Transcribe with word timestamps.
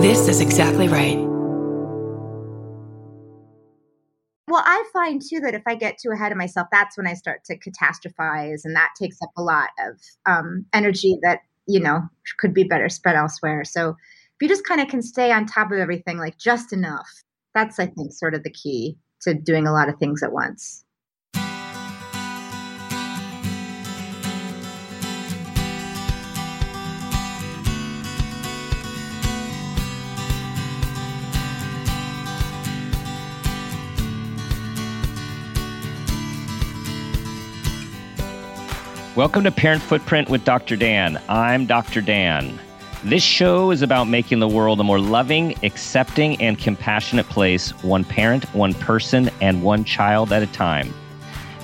This 0.00 0.28
is 0.28 0.40
exactly 0.40 0.88
right. 0.88 1.18
Well, 4.48 4.62
I 4.64 4.82
find 4.94 5.20
too 5.20 5.40
that 5.40 5.52
if 5.52 5.62
I 5.66 5.74
get 5.74 5.98
too 5.98 6.10
ahead 6.10 6.32
of 6.32 6.38
myself, 6.38 6.68
that's 6.72 6.96
when 6.96 7.06
I 7.06 7.12
start 7.12 7.44
to 7.44 7.58
catastrophize, 7.58 8.64
and 8.64 8.74
that 8.74 8.92
takes 8.98 9.20
up 9.20 9.28
a 9.36 9.42
lot 9.42 9.68
of 9.78 10.00
um, 10.24 10.64
energy 10.72 11.18
that 11.22 11.40
you 11.66 11.80
know 11.80 12.00
could 12.38 12.54
be 12.54 12.64
better 12.64 12.88
spent 12.88 13.18
elsewhere. 13.18 13.62
So 13.62 13.90
if 13.90 13.96
you 14.40 14.48
just 14.48 14.64
kind 14.64 14.80
of 14.80 14.88
can 14.88 15.02
stay 15.02 15.32
on 15.32 15.44
top 15.44 15.70
of 15.70 15.78
everything, 15.78 16.16
like 16.16 16.38
just 16.38 16.72
enough, 16.72 17.08
that's 17.54 17.78
I 17.78 17.84
think 17.84 18.14
sort 18.14 18.34
of 18.34 18.42
the 18.42 18.50
key 18.50 18.96
to 19.20 19.34
doing 19.34 19.66
a 19.66 19.72
lot 19.72 19.90
of 19.90 19.98
things 19.98 20.22
at 20.22 20.32
once. 20.32 20.82
Welcome 39.20 39.44
to 39.44 39.50
Parent 39.50 39.82
Footprint 39.82 40.30
with 40.30 40.46
Dr. 40.46 40.76
Dan. 40.76 41.20
I'm 41.28 41.66
Dr. 41.66 42.00
Dan. 42.00 42.58
This 43.04 43.22
show 43.22 43.70
is 43.70 43.82
about 43.82 44.08
making 44.08 44.38
the 44.38 44.48
world 44.48 44.80
a 44.80 44.82
more 44.82 44.98
loving, 44.98 45.62
accepting, 45.62 46.40
and 46.40 46.58
compassionate 46.58 47.28
place, 47.28 47.72
one 47.82 48.02
parent, 48.02 48.44
one 48.54 48.72
person, 48.72 49.28
and 49.42 49.62
one 49.62 49.84
child 49.84 50.32
at 50.32 50.42
a 50.42 50.46
time. 50.46 50.94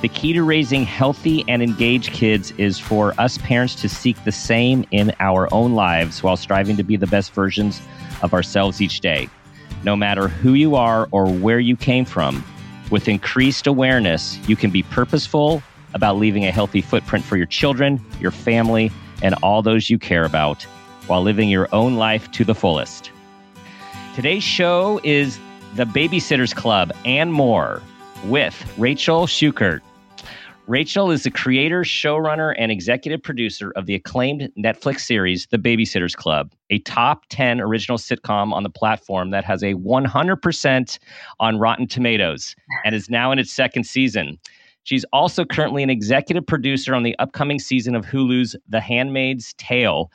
The 0.02 0.08
key 0.08 0.34
to 0.34 0.42
raising 0.42 0.84
healthy 0.84 1.46
and 1.48 1.62
engaged 1.62 2.12
kids 2.12 2.50
is 2.58 2.78
for 2.78 3.18
us 3.18 3.38
parents 3.38 3.74
to 3.76 3.88
seek 3.88 4.22
the 4.24 4.32
same 4.32 4.84
in 4.90 5.14
our 5.18 5.48
own 5.50 5.74
lives 5.74 6.22
while 6.22 6.36
striving 6.36 6.76
to 6.76 6.84
be 6.84 6.96
the 6.96 7.06
best 7.06 7.32
versions 7.32 7.80
of 8.20 8.34
ourselves 8.34 8.82
each 8.82 9.00
day. 9.00 9.30
No 9.82 9.96
matter 9.96 10.28
who 10.28 10.52
you 10.52 10.74
are 10.74 11.08
or 11.10 11.26
where 11.26 11.58
you 11.58 11.74
came 11.74 12.04
from, 12.04 12.44
with 12.90 13.08
increased 13.08 13.66
awareness, 13.66 14.38
you 14.46 14.56
can 14.56 14.70
be 14.70 14.82
purposeful 14.82 15.62
about 15.96 16.18
leaving 16.18 16.44
a 16.44 16.52
healthy 16.52 16.82
footprint 16.82 17.24
for 17.24 17.38
your 17.38 17.46
children, 17.46 17.98
your 18.20 18.30
family, 18.30 18.92
and 19.22 19.34
all 19.42 19.62
those 19.62 19.88
you 19.88 19.98
care 19.98 20.24
about 20.24 20.62
while 21.06 21.22
living 21.22 21.48
your 21.48 21.68
own 21.72 21.96
life 21.96 22.30
to 22.32 22.44
the 22.44 22.54
fullest. 22.54 23.10
Today's 24.14 24.44
show 24.44 25.00
is 25.04 25.38
The 25.74 25.84
Babysitters 25.84 26.54
Club 26.54 26.92
and 27.06 27.32
more 27.32 27.82
with 28.26 28.54
Rachel 28.76 29.26
Shukert. 29.26 29.80
Rachel 30.66 31.12
is 31.12 31.22
the 31.22 31.30
creator, 31.30 31.82
showrunner, 31.82 32.52
and 32.58 32.72
executive 32.72 33.22
producer 33.22 33.72
of 33.76 33.86
the 33.86 33.94
acclaimed 33.94 34.50
Netflix 34.58 35.00
series, 35.00 35.46
The 35.46 35.58
Babysitters 35.58 36.14
Club, 36.14 36.52
a 36.70 36.80
top 36.80 37.24
10 37.30 37.60
original 37.60 37.98
sitcom 37.98 38.52
on 38.52 38.64
the 38.64 38.70
platform 38.70 39.30
that 39.30 39.44
has 39.44 39.62
a 39.62 39.74
100% 39.74 40.98
on 41.38 41.58
Rotten 41.58 41.86
Tomatoes 41.86 42.56
and 42.84 42.96
is 42.96 43.08
now 43.08 43.30
in 43.30 43.38
its 43.38 43.52
second 43.52 43.84
season. 43.84 44.38
She's 44.86 45.04
also 45.12 45.44
currently 45.44 45.82
an 45.82 45.90
executive 45.90 46.46
producer 46.46 46.94
on 46.94 47.02
the 47.02 47.18
upcoming 47.18 47.58
season 47.58 47.96
of 47.96 48.06
Hulu's 48.06 48.54
The 48.68 48.80
Handmaid's 48.80 49.52
Tale. 49.54 50.12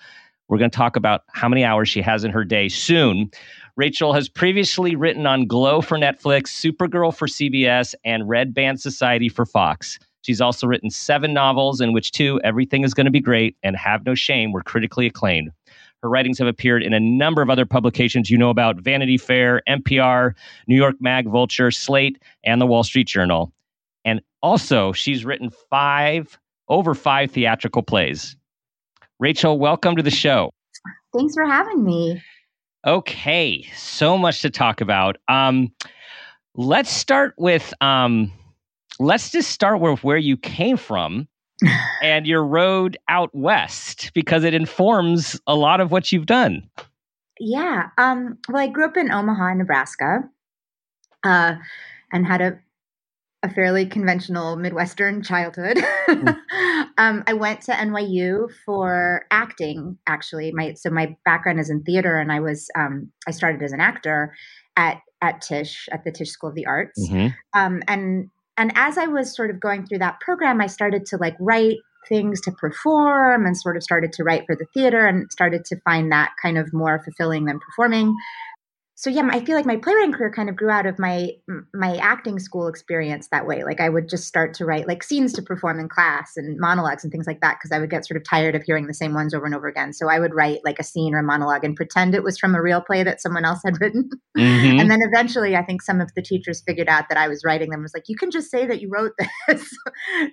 We're 0.47 0.59
going 0.59 0.71
to 0.71 0.77
talk 0.77 0.95
about 0.95 1.23
how 1.27 1.49
many 1.49 1.65
hours 1.65 1.89
she 1.89 2.01
has 2.01 2.23
in 2.23 2.31
her 2.31 2.45
day 2.45 2.69
soon. 2.69 3.29
Rachel 3.75 4.13
has 4.13 4.29
previously 4.29 4.95
written 4.95 5.27
on 5.27 5.45
Glow 5.45 5.81
for 5.81 5.97
Netflix, 5.97 6.43
Supergirl 6.47 7.13
for 7.13 7.27
CBS, 7.27 7.95
and 8.05 8.29
Red 8.29 8.53
Band 8.53 8.79
Society 8.79 9.27
for 9.27 9.45
Fox. 9.45 9.99
She's 10.21 10.39
also 10.39 10.67
written 10.67 10.89
seven 10.89 11.33
novels, 11.33 11.81
in 11.81 11.91
which 11.91 12.13
two, 12.13 12.39
Everything 12.45 12.85
is 12.85 12.93
Going 12.93 13.07
to 13.07 13.11
Be 13.11 13.19
Great 13.19 13.57
and 13.63 13.75
Have 13.75 14.05
No 14.05 14.15
Shame, 14.15 14.53
were 14.53 14.63
critically 14.63 15.05
acclaimed. 15.05 15.51
Her 16.01 16.07
writings 16.07 16.39
have 16.39 16.47
appeared 16.47 16.81
in 16.81 16.93
a 16.93 16.99
number 16.99 17.41
of 17.41 17.49
other 17.49 17.65
publications 17.65 18.29
you 18.29 18.37
know 18.37 18.49
about 18.49 18.79
Vanity 18.79 19.17
Fair, 19.17 19.63
NPR, 19.67 20.33
New 20.67 20.77
York 20.77 20.95
Mag, 21.01 21.27
Vulture, 21.27 21.71
Slate, 21.71 22.21
and 22.45 22.61
the 22.61 22.65
Wall 22.65 22.83
Street 22.83 23.07
Journal. 23.07 23.51
And 24.05 24.21
also, 24.41 24.91
she's 24.91 25.25
written 25.25 25.51
five, 25.69 26.39
over 26.67 26.93
five 26.93 27.31
theatrical 27.31 27.83
plays. 27.83 28.35
Rachel, 29.19 29.59
welcome 29.59 29.95
to 29.95 30.03
the 30.03 30.11
show. 30.11 30.51
Thanks 31.15 31.35
for 31.35 31.45
having 31.45 31.83
me. 31.83 32.21
Okay, 32.85 33.67
so 33.75 34.17
much 34.17 34.41
to 34.41 34.49
talk 34.49 34.81
about. 34.81 35.17
Um, 35.27 35.71
let's 36.55 36.89
start 36.89 37.35
with 37.37 37.73
um, 37.81 38.31
let's 38.99 39.31
just 39.31 39.51
start 39.51 39.79
with 39.79 40.03
where 40.03 40.17
you 40.17 40.37
came 40.37 40.77
from 40.77 41.27
and 42.01 42.25
your 42.25 42.43
road 42.43 42.97
out 43.07 43.29
west 43.33 44.11
because 44.13 44.43
it 44.43 44.53
informs 44.53 45.39
a 45.45 45.55
lot 45.55 45.79
of 45.79 45.91
what 45.91 46.11
you've 46.11 46.25
done. 46.25 46.67
Yeah. 47.39 47.89
Um, 47.97 48.37
well, 48.49 48.61
I 48.61 48.67
grew 48.67 48.85
up 48.85 48.97
in 48.97 49.11
Omaha, 49.11 49.55
Nebraska, 49.55 50.19
uh, 51.23 51.55
and 52.11 52.25
had 52.25 52.41
a 52.41 52.59
a 53.43 53.49
fairly 53.49 53.85
conventional 53.85 54.55
Midwestern 54.55 55.23
childhood. 55.23 55.77
Mm. 56.07 56.37
um, 56.97 57.23
I 57.25 57.33
went 57.33 57.61
to 57.61 57.71
NYU 57.71 58.49
for 58.65 59.25
acting. 59.31 59.97
Actually, 60.07 60.51
my 60.53 60.73
so 60.73 60.89
my 60.89 61.15
background 61.25 61.59
is 61.59 61.69
in 61.69 61.83
theater, 61.83 62.17
and 62.17 62.31
I 62.31 62.39
was 62.39 62.69
um, 62.77 63.11
I 63.27 63.31
started 63.31 63.63
as 63.63 63.71
an 63.71 63.79
actor 63.79 64.35
at 64.77 65.01
at 65.21 65.41
Tisch 65.41 65.89
at 65.91 66.03
the 66.03 66.11
Tisch 66.11 66.29
School 66.29 66.49
of 66.49 66.55
the 66.55 66.65
Arts. 66.65 67.09
Mm-hmm. 67.09 67.27
Um, 67.53 67.81
and 67.87 68.29
and 68.57 68.71
as 68.75 68.97
I 68.97 69.07
was 69.07 69.35
sort 69.35 69.49
of 69.49 69.59
going 69.59 69.85
through 69.85 69.99
that 69.99 70.19
program, 70.19 70.61
I 70.61 70.67
started 70.67 71.05
to 71.07 71.17
like 71.17 71.35
write 71.39 71.77
things 72.07 72.41
to 72.41 72.51
perform 72.51 73.45
and 73.45 73.55
sort 73.55 73.77
of 73.77 73.83
started 73.83 74.11
to 74.13 74.23
write 74.23 74.43
for 74.45 74.55
the 74.55 74.65
theater 74.73 75.05
and 75.05 75.31
started 75.31 75.63
to 75.65 75.79
find 75.81 76.11
that 76.11 76.31
kind 76.41 76.57
of 76.57 76.73
more 76.73 77.01
fulfilling 77.03 77.45
than 77.45 77.59
performing 77.59 78.15
so 79.01 79.09
yeah, 79.09 79.27
I 79.31 79.43
feel 79.43 79.55
like 79.55 79.65
my 79.65 79.77
playwriting 79.77 80.11
career 80.11 80.31
kind 80.31 80.47
of 80.47 80.55
grew 80.55 80.69
out 80.69 80.85
of 80.85 80.99
my 80.99 81.31
my 81.73 81.97
acting 81.97 82.37
school 82.37 82.67
experience 82.67 83.29
that 83.29 83.47
way. 83.47 83.63
Like 83.63 83.79
I 83.79 83.89
would 83.89 84.07
just 84.07 84.27
start 84.27 84.53
to 84.53 84.65
write 84.65 84.87
like 84.87 85.01
scenes 85.01 85.33
to 85.33 85.41
perform 85.41 85.79
in 85.79 85.89
class 85.89 86.33
and 86.37 86.59
monologues 86.59 87.03
and 87.03 87.11
things 87.11 87.25
like 87.25 87.41
that 87.41 87.57
because 87.57 87.71
I 87.75 87.79
would 87.79 87.89
get 87.89 88.05
sort 88.05 88.17
of 88.17 88.29
tired 88.29 88.53
of 88.53 88.61
hearing 88.61 88.85
the 88.85 88.93
same 88.93 89.15
ones 89.15 89.33
over 89.33 89.47
and 89.47 89.55
over 89.55 89.67
again. 89.67 89.91
So 89.91 90.07
I 90.07 90.19
would 90.19 90.35
write 90.35 90.59
like 90.63 90.77
a 90.77 90.83
scene 90.83 91.15
or 91.15 91.17
a 91.17 91.23
monologue 91.23 91.63
and 91.63 91.75
pretend 91.75 92.13
it 92.13 92.21
was 92.21 92.37
from 92.37 92.53
a 92.53 92.61
real 92.61 92.79
play 92.79 93.01
that 93.01 93.23
someone 93.23 93.43
else 93.43 93.61
had 93.65 93.73
written. 93.81 94.07
Mm-hmm. 94.37 94.79
and 94.79 94.91
then 94.91 94.99
eventually, 95.01 95.55
I 95.55 95.63
think 95.63 95.81
some 95.81 95.99
of 95.99 96.13
the 96.15 96.21
teachers 96.21 96.61
figured 96.61 96.87
out 96.87 97.09
that 97.09 97.17
I 97.17 97.27
was 97.27 97.43
writing 97.43 97.71
them. 97.71 97.81
Was 97.81 97.95
like, 97.95 98.07
you 98.07 98.15
can 98.15 98.29
just 98.29 98.51
say 98.51 98.67
that 98.67 98.81
you 98.81 98.89
wrote 98.91 99.13
this. 99.47 99.67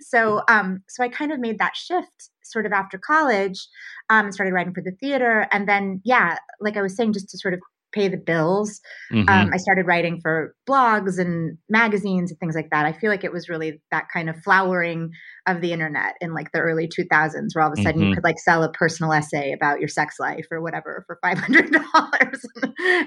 so 0.03 0.43
um, 0.47 0.83
so 0.91 1.03
I 1.03 1.09
kind 1.09 1.33
of 1.33 1.41
made 1.41 1.59
that 1.59 1.75
shift 1.75 2.29
sort 2.43 2.67
of 2.67 2.73
after 2.73 2.99
college 2.99 3.67
um, 4.11 4.27
and 4.27 4.35
started 4.35 4.53
writing 4.53 4.75
for 4.75 4.83
the 4.83 4.93
theater. 5.01 5.49
And 5.53 5.67
then, 5.67 6.03
yeah, 6.05 6.37
like 6.61 6.77
I 6.77 6.83
was 6.83 6.95
saying, 6.95 7.15
just 7.15 7.31
to 7.31 7.39
sort 7.39 7.55
of 7.55 7.61
pay 7.93 8.09
the 8.09 8.17
bills. 8.17 8.81
Mm-hmm. 9.13 9.29
Um, 9.29 9.51
I 9.53 9.57
started 9.57 9.87
writing 9.87 10.21
for 10.21 10.55
blogs 10.69 11.19
and 11.19 11.57
magazines 11.69 12.31
and 12.31 12.39
things 12.39 12.55
like 12.55 12.71
that. 12.71 12.87
I 12.87 12.93
feel 12.93 13.11
like 13.11 13.25
it 13.25 13.33
was 13.33 13.49
really 13.49 13.81
that 13.91 14.07
kind 14.13 14.29
of 14.29 14.37
flowering 14.43 15.11
of 15.47 15.61
the 15.61 15.73
internet 15.73 16.15
in 16.21 16.35
like 16.35 16.53
the 16.53 16.61
early 16.61 16.89
2000s, 16.89 17.49
where 17.53 17.65
all 17.65 17.73
of 17.73 17.79
a 17.79 17.83
sudden 17.83 18.01
mm-hmm. 18.01 18.09
you 18.11 18.15
could 18.15 18.25
like 18.25 18.39
sell 18.39 18.63
a 18.63 18.73
personal 18.73 19.13
essay 19.13 19.53
about 19.53 19.81
your 19.81 19.89
sex 19.89 20.17
life 20.19 20.47
or 20.51 20.61
whatever 20.61 21.05
for 21.07 21.19
$500. 21.25 22.39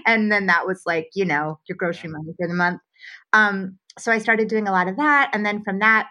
and 0.05 0.31
then 0.31 0.47
that 0.47 0.65
was 0.65 0.81
like, 0.85 1.09
you 1.13 1.25
know, 1.25 1.59
your 1.67 1.77
grocery 1.77 2.09
money 2.09 2.33
for 2.39 2.47
the 2.47 2.53
month. 2.53 2.81
Um, 3.33 3.77
so 3.99 4.11
I 4.11 4.17
started 4.17 4.47
doing 4.47 4.67
a 4.67 4.71
lot 4.71 4.87
of 4.87 4.97
that. 4.97 5.29
And 5.33 5.45
then 5.45 5.63
from 5.63 5.79
that, 5.79 6.07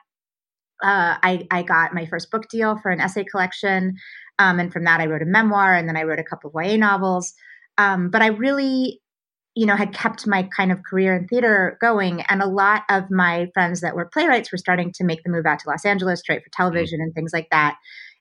uh, 0.82 1.16
I, 1.22 1.46
I 1.50 1.62
got 1.62 1.94
my 1.94 2.06
first 2.06 2.30
book 2.30 2.48
deal 2.48 2.78
for 2.78 2.90
an 2.90 3.00
essay 3.00 3.24
collection. 3.24 3.94
Um, 4.38 4.58
and 4.58 4.72
from 4.72 4.84
that, 4.84 5.00
I 5.00 5.06
wrote 5.06 5.22
a 5.22 5.26
memoir 5.26 5.74
and 5.74 5.88
then 5.88 5.96
I 5.96 6.04
wrote 6.04 6.18
a 6.18 6.24
couple 6.24 6.50
of 6.54 6.64
YA 6.64 6.76
novels. 6.76 7.34
Um, 7.80 8.10
but 8.10 8.20
I 8.20 8.26
really, 8.26 9.00
you 9.54 9.64
know, 9.64 9.74
had 9.74 9.94
kept 9.94 10.26
my 10.26 10.46
kind 10.54 10.70
of 10.70 10.80
career 10.88 11.16
in 11.16 11.26
theater 11.26 11.78
going. 11.80 12.20
And 12.28 12.42
a 12.42 12.46
lot 12.46 12.82
of 12.90 13.10
my 13.10 13.48
friends 13.54 13.80
that 13.80 13.96
were 13.96 14.04
playwrights 14.04 14.52
were 14.52 14.58
starting 14.58 14.92
to 14.96 15.04
make 15.04 15.22
the 15.22 15.30
move 15.30 15.46
out 15.46 15.60
to 15.60 15.68
Los 15.70 15.86
Angeles, 15.86 16.20
straight 16.20 16.42
for 16.44 16.50
television 16.50 16.98
mm-hmm. 16.98 17.04
and 17.04 17.14
things 17.14 17.32
like 17.32 17.48
that. 17.50 17.76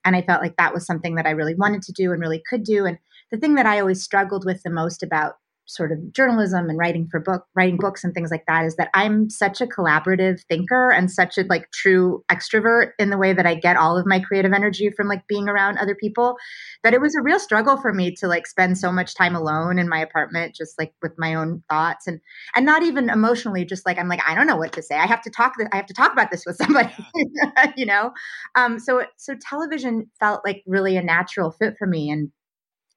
And 0.05 0.15
I 0.15 0.21
felt 0.21 0.41
like 0.41 0.55
that 0.55 0.73
was 0.73 0.85
something 0.85 1.15
that 1.15 1.25
I 1.25 1.31
really 1.31 1.55
wanted 1.55 1.81
to 1.83 1.91
do 1.91 2.13
and 2.13 2.21
really 2.21 2.41
could 2.49 2.63
do. 2.63 2.85
And 2.85 2.97
the 3.31 3.37
thing 3.37 3.55
that 3.55 3.65
I 3.65 3.81
always 3.81 4.01
struggled 4.01 4.45
with 4.45 4.63
the 4.63 4.69
most 4.69 5.03
about 5.03 5.33
sort 5.69 5.91
of 5.91 6.11
journalism 6.11 6.67
and 6.67 6.79
writing 6.79 7.07
for 7.09 7.19
book 7.19 7.45
writing 7.55 7.77
books 7.77 8.03
and 8.03 8.13
things 8.13 8.31
like 8.31 8.43
that 8.47 8.65
is 8.65 8.75
that 8.77 8.89
I'm 8.95 9.29
such 9.29 9.61
a 9.61 9.67
collaborative 9.67 10.41
thinker 10.49 10.89
and 10.89 11.11
such 11.11 11.37
a 11.37 11.43
like 11.43 11.69
true 11.71 12.23
extrovert 12.31 12.91
in 12.97 13.11
the 13.11 13.17
way 13.17 13.33
that 13.33 13.45
I 13.45 13.53
get 13.53 13.77
all 13.77 13.95
of 13.95 14.07
my 14.07 14.19
creative 14.19 14.51
energy 14.51 14.89
from 14.89 15.07
like 15.07 15.27
being 15.27 15.47
around 15.47 15.77
other 15.77 15.93
people 15.93 16.37
that 16.83 16.95
it 16.95 17.01
was 17.01 17.15
a 17.15 17.21
real 17.21 17.39
struggle 17.39 17.77
for 17.77 17.93
me 17.93 18.11
to 18.15 18.27
like 18.27 18.47
spend 18.47 18.79
so 18.79 18.91
much 18.91 19.13
time 19.13 19.35
alone 19.35 19.77
in 19.77 19.87
my 19.87 19.99
apartment 19.99 20.55
just 20.55 20.77
like 20.79 20.91
with 21.03 21.13
my 21.19 21.35
own 21.35 21.63
thoughts 21.69 22.07
and 22.07 22.19
and 22.55 22.65
not 22.65 22.81
even 22.81 23.09
emotionally 23.11 23.63
just 23.63 23.85
like 23.85 23.99
I'm 23.99 24.09
like 24.09 24.21
I 24.27 24.33
don't 24.33 24.47
know 24.47 24.57
what 24.57 24.73
to 24.73 24.81
say. 24.81 24.95
I 24.95 25.05
have 25.05 25.21
to 25.21 25.29
talk 25.29 25.53
I 25.71 25.75
have 25.75 25.85
to 25.85 25.93
talk 25.93 26.11
about 26.11 26.31
this 26.31 26.45
with 26.47 26.55
somebody 26.55 26.89
you 27.77 27.85
know? 27.85 28.11
Um 28.55 28.79
so 28.79 29.03
so 29.17 29.35
television 29.39 30.09
felt 30.19 30.41
like 30.43 30.63
really 30.65 30.97
a 30.97 31.03
natural 31.03 31.51
fit 31.51 31.75
for 31.77 31.85
me 31.85 32.09
and 32.09 32.31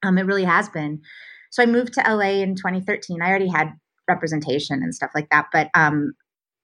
um 0.01 0.17
it 0.17 0.25
really 0.25 0.43
has 0.43 0.69
been 0.69 1.01
so 1.53 1.61
I 1.61 1.67
moved 1.67 1.93
to 1.93 2.01
LA 2.01 2.41
in 2.41 2.55
2013. 2.55 3.21
I 3.21 3.29
already 3.29 3.47
had 3.47 3.73
representation 4.09 4.81
and 4.81 4.93
stuff 4.93 5.11
like 5.13 5.29
that, 5.29 5.49
but 5.53 5.69
um, 5.75 6.13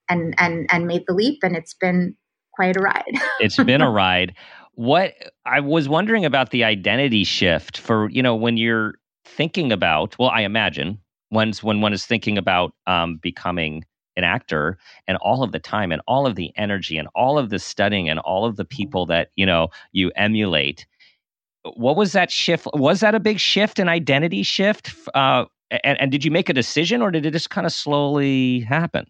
and 0.09 0.33
and 0.39 0.65
and 0.71 0.87
made 0.87 1.03
the 1.07 1.13
leap, 1.13 1.43
and 1.43 1.55
it's 1.55 1.75
been 1.75 2.15
quite 2.55 2.75
a 2.75 2.79
ride. 2.79 3.13
it's 3.39 3.57
been 3.57 3.81
a 3.81 3.91
ride. 3.91 4.33
What 4.73 5.13
I 5.45 5.59
was 5.59 5.87
wondering 5.87 6.25
about 6.25 6.49
the 6.49 6.63
identity 6.63 7.23
shift 7.23 7.77
for 7.77 8.09
you 8.09 8.23
know 8.23 8.35
when 8.35 8.57
you're 8.57 8.95
thinking 9.25 9.71
about, 9.71 10.17
well, 10.17 10.31
I 10.31 10.41
imagine 10.41 10.97
one's 11.29 11.61
when 11.61 11.81
one 11.81 11.93
is 11.93 12.07
thinking 12.07 12.39
about 12.39 12.73
um, 12.87 13.17
becoming 13.17 13.85
an 14.17 14.23
actor 14.23 14.79
and 15.07 15.17
all 15.17 15.43
of 15.43 15.51
the 15.51 15.59
time 15.59 15.91
and 15.91 16.01
all 16.07 16.25
of 16.25 16.35
the 16.35 16.51
energy 16.57 16.97
and 16.97 17.07
all 17.13 17.37
of 17.37 17.51
the 17.51 17.59
studying 17.59 18.09
and 18.09 18.17
all 18.17 18.43
of 18.43 18.55
the 18.55 18.65
people 18.65 19.05
that 19.05 19.29
you 19.35 19.45
know 19.45 19.67
you 19.91 20.11
emulate 20.15 20.87
what 21.75 21.95
was 21.95 22.13
that 22.13 22.31
shift 22.31 22.67
was 22.73 23.01
that 23.01 23.15
a 23.15 23.19
big 23.19 23.39
shift 23.39 23.79
an 23.79 23.89
identity 23.89 24.43
shift 24.43 24.93
uh, 25.13 25.45
and, 25.83 25.99
and 25.99 26.11
did 26.11 26.23
you 26.23 26.31
make 26.31 26.49
a 26.49 26.53
decision 26.53 27.01
or 27.01 27.11
did 27.11 27.25
it 27.25 27.31
just 27.31 27.49
kind 27.49 27.67
of 27.67 27.73
slowly 27.73 28.61
happen 28.61 29.05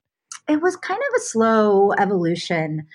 it 0.48 0.62
was 0.62 0.76
kind 0.76 1.00
of 1.00 1.16
a 1.18 1.24
slow 1.26 1.92
evolution 2.00 2.86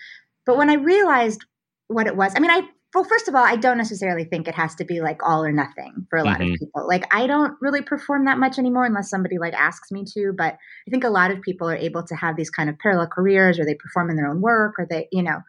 but 0.46 0.56
when 0.56 0.70
i 0.70 0.74
realized 0.74 1.44
what 1.88 2.06
it 2.06 2.16
was 2.16 2.32
i 2.36 2.40
mean 2.40 2.50
i 2.50 2.62
well, 2.94 3.04
first 3.04 3.26
of 3.26 3.34
all, 3.34 3.44
I 3.44 3.56
don't 3.56 3.76
necessarily 3.76 4.24
think 4.24 4.46
it 4.46 4.54
has 4.54 4.76
to 4.76 4.84
be 4.84 5.00
like 5.00 5.20
all 5.26 5.44
or 5.44 5.50
nothing 5.50 6.06
for 6.08 6.16
a 6.16 6.22
lot 6.22 6.38
mm-hmm. 6.38 6.52
of 6.52 6.58
people. 6.60 6.86
Like 6.86 7.12
I 7.12 7.26
don't 7.26 7.54
really 7.60 7.82
perform 7.82 8.24
that 8.26 8.38
much 8.38 8.56
anymore 8.56 8.84
unless 8.84 9.10
somebody 9.10 9.36
like 9.36 9.52
asks 9.52 9.90
me 9.90 10.04
to, 10.14 10.32
but 10.36 10.54
I 10.54 10.90
think 10.90 11.02
a 11.02 11.08
lot 11.08 11.32
of 11.32 11.42
people 11.42 11.68
are 11.68 11.76
able 11.76 12.04
to 12.04 12.14
have 12.14 12.36
these 12.36 12.50
kind 12.50 12.70
of 12.70 12.78
parallel 12.78 13.08
careers 13.08 13.58
or 13.58 13.64
they 13.64 13.74
perform 13.74 14.10
in 14.10 14.16
their 14.16 14.28
own 14.28 14.40
work 14.40 14.76
or 14.78 14.86
they, 14.88 15.08
you 15.10 15.24
know, 15.24 15.40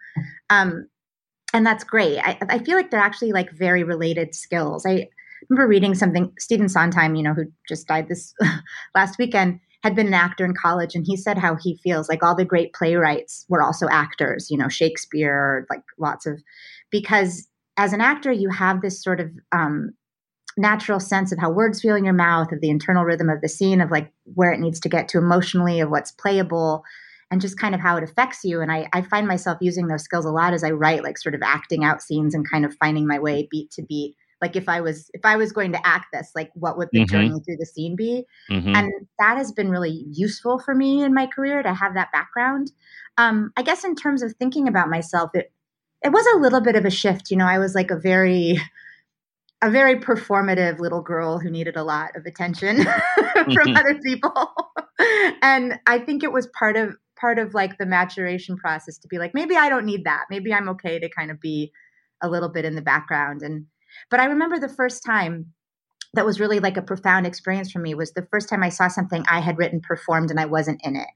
um, 0.50 0.88
and 1.56 1.66
that's 1.66 1.86
great. 1.86 2.20
I, 2.20 2.38
I 2.50 2.60
feel 2.60 2.76
like 2.76 2.92
they're 2.92 3.00
actually 3.00 3.32
like 3.32 3.50
very 3.50 3.86
related 3.86 4.36
skills. 4.36 4.86
I 4.86 5.08
remember 5.50 5.70
reading 5.70 5.96
something, 5.96 6.34
Stephen 6.38 6.68
Sondheim, 6.68 7.16
you 7.16 7.24
know, 7.24 7.34
who 7.34 7.46
just 7.66 7.88
died 7.88 8.10
this 8.10 8.34
last 8.96 9.18
weekend, 9.18 9.62
had 9.82 9.96
been 9.96 10.08
an 10.08 10.14
actor 10.14 10.44
in 10.44 10.54
college 10.54 10.96
and 10.96 11.06
he 11.08 11.16
said 11.16 11.38
how 11.38 11.56
he 11.56 11.80
feels 11.82 12.10
like 12.10 12.24
all 12.24 12.36
the 12.36 12.44
great 12.44 12.74
playwrights 12.74 13.46
were 13.48 13.64
also 13.64 13.88
actors, 13.90 14.52
you 14.52 14.58
know, 14.58 14.68
Shakespeare, 14.68 15.66
like 15.70 15.84
lots 15.98 16.26
of 16.26 16.44
because 16.92 17.48
as 17.78 17.94
an 17.94 18.02
actor, 18.02 18.34
you 18.34 18.50
have 18.50 18.82
this 18.82 19.02
sort 19.02 19.22
of 19.22 19.32
um, 19.54 19.94
natural 20.58 21.00
sense 21.00 21.32
of 21.32 21.40
how 21.40 21.50
words 21.50 21.82
feel 21.82 21.96
in 21.96 22.04
your 22.04 22.14
mouth, 22.14 22.52
of 22.52 22.60
the 22.60 22.70
internal 22.70 23.06
rhythm 23.06 23.30
of 23.30 23.40
the 23.40 23.50
scene, 23.50 23.80
of 23.80 23.92
like 23.92 24.12
where 24.34 24.52
it 24.52 24.60
needs 24.60 24.82
to 24.82 24.90
get 24.90 25.08
to 25.10 25.20
emotionally, 25.20 25.80
of 25.80 25.90
what's 25.90 26.12
playable, 26.12 26.84
and 27.36 27.42
just 27.42 27.60
kind 27.60 27.76
of 27.76 27.82
how 27.82 27.98
it 27.98 28.04
affects 28.04 28.46
you. 28.46 28.62
And 28.62 28.72
I, 28.72 28.88
I 28.94 29.02
find 29.02 29.28
myself 29.28 29.58
using 29.60 29.88
those 29.88 30.04
skills 30.04 30.24
a 30.24 30.30
lot 30.30 30.54
as 30.54 30.64
I 30.64 30.72
write, 30.72 31.04
like 31.04 31.18
sort 31.18 31.36
of 31.36 31.42
acting 31.44 31.84
out 31.84 32.02
scenes 32.02 32.34
and 32.34 32.50
kind 32.50 32.64
of 32.64 32.74
finding 32.76 33.06
my 33.06 33.20
way 33.20 33.46
beat 33.52 33.72
to 33.72 33.82
beat. 33.82 34.16
Like 34.42 34.56
if 34.56 34.70
I 34.70 34.80
was 34.80 35.12
if 35.14 35.26
I 35.26 35.36
was 35.36 35.52
going 35.52 35.74
to 35.74 35.86
act 35.86 36.06
this, 36.14 36.32
like 36.34 36.50
what 36.54 36.78
would 36.78 36.88
the 36.94 37.00
mm-hmm. 37.00 37.12
journey 37.14 37.42
through 37.46 37.58
the 37.58 37.66
scene 37.66 37.98
be? 37.98 38.24
Mm-hmm. 38.50 38.74
And 38.74 38.90
that 39.20 39.36
has 39.36 39.52
been 39.52 39.70
really 39.70 40.06
useful 40.14 40.60
for 40.60 40.74
me 40.74 41.04
in 41.04 41.14
my 41.14 41.28
career 41.28 41.62
to 41.62 41.74
have 41.74 41.94
that 41.96 42.14
background. 42.14 42.72
Um, 43.18 43.52
I 43.58 43.64
guess 43.64 43.84
in 43.84 43.98
terms 43.98 44.24
of 44.24 44.34
thinking 44.36 44.70
about 44.70 44.90
myself, 44.90 45.32
it 45.34 45.52
it 46.06 46.14
was 46.14 46.26
a 46.28 46.40
little 46.40 46.62
bit 46.62 46.78
of 46.78 46.86
a 46.86 46.90
shift. 46.90 47.32
You 47.32 47.36
know, 47.36 47.48
I 47.48 47.60
was 47.60 47.76
like 47.76 47.92
a 47.92 48.00
very 48.00 48.62
a 49.62 49.70
very 49.70 50.00
performative 50.00 50.80
little 50.80 51.02
girl 51.02 51.40
who 51.40 51.50
needed 51.50 51.76
a 51.76 51.84
lot 51.84 52.16
of 52.16 52.26
attention 52.26 52.84
from 53.34 53.46
mm-hmm. 53.48 53.76
other 53.76 54.00
people. 54.06 54.56
and 55.42 55.80
I 55.86 56.00
think 56.00 56.24
it 56.24 56.32
was 56.32 56.48
part 56.48 56.78
of 56.78 56.96
part 57.16 57.40
of 57.40 57.54
like 57.54 57.78
the 57.78 57.86
maturation 57.86 58.58
process 58.58 58.98
to 58.98 59.08
be 59.08 59.18
like 59.18 59.34
maybe 59.34 59.56
I 59.56 59.70
don't 59.70 59.86
need 59.86 60.06
that. 60.06 60.26
Maybe 60.30 60.54
I'm 60.54 60.70
okay 60.70 61.00
to 61.00 61.10
kind 61.10 61.32
of 61.32 61.40
be 61.40 61.72
a 62.22 62.30
little 62.30 62.50
bit 62.50 62.66
in 62.66 62.76
the 62.76 62.82
background 62.82 63.42
and 63.42 63.66
but 64.10 64.20
I 64.20 64.26
remember 64.26 64.60
the 64.60 64.70
first 64.70 65.04
time 65.04 65.54
that 66.16 66.26
was 66.26 66.40
really 66.40 66.60
like 66.60 66.78
a 66.78 66.82
profound 66.82 67.28
experience 67.28 67.72
for 67.72 67.80
me 67.80 67.94
was 67.94 68.14
the 68.14 68.28
first 68.32 68.50
time 68.50 68.64
I 68.64 68.70
saw 68.70 68.88
something 68.88 69.24
I 69.28 69.40
had 69.40 69.58
written 69.58 69.82
performed 69.82 70.32
and 70.32 70.40
I 70.40 70.46
wasn't 70.46 70.82
in 70.84 70.96
it. 70.96 71.08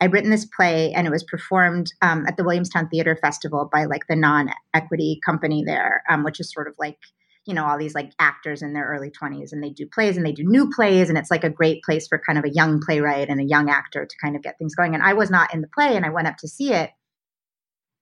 I'd 0.00 0.12
written 0.12 0.30
this 0.30 0.44
play 0.44 0.92
and 0.92 1.06
it 1.06 1.10
was 1.10 1.24
performed 1.24 1.92
um, 2.02 2.26
at 2.26 2.36
the 2.36 2.44
Williamstown 2.44 2.88
Theater 2.88 3.16
Festival 3.16 3.68
by 3.72 3.84
like 3.84 4.06
the 4.08 4.16
non 4.16 4.50
equity 4.72 5.20
company 5.24 5.64
there, 5.64 6.02
um, 6.08 6.24
which 6.24 6.40
is 6.40 6.52
sort 6.52 6.68
of 6.68 6.74
like, 6.78 6.98
you 7.46 7.54
know, 7.54 7.66
all 7.66 7.78
these 7.78 7.94
like 7.94 8.12
actors 8.18 8.62
in 8.62 8.72
their 8.72 8.86
early 8.86 9.10
20s 9.10 9.52
and 9.52 9.62
they 9.62 9.70
do 9.70 9.86
plays 9.86 10.16
and 10.16 10.24
they 10.24 10.32
do 10.32 10.44
new 10.44 10.70
plays. 10.70 11.08
And 11.08 11.18
it's 11.18 11.30
like 11.30 11.44
a 11.44 11.50
great 11.50 11.82
place 11.82 12.08
for 12.08 12.18
kind 12.18 12.38
of 12.38 12.44
a 12.44 12.50
young 12.50 12.80
playwright 12.80 13.28
and 13.28 13.40
a 13.40 13.44
young 13.44 13.68
actor 13.68 14.06
to 14.06 14.16
kind 14.22 14.36
of 14.36 14.42
get 14.42 14.58
things 14.58 14.74
going. 14.74 14.94
And 14.94 15.02
I 15.02 15.12
was 15.12 15.30
not 15.30 15.52
in 15.52 15.60
the 15.60 15.68
play 15.68 15.96
and 15.96 16.06
I 16.06 16.10
went 16.10 16.28
up 16.28 16.38
to 16.38 16.48
see 16.48 16.72
it. 16.72 16.90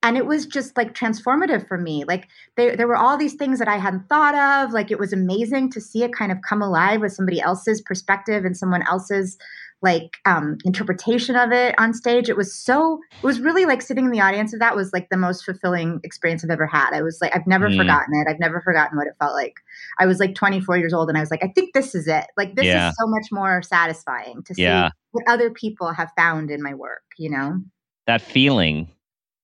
And 0.04 0.16
it 0.16 0.26
was 0.26 0.46
just 0.46 0.76
like 0.76 0.94
transformative 0.94 1.68
for 1.68 1.78
me. 1.78 2.04
Like 2.04 2.28
there, 2.56 2.76
there 2.76 2.88
were 2.88 2.96
all 2.96 3.16
these 3.16 3.34
things 3.34 3.60
that 3.60 3.68
I 3.68 3.76
hadn't 3.76 4.08
thought 4.08 4.34
of. 4.34 4.72
Like 4.72 4.90
it 4.90 4.98
was 4.98 5.12
amazing 5.12 5.70
to 5.72 5.80
see 5.80 6.02
it 6.02 6.12
kind 6.12 6.32
of 6.32 6.38
come 6.48 6.60
alive 6.60 7.00
with 7.00 7.12
somebody 7.12 7.40
else's 7.40 7.80
perspective 7.80 8.44
and 8.44 8.56
someone 8.56 8.82
else's 8.86 9.38
like 9.82 10.18
um, 10.24 10.58
interpretation 10.64 11.36
of 11.36 11.50
it 11.52 11.74
on 11.78 11.92
stage. 11.92 12.28
It 12.28 12.36
was 12.36 12.54
so 12.54 13.00
it 13.20 13.26
was 13.26 13.40
really 13.40 13.64
like 13.64 13.82
sitting 13.82 14.04
in 14.04 14.10
the 14.10 14.20
audience 14.20 14.52
of 14.52 14.60
that 14.60 14.76
was 14.76 14.92
like 14.92 15.08
the 15.10 15.16
most 15.16 15.44
fulfilling 15.44 16.00
experience 16.04 16.44
I've 16.44 16.50
ever 16.50 16.66
had. 16.66 16.94
I 16.94 17.02
was 17.02 17.18
like 17.20 17.34
I've 17.34 17.46
never 17.46 17.68
mm. 17.68 17.76
forgotten 17.76 18.14
it. 18.14 18.30
I've 18.30 18.38
never 18.38 18.60
forgotten 18.60 18.96
what 18.96 19.06
it 19.06 19.14
felt 19.18 19.34
like. 19.34 19.54
I 19.98 20.06
was 20.06 20.20
like 20.20 20.34
24 20.34 20.78
years 20.78 20.92
old 20.92 21.08
and 21.08 21.18
I 21.18 21.20
was 21.20 21.30
like 21.30 21.42
I 21.42 21.48
think 21.48 21.74
this 21.74 21.94
is 21.94 22.06
it. 22.06 22.26
Like 22.36 22.54
this 22.54 22.66
yeah. 22.66 22.90
is 22.90 22.96
so 22.98 23.06
much 23.06 23.26
more 23.32 23.62
satisfying 23.62 24.42
to 24.46 24.54
see 24.54 24.62
yeah. 24.62 24.90
what 25.10 25.24
other 25.28 25.50
people 25.50 25.92
have 25.92 26.10
found 26.16 26.50
in 26.50 26.62
my 26.62 26.74
work, 26.74 27.02
you 27.18 27.30
know. 27.30 27.58
That 28.06 28.20
feeling 28.22 28.88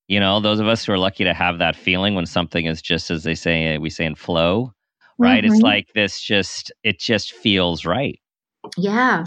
you 0.08 0.18
know 0.18 0.40
those 0.40 0.58
of 0.58 0.66
us 0.66 0.84
who 0.84 0.92
are 0.92 0.98
lucky 0.98 1.24
to 1.24 1.34
have 1.34 1.58
that 1.58 1.76
feeling 1.76 2.14
when 2.14 2.26
something 2.26 2.66
is 2.66 2.82
just 2.82 3.10
as 3.10 3.22
they 3.22 3.34
say 3.34 3.78
we 3.78 3.90
say 3.90 4.04
in 4.04 4.14
flow 4.14 4.72
right 5.18 5.44
mm-hmm. 5.44 5.52
it's 5.52 5.62
like 5.62 5.86
this 5.94 6.20
just 6.20 6.72
it 6.82 6.98
just 6.98 7.32
feels 7.32 7.84
right 7.84 8.18
yeah 8.76 9.24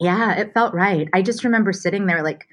yeah, 0.00 0.34
it 0.38 0.54
felt 0.54 0.74
right. 0.74 1.08
I 1.12 1.22
just 1.22 1.44
remember 1.44 1.72
sitting 1.72 2.06
there 2.06 2.22
like 2.22 2.46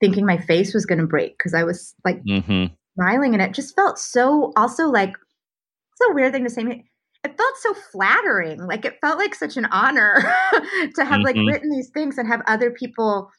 thinking 0.00 0.26
my 0.26 0.38
face 0.38 0.74
was 0.74 0.86
going 0.86 0.98
to 1.00 1.06
break 1.06 1.38
because 1.38 1.54
I 1.54 1.64
was 1.64 1.94
like 2.04 2.22
mm-hmm. 2.24 2.74
smiling 2.94 3.32
and 3.32 3.42
it 3.42 3.54
just 3.54 3.74
felt 3.74 3.98
so 3.98 4.52
also 4.56 4.88
like 4.88 5.10
it's 5.10 6.10
a 6.10 6.14
weird 6.14 6.32
thing 6.32 6.44
to 6.44 6.50
say. 6.50 6.84
It 7.24 7.38
felt 7.38 7.56
so 7.56 7.74
flattering. 7.90 8.66
Like 8.66 8.84
it 8.84 8.98
felt 9.00 9.18
like 9.18 9.34
such 9.34 9.56
an 9.56 9.64
honor 9.66 10.16
to 10.94 11.04
have 11.04 11.20
mm-hmm. 11.20 11.22
like 11.22 11.36
written 11.36 11.70
these 11.70 11.88
things 11.88 12.18
and 12.18 12.28
have 12.28 12.42
other 12.46 12.70
people 12.70 13.30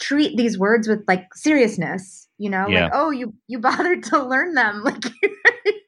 treat 0.00 0.36
these 0.36 0.58
words 0.58 0.88
with 0.88 1.00
like 1.08 1.32
seriousness, 1.34 2.28
you 2.36 2.50
know, 2.50 2.66
yeah. 2.68 2.84
like, 2.84 2.92
oh, 2.94 3.10
you 3.10 3.32
you 3.46 3.58
bothered 3.60 4.02
to 4.04 4.22
learn 4.22 4.54
them. 4.54 4.84
Like 4.92 5.04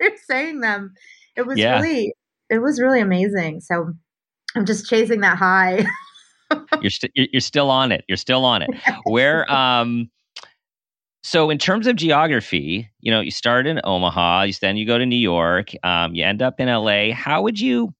you're 0.00 0.16
saying 0.26 0.60
them. 0.60 0.94
It 1.36 1.46
was 1.46 1.58
yeah. 1.58 1.80
really 1.80 2.14
it 2.48 2.58
was 2.58 2.80
really 2.80 3.00
amazing. 3.00 3.60
So 3.60 3.92
I'm 4.54 4.64
just 4.64 4.88
chasing 4.88 5.20
that 5.20 5.36
high. 5.36 5.84
you're 6.80 6.90
still 6.90 7.10
you're 7.14 7.40
still 7.40 7.70
on 7.70 7.92
it. 7.92 8.04
You're 8.08 8.16
still 8.16 8.44
on 8.44 8.62
it. 8.62 8.70
Where 9.04 9.50
um 9.52 10.10
so 11.22 11.48
in 11.48 11.56
terms 11.58 11.86
of 11.86 11.96
geography, 11.96 12.90
you 13.00 13.10
know, 13.10 13.20
you 13.20 13.30
start 13.30 13.66
in 13.66 13.80
Omaha, 13.82 14.42
you, 14.42 14.52
then 14.60 14.76
you 14.76 14.86
go 14.86 14.98
to 14.98 15.06
New 15.06 15.16
York, 15.16 15.70
um, 15.82 16.14
you 16.14 16.22
end 16.22 16.42
up 16.42 16.60
in 16.60 16.68
LA. 16.68 17.12
How 17.12 17.40
would 17.42 17.58
you 17.58 17.94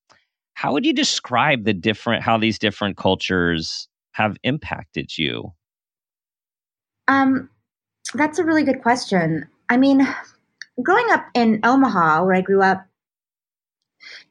how 0.54 0.72
would 0.72 0.84
you 0.86 0.92
describe 0.92 1.64
the 1.64 1.72
different 1.72 2.22
how 2.22 2.38
these 2.38 2.58
different 2.58 2.96
cultures 2.96 3.88
have 4.12 4.36
impacted 4.42 5.16
you? 5.18 5.52
Um 7.08 7.48
that's 8.14 8.38
a 8.38 8.44
really 8.44 8.62
good 8.64 8.82
question. 8.82 9.48
I 9.68 9.76
mean, 9.76 10.06
growing 10.82 11.10
up 11.10 11.26
in 11.34 11.60
Omaha, 11.64 12.24
where 12.24 12.34
I 12.34 12.40
grew 12.40 12.62
up, 12.62 12.86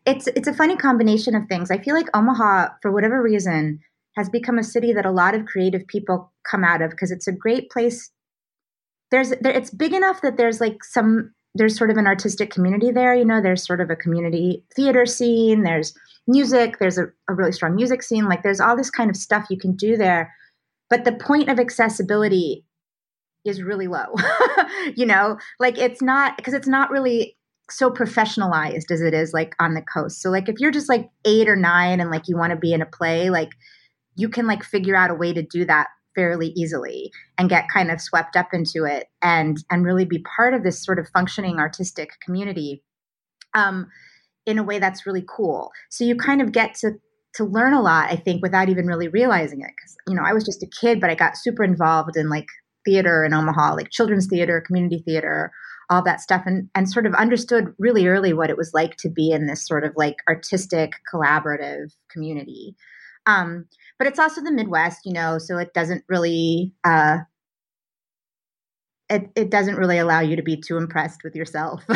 it's 0.06 0.28
it's 0.28 0.48
a 0.48 0.54
funny 0.54 0.76
combination 0.76 1.36
of 1.36 1.48
things. 1.48 1.72
I 1.72 1.78
feel 1.78 1.96
like 1.96 2.16
Omaha, 2.16 2.70
for 2.82 2.92
whatever 2.92 3.22
reason, 3.22 3.80
has 4.16 4.30
become 4.30 4.58
a 4.58 4.64
city 4.64 4.94
that 4.94 5.06
a 5.06 5.12
lot 5.12 5.36
of 5.36 5.46
creative 5.46 5.86
people 5.88 6.32
come 6.50 6.64
out 6.64 6.82
of 6.82 6.92
because 6.92 7.12
it's 7.12 7.28
a 7.28 7.32
great 7.32 7.70
place. 7.70 8.12
There's 9.12 9.32
there, 9.42 9.54
it's 9.54 9.70
big 9.70 9.94
enough 9.94 10.22
that 10.22 10.38
there's 10.38 10.62
like 10.62 10.84
some 10.84 11.34
there's 11.56 11.78
sort 11.78 11.92
of 11.92 11.98
an 11.98 12.08
artistic 12.08 12.50
community 12.50 12.92
there. 12.92 13.14
You 13.14 13.26
know, 13.26 13.42
there's 13.42 13.66
sort 13.66 13.82
of 13.82 13.90
a 13.90 13.96
community 13.96 14.64
theater 14.76 15.06
scene. 15.06 15.64
There's 15.64 15.94
music. 16.28 16.80
There's 16.80 16.98
a, 16.98 17.06
a 17.30 17.34
really 17.34 17.52
strong 17.52 17.76
music 17.76 18.02
scene. 18.02 18.26
Like 18.26 18.44
there's 18.44 18.60
all 18.60 18.76
this 18.76 18.90
kind 18.90 19.10
of 19.10 19.16
stuff 19.16 19.48
you 19.50 19.58
can 19.58 19.76
do 19.76 19.98
there. 19.98 20.34
But 20.90 21.06
the 21.06 21.12
point 21.12 21.50
of 21.50 21.60
accessibility 21.60 22.66
is 23.46 23.62
really 23.62 23.88
low. 23.88 24.16
you 24.96 25.06
know, 25.06 25.38
like 25.60 25.78
it's 25.78 26.02
not 26.02 26.38
because 26.38 26.54
it's 26.54 26.68
not 26.68 26.90
really 26.90 27.38
so 27.70 27.90
professionalized 27.90 28.92
as 28.92 29.02
it 29.02 29.14
is 29.14 29.34
like 29.34 29.56
on 29.60 29.74
the 29.74 29.82
coast. 29.82 30.22
So 30.22 30.30
like 30.30 30.50
if 30.50 30.60
you're 30.60 30.72
just 30.72 30.90
like 30.90 31.10
8 31.26 31.48
or 31.48 31.56
9 31.56 32.00
and 32.00 32.10
like 32.10 32.28
you 32.28 32.38
want 32.38 32.52
to 32.52 32.58
be 32.58 32.74
in 32.74 32.82
a 32.82 32.86
play, 32.86 33.30
like 33.30 33.52
you 34.16 34.30
can 34.30 34.48
like 34.48 34.64
figure 34.64 34.96
out 34.96 35.12
a 35.12 35.16
way 35.16 35.34
to 35.34 35.42
do 35.42 35.66
that 35.66 35.88
fairly 36.16 36.50
easily 36.56 37.12
and 37.38 37.50
get 37.50 37.66
kind 37.74 37.90
of 37.90 38.00
swept 38.00 38.36
up 38.36 38.50
into 38.54 38.86
it 38.86 39.08
and 39.22 39.64
and 39.72 39.86
really 39.86 40.06
be 40.06 40.24
part 40.36 40.54
of 40.54 40.64
this 40.64 40.84
sort 40.84 41.00
of 41.00 41.08
functioning 41.10 41.58
artistic 41.58 42.12
community 42.24 42.84
um, 43.56 43.88
in 44.46 44.58
a 44.58 44.64
way 44.64 44.80
that's 44.80 45.06
really 45.06 45.26
cool. 45.28 45.72
So 45.90 46.04
you 46.04 46.16
kind 46.16 46.42
of 46.42 46.52
get 46.52 46.76
to 46.76 46.94
to 47.36 47.44
learn 47.44 47.74
a 47.74 47.82
lot 47.82 48.12
i 48.12 48.16
think 48.16 48.42
without 48.42 48.70
even 48.70 48.86
really 48.86 49.08
realizing 49.08 49.62
it 49.62 49.72
because 49.76 49.96
you 50.08 50.16
know 50.16 50.24
i 50.24 50.34
was 50.34 50.44
just 50.44 50.64
a 50.64 50.68
kid 50.68 51.00
but 51.00 51.10
i 51.10 51.16
got 51.16 51.38
super 51.38 51.64
involved 51.64 52.16
in 52.16 52.30
like 52.30 52.46
theater 52.86 53.24
in 53.24 53.34
omaha 53.34 53.74
like 53.74 53.90
children's 53.90 54.28
theater 54.28 54.62
community 54.66 55.02
theater 55.06 55.52
all 55.90 56.04
that 56.04 56.22
stuff 56.22 56.44
and 56.46 56.70
and 56.76 56.90
sort 56.90 57.06
of 57.06 57.14
understood 57.16 57.74
really 57.80 58.08
early 58.08 58.34
what 58.34 58.50
it 58.50 58.58
was 58.58 58.72
like 58.74 58.96
to 58.98 59.10
be 59.10 59.32
in 59.32 59.48
this 59.48 59.66
sort 59.66 59.84
of 59.84 59.94
like 59.96 60.18
artistic 60.30 60.92
collaborative 61.12 61.92
community 62.12 62.76
um, 63.26 63.66
but 63.98 64.08
it's 64.08 64.20
also 64.20 64.42
the 64.42 64.52
Midwest, 64.52 65.06
you 65.06 65.14
know, 65.14 65.38
so 65.38 65.58
it 65.58 65.74
doesn't 65.74 66.04
really 66.08 66.74
uh, 66.84 67.20
it 69.10 69.30
it 69.36 69.50
doesn't 69.52 69.76
really 69.76 69.98
allow 69.98 70.20
you 70.22 70.36
to 70.36 70.42
be 70.44 70.58
too 70.58 70.78
impressed 70.78 71.24
with 71.24 71.36
yourself. 71.36 71.84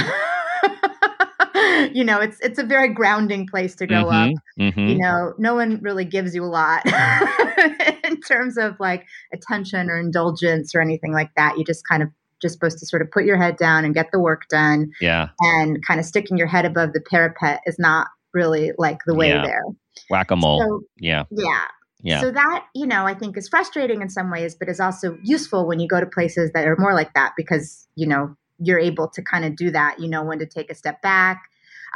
you 1.93 2.03
know, 2.03 2.19
it's 2.19 2.39
it's 2.41 2.59
a 2.59 2.63
very 2.63 2.89
grounding 2.93 3.47
place 3.47 3.75
to 3.75 3.87
grow 3.87 4.05
Mhm, 4.05 4.33
up. 4.33 4.41
mhm. 4.59 4.89
You 4.89 4.97
know, 4.99 5.33
no 5.37 5.55
one 5.55 5.79
really 5.81 6.05
gives 6.05 6.35
you 6.35 6.43
a 6.43 6.45
lot 6.45 6.83
in 8.03 8.19
terms 8.21 8.57
of 8.57 8.75
like 8.79 9.05
attention 9.33 9.89
or 9.89 9.97
indulgence 9.99 10.75
or 10.75 10.81
anything 10.81 11.13
like 11.13 11.31
that. 11.35 11.57
You 11.57 11.63
just 11.63 11.87
kind 11.87 12.03
of 12.03 12.09
just 12.41 12.53
supposed 12.53 12.77
to 12.79 12.85
sort 12.85 13.01
of 13.01 13.09
put 13.11 13.25
your 13.25 13.37
head 13.37 13.57
down 13.57 13.83
and 13.83 13.95
get 13.95 14.07
the 14.11 14.19
work 14.19 14.43
done 14.49 14.91
yeah, 15.01 15.29
and 15.39 15.83
kind 15.85 15.99
of 15.99 16.05
sticking 16.05 16.37
your 16.37 16.47
head 16.47 16.65
above 16.65 16.93
the 16.93 17.01
parapet 17.01 17.61
is 17.65 17.79
not 17.79 18.07
really 18.33 18.71
like 18.77 18.99
the 19.07 19.15
way 19.15 19.29
Yeah. 19.29 19.41
there. 19.41 19.63
Whack 20.09 20.31
a 20.31 20.35
mole. 20.35 20.61
So 20.61 20.81
yeah, 20.99 21.23
yeah. 21.31 21.65
yeah, 22.01 22.21
So 22.21 22.31
that, 22.31 22.65
you 22.75 22.85
know, 22.85 23.05
I 23.05 23.13
think 23.13 23.37
is 23.37 23.47
frustrating 23.47 24.01
in 24.01 24.09
some 24.09 24.31
ways, 24.31 24.55
but 24.55 24.69
is 24.69 24.79
also 24.79 25.17
useful 25.23 25.67
when 25.67 25.79
you 25.79 25.87
go 25.87 25.99
to 25.99 26.05
places 26.05 26.51
that 26.53 26.67
are 26.67 26.77
more 26.77 26.93
like 26.93 27.13
that 27.13 27.33
because, 27.35 27.87
you 27.95 28.07
know, 28.07 28.35
you're 28.59 28.79
able 28.79 29.07
to 29.09 29.21
kind 29.21 29.45
of 29.45 29.55
do 29.55 29.71
that. 29.71 29.99
You 29.99 30.09
know 30.09 30.23
when 30.23 30.39
to 30.39 30.45
take 30.45 30.71
a 30.71 30.75
step 30.75 31.01
back. 31.01 31.43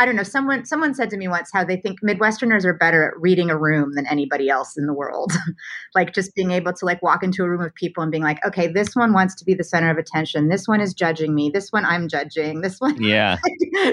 I 0.01 0.05
don't 0.05 0.15
know. 0.15 0.23
Someone 0.23 0.65
someone 0.65 0.95
said 0.95 1.11
to 1.11 1.17
me 1.17 1.27
once 1.27 1.51
how 1.53 1.63
they 1.63 1.77
think 1.77 2.01
Midwesterners 2.01 2.65
are 2.65 2.73
better 2.73 3.09
at 3.09 3.21
reading 3.21 3.51
a 3.51 3.57
room 3.57 3.93
than 3.93 4.07
anybody 4.07 4.49
else 4.49 4.75
in 4.75 4.87
the 4.87 4.93
world. 4.95 5.31
like 5.95 6.11
just 6.11 6.33
being 6.33 6.49
able 6.49 6.73
to 6.73 6.85
like 6.85 7.03
walk 7.03 7.21
into 7.21 7.43
a 7.43 7.49
room 7.49 7.61
of 7.61 7.71
people 7.75 8.01
and 8.01 8.11
being 8.11 8.23
like, 8.23 8.43
okay, 8.43 8.65
this 8.67 8.95
one 8.95 9.13
wants 9.13 9.35
to 9.35 9.45
be 9.45 9.53
the 9.53 9.63
center 9.63 9.91
of 9.91 9.99
attention. 9.99 10.49
This 10.49 10.67
one 10.67 10.81
is 10.81 10.95
judging 10.95 11.35
me. 11.35 11.51
This 11.53 11.71
one 11.71 11.85
I'm 11.85 12.07
judging. 12.07 12.61
This 12.61 12.79
one 12.79 12.97
yeah, 12.99 13.37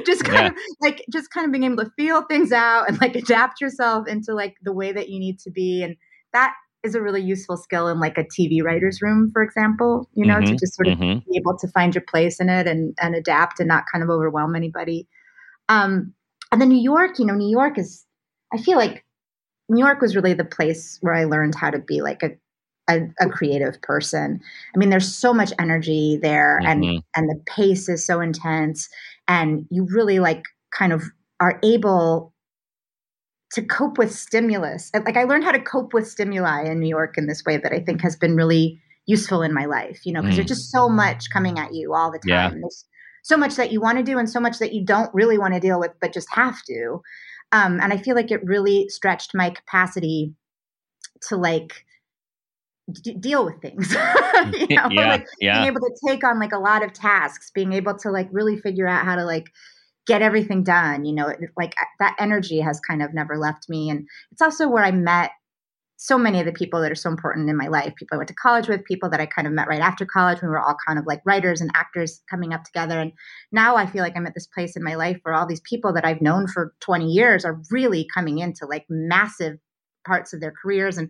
just 0.07 0.25
kind 0.25 0.47
Yeah. 0.47 0.49
of 0.49 0.55
like 0.81 1.05
just 1.13 1.31
kind 1.31 1.45
of 1.45 1.53
being 1.53 1.65
able 1.65 1.85
to 1.85 1.91
feel 1.95 2.23
things 2.23 2.53
out 2.53 2.89
and 2.89 2.99
like 3.03 3.15
adapt 3.15 3.61
yourself 3.61 4.09
into 4.09 4.33
like 4.33 4.57
the 4.63 4.73
way 4.73 4.93
that 4.93 5.11
you 5.11 5.19
need 5.21 5.39
to 5.41 5.51
be 5.51 5.83
and 5.83 5.95
that 6.33 6.55
is 6.85 6.95
a 6.95 7.03
really 7.03 7.21
useful 7.21 7.59
skill 7.59 7.89
in 7.89 8.01
like 8.01 8.17
a 8.17 8.25
TV 8.25 8.63
writer's 8.63 9.03
room 9.03 9.31
for 9.33 9.43
example 9.43 10.09
you 10.15 10.25
know 10.25 10.41
to 10.41 10.55
Mhm, 10.55 10.59
just 10.59 10.75
sort 10.75 10.89
of 10.89 10.97
mhm. 10.99 11.23
be 11.27 11.37
able 11.37 11.59
to 11.59 11.69
find 11.69 11.95
your 11.95 12.05
place 12.09 12.41
in 12.41 12.49
it 12.49 12.67
and 12.67 12.95
and 13.01 13.15
adapt 13.15 13.61
and 13.61 13.69
not 13.69 13.85
kind 13.93 14.03
of 14.03 14.09
overwhelm 14.11 14.57
anybody 14.57 15.07
um 15.69 16.13
and 16.53 16.61
then 16.61 16.69
New 16.69 16.81
York 16.83 17.19
you 17.19 17.27
know 17.27 17.35
New 17.35 17.51
York 17.51 17.79
is 17.79 18.05
I 18.53 18.59
feel 18.59 18.79
like 18.79 19.05
New 19.69 19.85
York 19.85 20.01
was 20.01 20.17
really 20.17 20.35
the 20.35 20.45
place 20.45 20.99
where 21.03 21.15
I 21.15 21.25
learned 21.25 21.55
how 21.55 21.71
to 21.71 21.79
be 21.79 22.01
like 22.03 22.23
a 22.23 22.31
a, 22.91 23.03
a 23.21 23.29
creative 23.29 23.81
person. 23.83 24.41
I 24.75 24.79
mean, 24.79 24.89
there's 24.91 25.15
so 25.15 25.35
much 25.35 25.53
energy 25.61 26.19
there, 26.23 26.63
and 26.65 26.83
Mhm. 26.85 27.03
and 27.17 27.29
the 27.29 27.41
pace 27.47 27.89
is 27.89 28.05
so 28.07 28.21
intense, 28.21 28.89
and 29.29 29.67
you 29.71 29.87
really 29.91 30.19
like 30.21 30.45
kind 30.73 30.93
of 30.93 31.03
are 31.41 31.61
able 31.63 32.33
to 33.53 33.63
cope 33.63 33.99
with 33.99 34.13
stimulus. 34.15 34.91
Like 34.95 35.17
I 35.17 35.25
learned 35.25 35.45
how 35.45 35.53
to 35.53 35.61
cope 35.61 35.93
with 35.95 36.07
stimuli 36.09 36.65
in 36.65 36.81
New 36.81 36.89
York 36.89 37.17
in 37.17 37.27
this 37.27 37.45
way 37.45 37.57
that 37.57 37.73
I 37.73 37.81
think 37.81 38.03
has 38.03 38.17
been 38.17 38.37
really 38.37 38.81
useful 39.07 39.43
in 39.43 39.55
my 39.55 39.65
life. 39.65 40.05
You 40.05 40.13
know, 40.13 40.23
because 40.23 40.35
Mm. 40.35 40.37
there's 40.39 40.49
just 40.49 40.71
so 40.71 40.89
much 40.89 41.31
coming 41.31 41.59
at 41.59 41.75
you 41.75 41.95
all 41.95 42.11
the 42.13 42.19
time. 42.19 42.55
Yeah. 42.55 42.61
There's 42.61 42.85
so 43.23 43.37
much 43.37 43.57
that 43.57 43.73
you 43.73 43.81
want 43.81 43.99
to 43.99 44.05
do 44.05 44.19
and 44.19 44.29
so 44.29 44.41
much 44.41 44.59
that 44.59 44.73
you 44.73 44.85
don't 44.85 45.13
really 45.15 45.39
want 45.39 45.55
to 45.55 45.61
deal 45.61 45.81
with, 45.81 45.93
but 46.01 46.13
just 46.13 46.33
have 46.33 46.63
to. 46.65 47.01
Um, 47.53 47.81
and 47.81 47.93
I 47.93 47.97
feel 47.97 48.15
like 48.15 48.31
it 48.31 48.45
really 48.45 48.89
stretched 48.89 49.35
my 49.35 49.51
capacity 49.51 50.35
to 51.29 51.37
like 51.37 51.85
d- 52.91 53.15
deal 53.15 53.45
with 53.45 53.61
things. 53.61 53.93
you 54.69 54.77
know, 54.77 54.89
yeah, 54.91 55.09
like 55.09 55.27
yeah, 55.41 55.59
being 55.59 55.67
able 55.67 55.81
to 55.81 55.97
take 56.07 56.25
on 56.25 56.39
like 56.39 56.53
a 56.53 56.59
lot 56.59 56.85
of 56.85 56.93
tasks, 56.93 57.51
being 57.55 57.73
able 57.73 57.97
to 57.99 58.11
like 58.11 58.29
really 58.33 58.59
figure 58.59 58.87
out 58.87 59.05
how 59.05 59.17
to 59.17 59.25
like 59.25 59.51
get 60.07 60.23
everything 60.23 60.63
done. 60.63 61.05
You 61.05 61.15
know, 61.15 61.29
it, 61.29 61.39
like 61.57 61.75
that 62.01 62.17
energy 62.19 62.61
has 62.61 62.81
kind 62.81 63.03
of 63.03 63.15
never 63.15 63.39
left 63.39 63.69
me, 63.69 63.89
and 63.91 64.07
it's 64.33 64.43
also 64.43 64.69
where 64.69 64.85
I 64.85 64.91
met 64.91 65.31
so 66.01 66.17
many 66.17 66.39
of 66.39 66.47
the 66.47 66.53
people 66.53 66.81
that 66.81 66.93
are 66.93 66.97
so 66.97 67.11
important 67.11 67.51
in 67.51 67.57
my 67.57 67.67
life. 67.67 67.93
People 67.97 68.15
I 68.17 68.19
went 68.19 68.29
to 68.29 68.35
college 68.35 68.69
with, 68.69 68.85
people 68.85 69.11
that 69.11 69.21
I 69.21 69.27
kind 69.27 69.49
of 69.49 69.53
met 69.53 69.69
right 69.69 69.81
after 69.81 70.07
college. 70.07 70.41
We 70.41 70.49
were 70.49 70.61
all 70.61 70.77
kind 70.87 70.99
of 70.99 71.07
like 71.07 71.21
writers 71.27 71.61
and 71.61 71.71
actors 71.75 72.23
coming 72.31 72.53
up 72.55 72.65
together, 72.65 73.01
and 73.01 73.13
now 73.53 73.77
I 73.77 73.87
feel 73.87 74.03
like 74.03 74.17
I'm 74.17 74.27
at 74.27 74.35
this 74.35 74.47
place 74.47 74.77
in 74.77 74.85
my 74.85 74.95
life 74.95 75.19
where 75.23 75.35
all 75.35 75.47
these 75.47 75.61
people 75.63 75.93
that 75.95 76.05
I've 76.05 76.23
known 76.23 76.47
for 76.47 76.75
20 76.81 77.07
years 77.07 77.45
are 77.45 77.61
really 77.71 78.07
coming 78.15 78.39
into 78.39 78.67
like 78.67 78.87
massive 78.89 79.59
parts 80.07 80.33
of 80.33 80.41
their 80.41 80.53
careers 80.63 80.97
and 80.97 81.09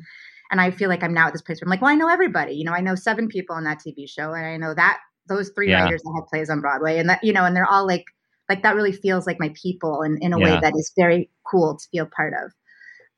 and 0.51 0.61
I 0.61 0.71
feel 0.71 0.89
like 0.89 1.03
I'm 1.03 1.13
now 1.15 1.27
at 1.27 1.33
this 1.35 1.43
place 1.43 1.61
where 1.61 1.67
I'm 1.67 1.71
like, 1.71 1.83
well, 1.83 1.91
I 1.91 1.95
know 1.95 2.09
everybody. 2.09 2.55
You 2.55 2.65
know, 2.65 2.73
I 2.73 2.81
know 2.81 2.95
seven 2.95 3.29
people 3.29 3.55
on 3.55 3.65
that 3.65 3.81
TV 3.81 4.07
show, 4.07 4.33
and 4.33 4.47
I 4.47 4.57
know 4.57 4.75
that 4.75 4.99
those 5.29 5.51
three 5.55 5.69
Yeah. 5.69 5.79
writers 5.81 6.03
that 6.03 6.15
have 6.17 6.29
plays 6.29 6.49
on 6.49 6.61
Broadway, 6.63 6.99
and 6.99 7.09
that 7.11 7.23
you 7.23 7.33
know, 7.33 7.45
and 7.45 7.55
they're 7.55 7.71
all 7.71 7.87
like, 7.87 8.05
like 8.49 8.63
that 8.63 8.75
really 8.77 8.93
feels 8.93 9.27
like 9.27 9.39
my 9.41 9.53
people, 9.63 10.03
and 10.03 10.19
in 10.23 10.33
a 10.33 10.39
Yeah. 10.39 10.45
way 10.45 10.57
that 10.57 10.73
is 10.75 10.91
very 10.97 11.31
cool 11.51 11.77
to 11.77 11.89
feel 11.93 12.07
part 12.17 12.33
of. 12.33 12.53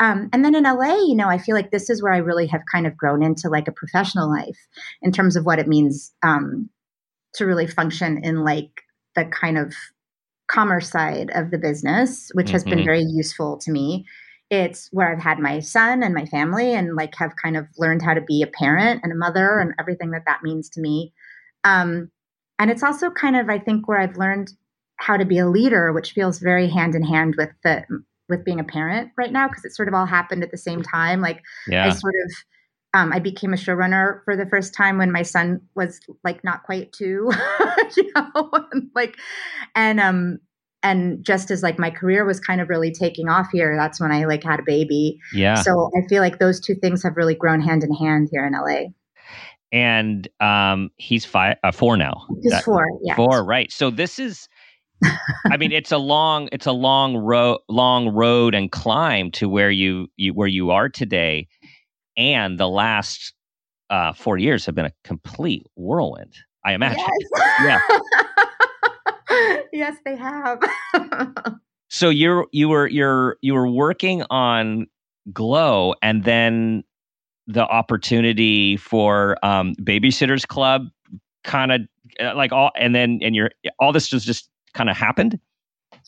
Um, 0.00 0.30
and 0.32 0.44
then 0.44 0.54
in 0.54 0.66
LA, 0.66 0.94
you 1.06 1.14
know, 1.14 1.28
I 1.28 1.38
feel 1.38 1.54
like 1.54 1.70
this 1.70 1.90
is 1.90 2.02
where 2.02 2.12
I 2.12 2.18
really 2.18 2.46
have 2.48 2.62
kind 2.72 2.86
of 2.86 2.96
grown 2.96 3.22
into 3.22 3.48
like 3.50 3.68
a 3.68 3.72
professional 3.72 4.30
life 4.30 4.58
in 5.02 5.12
terms 5.12 5.36
of 5.36 5.44
what 5.46 5.58
it 5.58 5.68
means 5.68 6.12
um, 6.22 6.70
to 7.34 7.46
really 7.46 7.66
function 7.66 8.24
in 8.24 8.44
like 8.44 8.70
the 9.16 9.26
kind 9.26 9.58
of 9.58 9.74
commerce 10.50 10.90
side 10.90 11.30
of 11.34 11.50
the 11.50 11.58
business, 11.58 12.30
which 12.34 12.50
has 12.52 12.64
been 12.64 12.80
Mhm. 12.80 12.84
very 12.84 13.02
useful 13.02 13.58
to 13.58 13.70
me. 13.70 14.06
It's 14.50 14.88
where 14.92 15.12
I've 15.12 15.22
had 15.22 15.38
my 15.38 15.60
son 15.60 16.02
and 16.02 16.14
my 16.14 16.26
family 16.26 16.74
and 16.74 16.96
like 16.96 17.14
have 17.16 17.32
kind 17.42 17.56
of 17.56 17.68
learned 17.78 18.02
how 18.02 18.14
to 18.14 18.20
be 18.20 18.42
a 18.42 18.48
parent 18.48 19.00
and 19.04 19.12
a 19.12 19.16
mother 19.16 19.60
and 19.60 19.74
everything 19.78 20.10
that 20.10 20.24
that 20.26 20.42
means 20.42 20.68
to 20.70 20.80
me. 20.80 21.12
Um, 21.64 22.10
and 22.58 22.70
it's 22.70 22.82
also 22.82 23.10
kind 23.10 23.36
of, 23.36 23.48
I 23.48 23.58
think, 23.58 23.86
where 23.88 23.98
I've 23.98 24.16
learned 24.16 24.52
how 24.96 25.16
to 25.16 25.24
be 25.24 25.38
a 25.38 25.48
leader, 25.48 25.92
which 25.92 26.12
feels 26.12 26.40
very 26.40 26.68
hand 26.68 26.94
in 26.94 27.02
hand 27.04 27.36
with 27.38 27.50
the 27.64 27.84
with 28.30 28.44
being 28.44 28.60
a 28.60 28.64
parent 28.64 29.10
right 29.18 29.32
now 29.32 29.48
because 29.48 29.64
it 29.64 29.74
sort 29.74 29.88
of 29.88 29.94
all 29.94 30.06
happened 30.06 30.42
at 30.42 30.50
the 30.50 30.56
same 30.56 30.82
time. 30.82 31.20
Like 31.20 31.42
I 31.86 31.90
sort 31.90 32.14
of 32.24 32.32
um, 32.92 33.12
I 33.12 33.18
became 33.20 33.52
a 33.52 33.56
showrunner 33.56 34.20
for 34.24 34.36
the 34.36 34.46
first 34.46 34.74
time 34.74 34.98
when 34.98 35.12
my 35.12 35.22
son 35.22 35.60
was 35.76 36.00
like 36.24 36.42
not 36.42 36.62
quite 36.64 36.92
two, 36.92 37.30
you 37.96 38.12
know, 38.16 38.50
and, 38.72 38.90
like 38.94 39.16
and 39.76 40.00
um 40.00 40.38
and 40.82 41.22
just 41.24 41.50
as 41.50 41.62
like 41.62 41.78
my 41.78 41.90
career 41.90 42.24
was 42.24 42.40
kind 42.40 42.60
of 42.60 42.68
really 42.70 42.90
taking 42.90 43.28
off 43.28 43.48
here, 43.52 43.76
that's 43.76 44.00
when 44.00 44.10
I 44.10 44.24
like 44.24 44.42
had 44.42 44.60
a 44.60 44.64
baby. 44.64 45.18
yeah. 45.34 45.56
So 45.62 45.90
I 45.96 46.06
feel 46.08 46.22
like 46.22 46.38
those 46.38 46.58
two 46.58 46.74
things 46.74 47.02
have 47.02 47.16
really 47.16 47.34
grown 47.34 47.60
hand 47.60 47.84
in 47.84 47.92
hand 47.94 48.28
here 48.32 48.46
in 48.46 48.54
LA. 48.54 48.88
and 49.72 50.26
um, 50.40 50.90
he's 50.96 51.24
five, 51.24 51.56
uh, 51.62 51.70
four 51.70 51.96
now. 51.96 52.26
He's 52.42 52.50
That- 52.50 52.64
four, 52.64 52.86
yeah. 53.04 53.14
Four, 53.14 53.44
right? 53.44 53.70
So 53.70 53.90
this 53.90 54.18
is, 54.18 54.48
I 55.50 55.56
mean, 55.56 55.72
it's 55.72 55.92
a 55.92 55.98
long, 55.98 56.48
it's 56.52 56.66
a 56.66 56.72
long 56.72 57.16
road, 57.16 57.58
long 57.68 58.08
road 58.08 58.54
and 58.54 58.70
climb 58.70 59.30
to 59.32 59.48
where 59.48 59.70
you, 59.70 60.08
you 60.16 60.32
where 60.34 60.48
you 60.48 60.70
are 60.70 60.88
today, 60.88 61.48
and 62.16 62.58
the 62.58 62.68
last 62.68 63.32
uh, 63.90 64.12
four 64.12 64.38
years 64.38 64.66
have 64.66 64.74
been 64.74 64.86
a 64.86 64.92
complete 65.04 65.66
whirlwind. 65.76 66.34
I 66.64 66.74
imagine. 66.74 67.04
Yes. 67.62 67.82
yes, 69.72 69.96
they 70.04 70.16
have. 70.16 70.62
So 71.90 72.08
you're 72.08 72.46
you 72.52 72.68
were 72.68 72.86
you're 72.86 73.36
you 73.42 73.52
were 73.52 73.68
working 73.68 74.22
on 74.30 74.86
Glow, 75.32 75.94
and 76.00 76.22
then 76.22 76.84
the 77.48 77.64
opportunity 77.64 78.76
for 78.76 79.36
um, 79.44 79.74
Babysitters 79.82 80.46
Club 80.46 80.86
kind 81.42 81.72
of 81.72 81.80
like 82.36 82.52
all, 82.52 82.70
and 82.76 82.94
then 82.94 83.18
and 83.22 83.34
you're 83.34 83.50
all 83.80 83.92
this 83.92 84.08
just 84.08 84.24
just 84.24 84.48
kind 84.74 84.90
of 84.90 84.96
happened. 84.96 85.38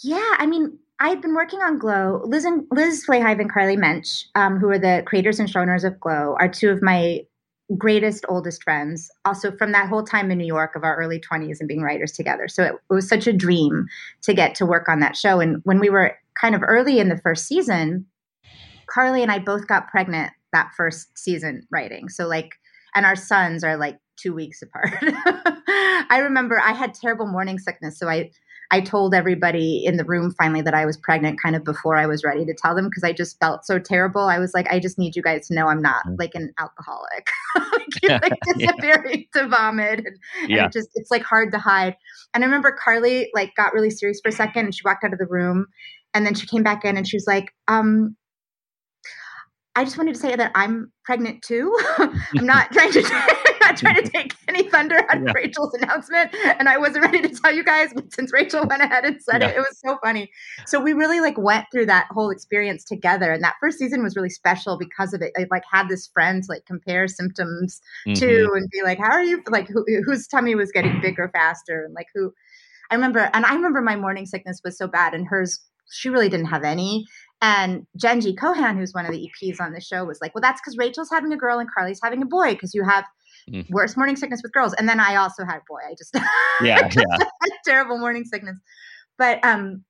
Yeah, 0.02 0.34
I 0.38 0.46
mean, 0.46 0.78
I've 1.00 1.20
been 1.20 1.34
working 1.34 1.60
on 1.60 1.78
Glow. 1.78 2.22
Liz 2.24 2.44
and 2.44 2.64
Liz 2.70 3.04
Flahive 3.04 3.40
and 3.40 3.50
Carly 3.50 3.76
Mensch, 3.76 4.24
um, 4.34 4.58
who 4.58 4.70
are 4.70 4.78
the 4.78 5.02
creators 5.04 5.40
and 5.40 5.48
showrunners 5.48 5.84
of 5.84 5.98
Glow, 6.00 6.36
are 6.38 6.48
two 6.48 6.70
of 6.70 6.80
my 6.82 7.20
greatest, 7.76 8.24
oldest 8.28 8.62
friends. 8.62 9.10
Also, 9.24 9.50
from 9.56 9.72
that 9.72 9.88
whole 9.88 10.04
time 10.04 10.30
in 10.30 10.38
New 10.38 10.46
York 10.46 10.76
of 10.76 10.84
our 10.84 10.96
early 10.96 11.18
twenties 11.18 11.60
and 11.60 11.68
being 11.68 11.82
writers 11.82 12.12
together. 12.12 12.48
So 12.48 12.62
it, 12.62 12.74
it 12.74 12.94
was 12.94 13.08
such 13.08 13.26
a 13.26 13.32
dream 13.32 13.86
to 14.22 14.34
get 14.34 14.54
to 14.56 14.66
work 14.66 14.88
on 14.88 15.00
that 15.00 15.16
show. 15.16 15.40
And 15.40 15.60
when 15.64 15.80
we 15.80 15.90
were 15.90 16.16
kind 16.40 16.54
of 16.54 16.62
early 16.62 16.98
in 16.98 17.08
the 17.08 17.18
first 17.18 17.46
season, 17.46 18.06
Carly 18.86 19.22
and 19.22 19.32
I 19.32 19.38
both 19.38 19.66
got 19.66 19.88
pregnant 19.88 20.32
that 20.52 20.72
first 20.76 21.16
season 21.18 21.66
writing. 21.70 22.08
So 22.08 22.26
like, 22.26 22.52
and 22.94 23.06
our 23.06 23.16
sons 23.16 23.64
are 23.64 23.76
like 23.76 23.98
two 24.16 24.34
weeks 24.34 24.62
apart. 24.62 24.92
I 26.10 26.18
remember 26.22 26.60
I 26.60 26.72
had 26.72 26.94
terrible 26.94 27.26
morning 27.26 27.58
sickness, 27.58 27.98
so 27.98 28.08
I 28.08 28.30
I 28.72 28.80
told 28.80 29.14
everybody 29.14 29.84
in 29.84 29.98
the 29.98 30.04
room 30.04 30.32
finally 30.32 30.62
that 30.62 30.72
I 30.72 30.86
was 30.86 30.96
pregnant 30.96 31.38
kind 31.42 31.54
of 31.54 31.62
before 31.62 31.96
I 31.96 32.06
was 32.06 32.24
ready 32.24 32.46
to 32.46 32.54
tell 32.54 32.74
them 32.74 32.86
because 32.86 33.04
I 33.04 33.12
just 33.12 33.38
felt 33.38 33.66
so 33.66 33.78
terrible. 33.78 34.22
I 34.22 34.38
was 34.38 34.54
like, 34.54 34.66
I 34.72 34.80
just 34.80 34.98
need 34.98 35.14
you 35.14 35.22
guys 35.22 35.46
to 35.48 35.54
know 35.54 35.68
I'm 35.68 35.82
not 35.82 36.06
like 36.18 36.34
an 36.34 36.54
alcoholic. 36.58 37.28
like, 38.02 38.22
like 38.22 38.38
disappearing 38.54 39.26
to 39.34 39.46
vomit 39.46 39.98
and, 39.98 40.16
and 40.40 40.50
Yeah. 40.50 40.66
it 40.66 40.72
just 40.72 40.88
it's 40.94 41.10
like 41.10 41.22
hard 41.22 41.52
to 41.52 41.58
hide. 41.58 41.96
And 42.32 42.42
I 42.42 42.46
remember 42.46 42.72
Carly 42.82 43.28
like 43.34 43.54
got 43.56 43.74
really 43.74 43.90
serious 43.90 44.20
for 44.22 44.30
a 44.30 44.32
second 44.32 44.64
and 44.64 44.74
she 44.74 44.80
walked 44.86 45.04
out 45.04 45.12
of 45.12 45.18
the 45.18 45.26
room 45.26 45.66
and 46.14 46.24
then 46.24 46.34
she 46.34 46.46
came 46.46 46.62
back 46.62 46.84
in 46.86 46.96
and 46.96 47.06
she 47.06 47.16
was 47.16 47.26
like, 47.26 47.52
um, 47.68 48.16
I 49.76 49.84
just 49.84 49.98
wanted 49.98 50.14
to 50.14 50.20
say 50.20 50.34
that 50.34 50.52
I'm 50.54 50.92
pregnant 51.04 51.42
too. 51.42 51.76
I'm 51.98 52.46
not 52.46 52.72
trying 52.72 52.92
to 52.92 53.02
not 53.72 53.78
trying 53.78 54.02
to 54.02 54.10
take 54.10 54.34
any 54.48 54.68
thunder 54.68 54.96
out 55.10 55.16
of 55.18 55.22
Yeah. 55.26 55.32
Rachel's 55.34 55.74
announcement, 55.74 56.34
and 56.58 56.68
I 56.68 56.78
wasn't 56.78 57.04
ready 57.04 57.20
to 57.22 57.28
tell 57.28 57.52
you 57.52 57.64
guys, 57.64 57.90
but 57.94 58.12
since 58.12 58.32
Rachel 58.32 58.66
went 58.66 58.82
ahead 58.82 59.04
and 59.04 59.20
said 59.22 59.42
it, 59.42 59.50
Yeah. 59.50 59.56
it 59.56 59.58
was 59.58 59.78
so 59.84 59.98
funny. 60.02 60.30
So 60.66 60.80
we 60.80 60.92
really 60.92 61.20
like 61.20 61.36
went 61.38 61.66
through 61.72 61.86
that 61.86 62.06
whole 62.10 62.30
experience 62.30 62.84
together, 62.84 63.32
and 63.32 63.42
that 63.42 63.54
first 63.60 63.78
season 63.78 64.02
was 64.02 64.16
really 64.16 64.30
special 64.30 64.78
because 64.78 65.14
of 65.14 65.22
it. 65.22 65.32
I 65.36 65.46
like 65.50 65.64
had 65.70 65.88
this 65.88 66.08
friend 66.08 66.42
like 66.48 66.64
compare 66.66 67.08
symptoms 67.08 67.80
Mhm. 68.06 68.18
to 68.18 68.52
and 68.54 68.68
be 68.70 68.82
like, 68.82 68.98
how 68.98 69.10
are 69.12 69.22
you? 69.24 69.42
Like 69.48 69.68
who, 69.68 69.84
whose 70.04 70.26
tummy 70.26 70.54
was 70.54 70.72
getting 70.72 71.00
bigger 71.00 71.28
faster, 71.32 71.84
and 71.84 71.94
like 71.94 72.06
who. 72.14 72.32
I 72.90 72.94
remember, 72.94 73.30
and 73.32 73.46
I 73.46 73.54
remember 73.54 73.80
my 73.80 73.96
morning 73.96 74.26
sickness 74.26 74.60
was 74.62 74.76
so 74.76 74.86
bad, 74.86 75.14
and 75.14 75.26
hers, 75.26 75.60
she 75.90 76.10
really 76.10 76.28
didn't 76.28 76.46
have 76.46 76.62
any. 76.64 77.06
And 77.40 77.86
Jenji 77.98 78.36
Kohan, 78.36 78.76
who's 78.76 78.92
one 78.92 79.06
of 79.06 79.12
the 79.12 79.28
EPs 79.42 79.60
on 79.60 79.72
the 79.72 79.80
show, 79.80 80.04
was 80.04 80.20
like, 80.20 80.34
"Well, 80.34 80.42
that's 80.42 80.60
because 80.60 80.76
Rachel's 80.76 81.10
having 81.10 81.32
a 81.32 81.36
girl 81.36 81.58
and 81.58 81.68
Carly's 81.72 82.00
having 82.02 82.22
a 82.22 82.26
boy 82.26 82.52
because 82.52 82.74
you 82.74 82.84
have 82.84 83.04
mm. 83.50 83.68
worse 83.70 83.96
morning 83.96 84.16
sickness 84.16 84.40
with 84.42 84.52
girls." 84.52 84.74
And 84.74 84.88
then 84.88 85.00
I 85.00 85.16
also 85.16 85.44
had 85.44 85.56
a 85.56 85.62
boy. 85.68 85.80
I 85.88 85.94
just 85.96 86.14
yeah, 86.62 86.88
yeah, 86.94 87.26
terrible 87.64 87.98
morning 87.98 88.24
sickness. 88.24 88.58
But 89.18 89.44
um, 89.44 89.84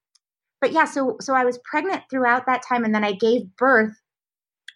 but 0.61 0.73
yeah, 0.73 0.85
so 0.85 1.17
so 1.21 1.35
I 1.35 1.45
was 1.45 1.59
pregnant 1.65 2.03
throughout 2.11 2.47
that 2.47 2.63
time, 2.67 2.85
and 2.85 2.95
then 2.95 3.05
I 3.05 3.13
gave 3.13 3.43
birth 3.57 3.95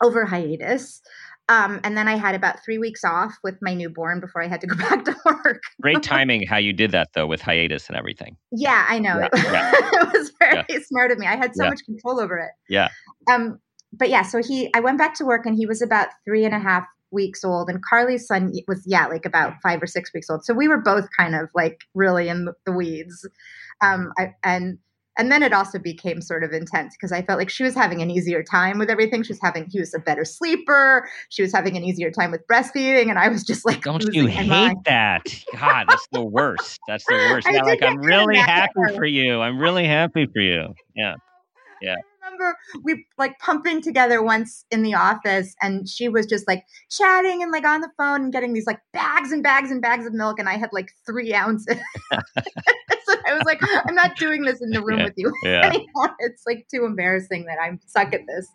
over 0.02 0.24
hiatus. 0.24 1.00
Um, 1.48 1.80
and 1.84 1.96
then 1.96 2.08
I 2.08 2.16
had 2.16 2.34
about 2.34 2.64
three 2.64 2.78
weeks 2.78 3.04
off 3.04 3.36
with 3.44 3.56
my 3.62 3.72
newborn 3.72 4.18
before 4.18 4.42
I 4.42 4.48
had 4.48 4.60
to 4.62 4.66
go 4.66 4.76
back 4.88 5.04
to 5.04 5.16
work. 5.24 5.62
Great 5.80 6.02
timing 6.02 6.46
how 6.46 6.56
you 6.56 6.72
did 6.72 6.90
that 6.90 7.08
though 7.14 7.26
with 7.26 7.40
hiatus 7.40 7.88
and 7.88 7.96
everything. 7.96 8.36
Yeah, 8.50 8.84
I 8.88 8.98
know. 8.98 9.18
Yeah, 9.18 9.28
yeah. 9.32 9.72
it 9.74 10.12
was 10.12 10.32
very 10.40 10.64
yeah. 10.68 10.78
smart 10.84 11.12
of 11.12 11.18
me. 11.18 11.26
I 11.26 11.36
had 11.36 11.54
so 11.54 11.64
much 11.64 11.84
control 11.84 12.20
over 12.20 12.36
it. 12.38 12.50
Yeah. 12.68 12.88
Um, 13.30 13.60
but 13.92 14.10
yeah, 14.10 14.22
so 14.22 14.42
he 14.42 14.70
I 14.74 14.80
went 14.80 14.98
back 14.98 15.14
to 15.14 15.24
work 15.24 15.46
and 15.46 15.56
he 15.56 15.66
was 15.66 15.82
about 15.82 16.08
three 16.24 16.44
and 16.44 16.54
a 16.54 16.58
half 16.58 16.84
weeks 17.10 17.44
old 17.44 17.68
and 17.68 17.82
Carly's 17.84 18.26
son 18.26 18.52
was 18.68 18.82
yeah, 18.86 19.06
like 19.06 19.24
about 19.24 19.54
five 19.62 19.82
or 19.82 19.86
six 19.86 20.12
weeks 20.12 20.28
old. 20.28 20.44
So 20.44 20.54
we 20.54 20.68
were 20.68 20.80
both 20.80 21.08
kind 21.16 21.34
of 21.34 21.48
like 21.54 21.80
really 21.94 22.28
in 22.28 22.48
the 22.64 22.72
weeds. 22.72 23.28
Um, 23.80 24.12
I, 24.18 24.34
and 24.42 24.78
and 25.18 25.32
then 25.32 25.42
it 25.42 25.52
also 25.52 25.78
became 25.78 26.20
sort 26.20 26.44
of 26.44 26.52
intense 26.52 26.94
because 26.94 27.10
I 27.10 27.22
felt 27.22 27.38
like 27.38 27.48
she 27.48 27.64
was 27.64 27.74
having 27.74 28.02
an 28.02 28.10
easier 28.10 28.42
time 28.42 28.78
with 28.78 28.90
everything. 28.90 29.22
She 29.22 29.32
was 29.32 29.40
having, 29.42 29.66
he 29.70 29.80
was 29.80 29.94
a 29.94 29.98
better 29.98 30.24
sleeper. 30.24 31.08
She 31.30 31.42
was 31.42 31.52
having 31.52 31.76
an 31.76 31.84
easier 31.84 32.10
time 32.10 32.30
with 32.30 32.46
breastfeeding. 32.46 33.08
And 33.08 33.18
I 33.18 33.28
was 33.28 33.42
just 33.42 33.64
like, 33.64 33.82
don't 33.82 34.02
you 34.14 34.26
hate 34.26 34.48
mind. 34.48 34.78
that? 34.84 35.22
God, 35.58 35.86
that's 35.88 36.06
the 36.12 36.22
worst. 36.22 36.78
That's 36.86 37.04
the 37.06 37.14
worst. 37.14 37.48
Yeah, 37.56 37.62
like, 37.62 37.82
I'm 37.82 37.98
really 37.98 38.36
happy 38.36 38.72
for 38.94 39.06
you. 39.06 39.40
I'm 39.40 39.58
really 39.58 39.86
happy 39.86 40.26
for 40.26 40.42
you. 40.42 40.74
Yeah. 40.94 41.14
Yeah 41.80 41.96
I 42.26 42.28
remember 42.28 42.58
we 42.82 43.06
like 43.18 43.38
pumping 43.38 43.80
together 43.80 44.22
once 44.22 44.64
in 44.70 44.82
the 44.82 44.94
office 44.94 45.54
and 45.62 45.88
she 45.88 46.08
was 46.08 46.26
just 46.26 46.46
like 46.48 46.64
chatting 46.90 47.42
and 47.42 47.52
like 47.52 47.64
on 47.64 47.80
the 47.80 47.90
phone 47.96 48.24
and 48.24 48.32
getting 48.32 48.52
these 48.52 48.66
like 48.66 48.80
bags 48.92 49.32
and 49.32 49.42
bags 49.42 49.70
and 49.70 49.80
bags 49.80 50.06
of 50.06 50.12
milk 50.12 50.38
and 50.38 50.48
I 50.48 50.56
had 50.56 50.70
like 50.72 50.90
three 51.06 51.32
ounces. 51.34 51.76
so 52.10 53.14
I 53.26 53.34
was 53.34 53.44
like, 53.44 53.60
I'm 53.86 53.94
not 53.94 54.16
doing 54.16 54.42
this 54.42 54.60
in 54.60 54.70
the 54.70 54.82
room 54.82 54.98
yeah, 54.98 55.04
with 55.04 55.14
you 55.16 55.32
yeah. 55.44 55.60
anymore. 55.66 56.16
It's 56.18 56.42
like 56.46 56.66
too 56.68 56.84
embarrassing 56.84 57.44
that 57.46 57.58
I'm 57.62 57.80
stuck 57.86 58.12
at 58.12 58.22
this. 58.26 58.48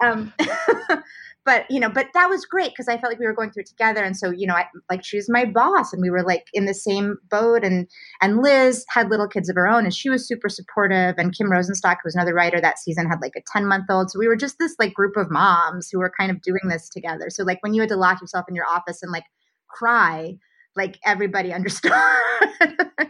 Um, 0.00 0.32
but 1.46 1.64
you 1.70 1.78
know, 1.78 1.88
but 1.88 2.08
that 2.12 2.28
was 2.28 2.44
great 2.44 2.70
because 2.70 2.88
I 2.88 2.98
felt 2.98 3.12
like 3.12 3.20
we 3.20 3.24
were 3.24 3.32
going 3.32 3.52
through 3.52 3.62
it 3.62 3.68
together. 3.68 4.02
And 4.02 4.16
so, 4.16 4.32
you 4.32 4.48
know, 4.48 4.54
I, 4.54 4.66
like 4.90 5.04
she 5.04 5.16
was 5.16 5.30
my 5.30 5.44
boss, 5.44 5.92
and 5.92 6.02
we 6.02 6.10
were 6.10 6.24
like 6.24 6.44
in 6.52 6.66
the 6.66 6.74
same 6.74 7.16
boat. 7.30 7.64
And 7.64 7.88
and 8.20 8.42
Liz 8.42 8.84
had 8.88 9.08
little 9.08 9.28
kids 9.28 9.48
of 9.48 9.54
her 9.54 9.68
own, 9.68 9.84
and 9.84 9.94
she 9.94 10.10
was 10.10 10.26
super 10.26 10.48
supportive. 10.48 11.14
And 11.16 11.34
Kim 11.34 11.48
Rosenstock, 11.48 11.98
who 12.02 12.06
was 12.06 12.16
another 12.16 12.34
writer 12.34 12.60
that 12.60 12.80
season, 12.80 13.08
had 13.08 13.20
like 13.22 13.34
a 13.36 13.42
ten 13.52 13.66
month 13.66 13.86
old. 13.88 14.10
So 14.10 14.18
we 14.18 14.26
were 14.26 14.36
just 14.36 14.58
this 14.58 14.74
like 14.80 14.92
group 14.92 15.16
of 15.16 15.30
moms 15.30 15.88
who 15.90 16.00
were 16.00 16.12
kind 16.18 16.32
of 16.32 16.42
doing 16.42 16.68
this 16.68 16.88
together. 16.88 17.30
So 17.30 17.44
like 17.44 17.62
when 17.62 17.72
you 17.72 17.80
had 17.80 17.90
to 17.90 17.96
lock 17.96 18.20
yourself 18.20 18.46
in 18.48 18.56
your 18.56 18.66
office 18.66 19.02
and 19.02 19.12
like 19.12 19.24
cry, 19.68 20.34
like 20.74 20.98
everybody 21.06 21.52
understood. 21.54 21.92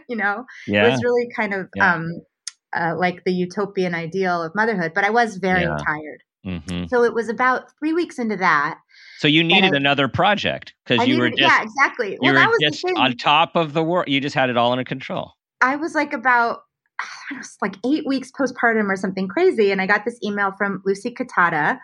you 0.07 0.15
know, 0.15 0.45
yeah. 0.67 0.85
it 0.85 0.91
was 0.91 1.03
really 1.03 1.27
kind 1.35 1.55
of 1.55 1.69
yeah. 1.75 1.95
um, 1.95 2.21
uh, 2.75 2.93
like 2.95 3.23
the 3.23 3.33
utopian 3.33 3.95
ideal 3.95 4.43
of 4.43 4.53
motherhood. 4.53 4.91
But 4.93 5.05
I 5.05 5.09
was 5.09 5.37
very 5.37 5.63
yeah. 5.63 5.77
tired. 5.83 6.23
Mm-hmm. 6.47 6.85
So 6.87 7.03
it 7.03 7.13
was 7.13 7.27
about 7.27 7.71
three 7.77 7.93
weeks 7.93 8.17
into 8.17 8.37
that. 8.37 8.79
So 9.19 9.27
you 9.27 9.43
needed 9.43 9.73
I, 9.73 9.77
another 9.77 10.07
project 10.07 10.73
because 10.85 11.05
you 11.07 11.15
needed, 11.15 11.21
were 11.21 11.29
just 11.29 11.41
yeah 11.41 11.63
exactly. 11.63 12.11
You 12.21 12.33
well, 12.33 12.47
were 12.47 12.55
just 12.61 12.83
on 12.95 13.17
top 13.17 13.55
of 13.55 13.73
the 13.73 13.83
world. 13.83 14.07
You 14.07 14.21
just 14.21 14.35
had 14.35 14.49
it 14.49 14.57
all 14.57 14.71
under 14.71 14.83
control. 14.83 15.33
I 15.61 15.75
was 15.75 15.95
like 15.95 16.13
about 16.13 16.61
I 17.31 17.37
was 17.37 17.57
like 17.61 17.75
eight 17.85 18.05
weeks 18.07 18.31
postpartum 18.31 18.89
or 18.89 18.95
something 18.95 19.27
crazy, 19.27 19.71
and 19.71 19.81
I 19.81 19.87
got 19.87 20.05
this 20.05 20.19
email 20.23 20.53
from 20.57 20.81
Lucy 20.85 21.13
Kitada, 21.13 21.79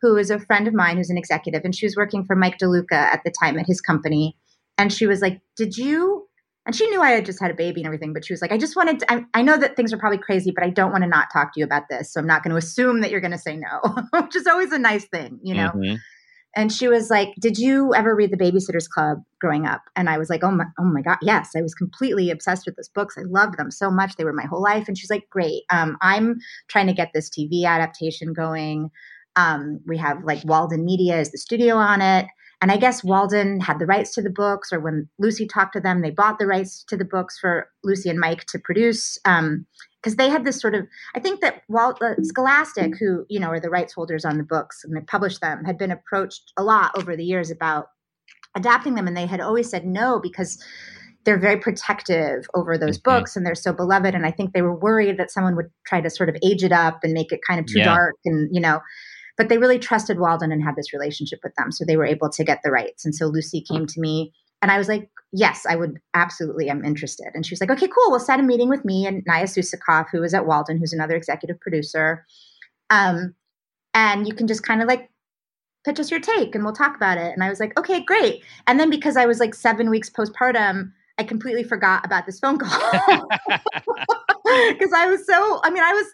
who 0.00 0.16
is 0.16 0.30
a 0.30 0.40
friend 0.40 0.66
of 0.66 0.74
mine 0.74 0.96
who's 0.96 1.10
an 1.10 1.18
executive, 1.18 1.62
and 1.64 1.74
she 1.74 1.86
was 1.86 1.96
working 1.96 2.24
for 2.24 2.34
Mike 2.34 2.58
DeLuca 2.58 2.92
at 2.92 3.20
the 3.24 3.32
time 3.40 3.58
at 3.58 3.66
his 3.66 3.80
company, 3.80 4.36
and 4.76 4.92
she 4.92 5.06
was 5.06 5.20
like, 5.20 5.40
"Did 5.56 5.76
you?" 5.76 6.27
And 6.68 6.76
she 6.76 6.86
knew 6.90 7.00
I 7.00 7.12
had 7.12 7.24
just 7.24 7.40
had 7.40 7.50
a 7.50 7.54
baby 7.54 7.80
and 7.80 7.86
everything, 7.86 8.12
but 8.12 8.26
she 8.26 8.34
was 8.34 8.42
like, 8.42 8.52
I 8.52 8.58
just 8.58 8.76
wanted 8.76 9.00
to, 9.00 9.10
I, 9.10 9.24
I 9.32 9.40
know 9.40 9.56
that 9.56 9.74
things 9.74 9.90
are 9.90 9.96
probably 9.96 10.18
crazy, 10.18 10.50
but 10.54 10.62
I 10.62 10.68
don't 10.68 10.92
want 10.92 11.02
to 11.02 11.08
not 11.08 11.28
talk 11.32 11.54
to 11.54 11.60
you 11.60 11.64
about 11.64 11.84
this. 11.88 12.12
So 12.12 12.20
I'm 12.20 12.26
not 12.26 12.42
going 12.42 12.50
to 12.50 12.58
assume 12.58 13.00
that 13.00 13.10
you're 13.10 13.22
going 13.22 13.32
to 13.32 13.38
say 13.38 13.56
no, 13.56 13.96
which 14.20 14.36
is 14.36 14.46
always 14.46 14.70
a 14.70 14.78
nice 14.78 15.06
thing, 15.06 15.40
you 15.42 15.54
know? 15.54 15.70
Mm-hmm. 15.70 15.94
And 16.54 16.70
she 16.70 16.86
was 16.86 17.08
like, 17.08 17.30
Did 17.40 17.56
you 17.56 17.94
ever 17.94 18.14
read 18.14 18.30
The 18.30 18.36
Babysitter's 18.36 18.86
Club 18.86 19.22
growing 19.40 19.64
up? 19.64 19.80
And 19.96 20.10
I 20.10 20.18
was 20.18 20.28
like, 20.28 20.44
Oh 20.44 20.50
my, 20.50 20.66
oh 20.78 20.84
my 20.84 21.00
God, 21.00 21.16
yes. 21.22 21.52
I 21.56 21.62
was 21.62 21.72
completely 21.72 22.30
obsessed 22.30 22.66
with 22.66 22.76
those 22.76 22.90
books. 22.90 23.16
I 23.16 23.22
loved 23.22 23.56
them 23.56 23.70
so 23.70 23.90
much. 23.90 24.16
They 24.16 24.24
were 24.24 24.34
my 24.34 24.44
whole 24.44 24.62
life. 24.62 24.88
And 24.88 24.98
she's 24.98 25.10
like, 25.10 25.24
Great. 25.30 25.62
Um, 25.70 25.96
I'm 26.02 26.36
trying 26.68 26.88
to 26.88 26.92
get 26.92 27.12
this 27.14 27.30
TV 27.30 27.64
adaptation 27.64 28.34
going. 28.34 28.90
Um, 29.36 29.80
we 29.86 29.96
have 29.96 30.22
like 30.22 30.42
Walden 30.44 30.84
Media 30.84 31.16
as 31.16 31.30
the 31.30 31.38
studio 31.38 31.76
on 31.76 32.02
it. 32.02 32.26
And 32.60 32.72
I 32.72 32.76
guess 32.76 33.04
Walden 33.04 33.60
had 33.60 33.78
the 33.78 33.86
rights 33.86 34.12
to 34.14 34.22
the 34.22 34.30
books, 34.30 34.72
or 34.72 34.80
when 34.80 35.08
Lucy 35.18 35.46
talked 35.46 35.74
to 35.74 35.80
them, 35.80 36.02
they 36.02 36.10
bought 36.10 36.38
the 36.38 36.46
rights 36.46 36.82
to 36.88 36.96
the 36.96 37.04
books 37.04 37.38
for 37.38 37.70
Lucy 37.84 38.10
and 38.10 38.18
Mike 38.18 38.46
to 38.46 38.58
produce. 38.58 39.16
Because 39.18 39.38
um, 39.38 40.16
they 40.16 40.28
had 40.28 40.44
this 40.44 40.60
sort 40.60 40.74
of, 40.74 40.86
I 41.14 41.20
think 41.20 41.40
that 41.40 41.62
Walt, 41.68 42.02
uh, 42.02 42.14
Scholastic, 42.22 42.98
who 42.98 43.24
you 43.28 43.38
know 43.38 43.48
are 43.48 43.60
the 43.60 43.70
rights 43.70 43.92
holders 43.92 44.24
on 44.24 44.38
the 44.38 44.44
books 44.44 44.82
and 44.82 44.96
they 44.96 45.00
published 45.02 45.40
them, 45.40 45.64
had 45.64 45.78
been 45.78 45.92
approached 45.92 46.52
a 46.56 46.64
lot 46.64 46.90
over 46.98 47.16
the 47.16 47.24
years 47.24 47.50
about 47.50 47.90
adapting 48.56 48.96
them, 48.96 49.06
and 49.06 49.16
they 49.16 49.26
had 49.26 49.40
always 49.40 49.70
said 49.70 49.86
no 49.86 50.18
because 50.18 50.62
they're 51.24 51.38
very 51.38 51.58
protective 51.58 52.48
over 52.54 52.78
those 52.78 52.98
mm-hmm. 52.98 53.18
books 53.18 53.36
and 53.36 53.44
they're 53.44 53.54
so 53.54 53.72
beloved. 53.72 54.14
And 54.14 54.24
I 54.24 54.30
think 54.30 54.52
they 54.52 54.62
were 54.62 54.74
worried 54.74 55.18
that 55.18 55.30
someone 55.30 55.56
would 55.56 55.70
try 55.86 56.00
to 56.00 56.08
sort 56.08 56.28
of 56.28 56.36
age 56.42 56.64
it 56.64 56.72
up 56.72 57.00
and 57.02 57.12
make 57.12 57.32
it 57.32 57.40
kind 57.46 57.60
of 57.60 57.66
too 57.66 57.80
yeah. 57.80 57.84
dark 57.84 58.14
and 58.24 58.48
you 58.50 58.60
know 58.60 58.80
but 59.38 59.48
they 59.48 59.56
really 59.56 59.78
trusted 59.78 60.18
Walden 60.18 60.50
and 60.50 60.62
had 60.62 60.74
this 60.76 60.92
relationship 60.92 61.38
with 61.44 61.54
them. 61.54 61.70
So 61.70 61.84
they 61.84 61.96
were 61.96 62.04
able 62.04 62.28
to 62.28 62.44
get 62.44 62.60
the 62.64 62.72
rights. 62.72 63.04
And 63.04 63.14
so 63.14 63.26
Lucy 63.26 63.60
came 63.60 63.86
to 63.86 64.00
me 64.00 64.32
and 64.60 64.72
I 64.72 64.78
was 64.78 64.88
like, 64.88 65.08
yes, 65.32 65.64
I 65.68 65.76
would 65.76 66.00
absolutely, 66.12 66.68
I'm 66.68 66.84
interested. 66.84 67.28
And 67.34 67.46
she 67.46 67.52
was 67.52 67.60
like, 67.60 67.70
okay, 67.70 67.86
cool. 67.86 68.10
We'll 68.10 68.18
set 68.18 68.40
a 68.40 68.42
meeting 68.42 68.68
with 68.68 68.84
me 68.84 69.06
and 69.06 69.22
Naya 69.26 69.44
Susakoff, 69.44 70.06
who 70.10 70.24
is 70.24 70.34
at 70.34 70.46
Walden, 70.46 70.78
who's 70.78 70.92
another 70.92 71.14
executive 71.14 71.60
producer. 71.60 72.26
Um, 72.90 73.36
and 73.94 74.26
you 74.26 74.34
can 74.34 74.48
just 74.48 74.64
kind 74.64 74.82
of 74.82 74.88
like 74.88 75.08
pitch 75.84 76.00
us 76.00 76.10
your 76.10 76.20
take 76.20 76.56
and 76.56 76.64
we'll 76.64 76.74
talk 76.74 76.96
about 76.96 77.16
it. 77.16 77.32
And 77.32 77.44
I 77.44 77.48
was 77.48 77.60
like, 77.60 77.78
okay, 77.78 78.02
great. 78.02 78.42
And 78.66 78.80
then 78.80 78.90
because 78.90 79.16
I 79.16 79.26
was 79.26 79.38
like 79.38 79.54
seven 79.54 79.88
weeks 79.88 80.10
postpartum, 80.10 80.90
I 81.16 81.22
completely 81.22 81.62
forgot 81.62 82.04
about 82.04 82.26
this 82.26 82.40
phone 82.40 82.58
call 82.58 82.68
because 83.48 84.92
I 84.92 85.06
was 85.06 85.24
so, 85.24 85.60
I 85.62 85.70
mean, 85.70 85.82
I 85.84 85.92
was, 85.92 86.06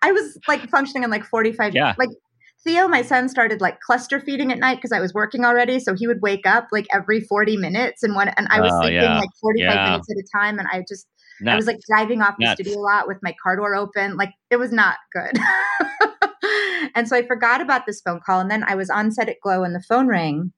I 0.00 0.12
was 0.12 0.38
like 0.48 0.68
functioning 0.70 1.04
on 1.04 1.10
like 1.10 1.24
45, 1.24 1.74
yeah. 1.74 1.94
like 1.98 2.10
Theo, 2.64 2.86
my 2.86 3.02
son, 3.02 3.28
started 3.28 3.60
like 3.60 3.80
cluster 3.80 4.20
feeding 4.20 4.52
at 4.52 4.58
night 4.58 4.76
because 4.76 4.92
I 4.92 5.00
was 5.00 5.12
working 5.12 5.44
already. 5.44 5.80
So 5.80 5.94
he 5.94 6.06
would 6.06 6.22
wake 6.22 6.46
up 6.46 6.68
like 6.70 6.86
every 6.92 7.20
40 7.20 7.56
minutes 7.56 8.02
and 8.02 8.14
one 8.14 8.28
and 8.28 8.46
I 8.50 8.60
was 8.60 8.72
oh, 8.72 8.80
sleeping 8.82 9.02
yeah. 9.02 9.18
like 9.18 9.30
45 9.40 9.74
yeah. 9.74 9.84
minutes 9.84 10.08
at 10.10 10.16
a 10.16 10.24
time. 10.38 10.58
And 10.58 10.68
I 10.70 10.84
just 10.88 11.06
Nuts. 11.40 11.52
I 11.52 11.56
was 11.56 11.66
like 11.66 11.78
driving 11.88 12.22
off 12.22 12.36
Nuts. 12.38 12.58
the 12.58 12.64
studio 12.64 12.80
a 12.80 12.82
lot 12.82 13.08
with 13.08 13.18
my 13.22 13.34
car 13.42 13.56
door 13.56 13.74
open. 13.74 14.16
Like 14.16 14.30
it 14.50 14.56
was 14.56 14.70
not 14.70 14.96
good. 15.12 15.38
and 16.94 17.08
so 17.08 17.16
I 17.16 17.26
forgot 17.26 17.60
about 17.60 17.86
this 17.86 18.00
phone 18.00 18.20
call. 18.24 18.40
And 18.40 18.50
then 18.50 18.64
I 18.64 18.76
was 18.76 18.90
on 18.90 19.10
set 19.10 19.28
at 19.28 19.40
Glow 19.42 19.64
and 19.64 19.74
the 19.74 19.82
phone 19.88 20.06
rang 20.06 20.52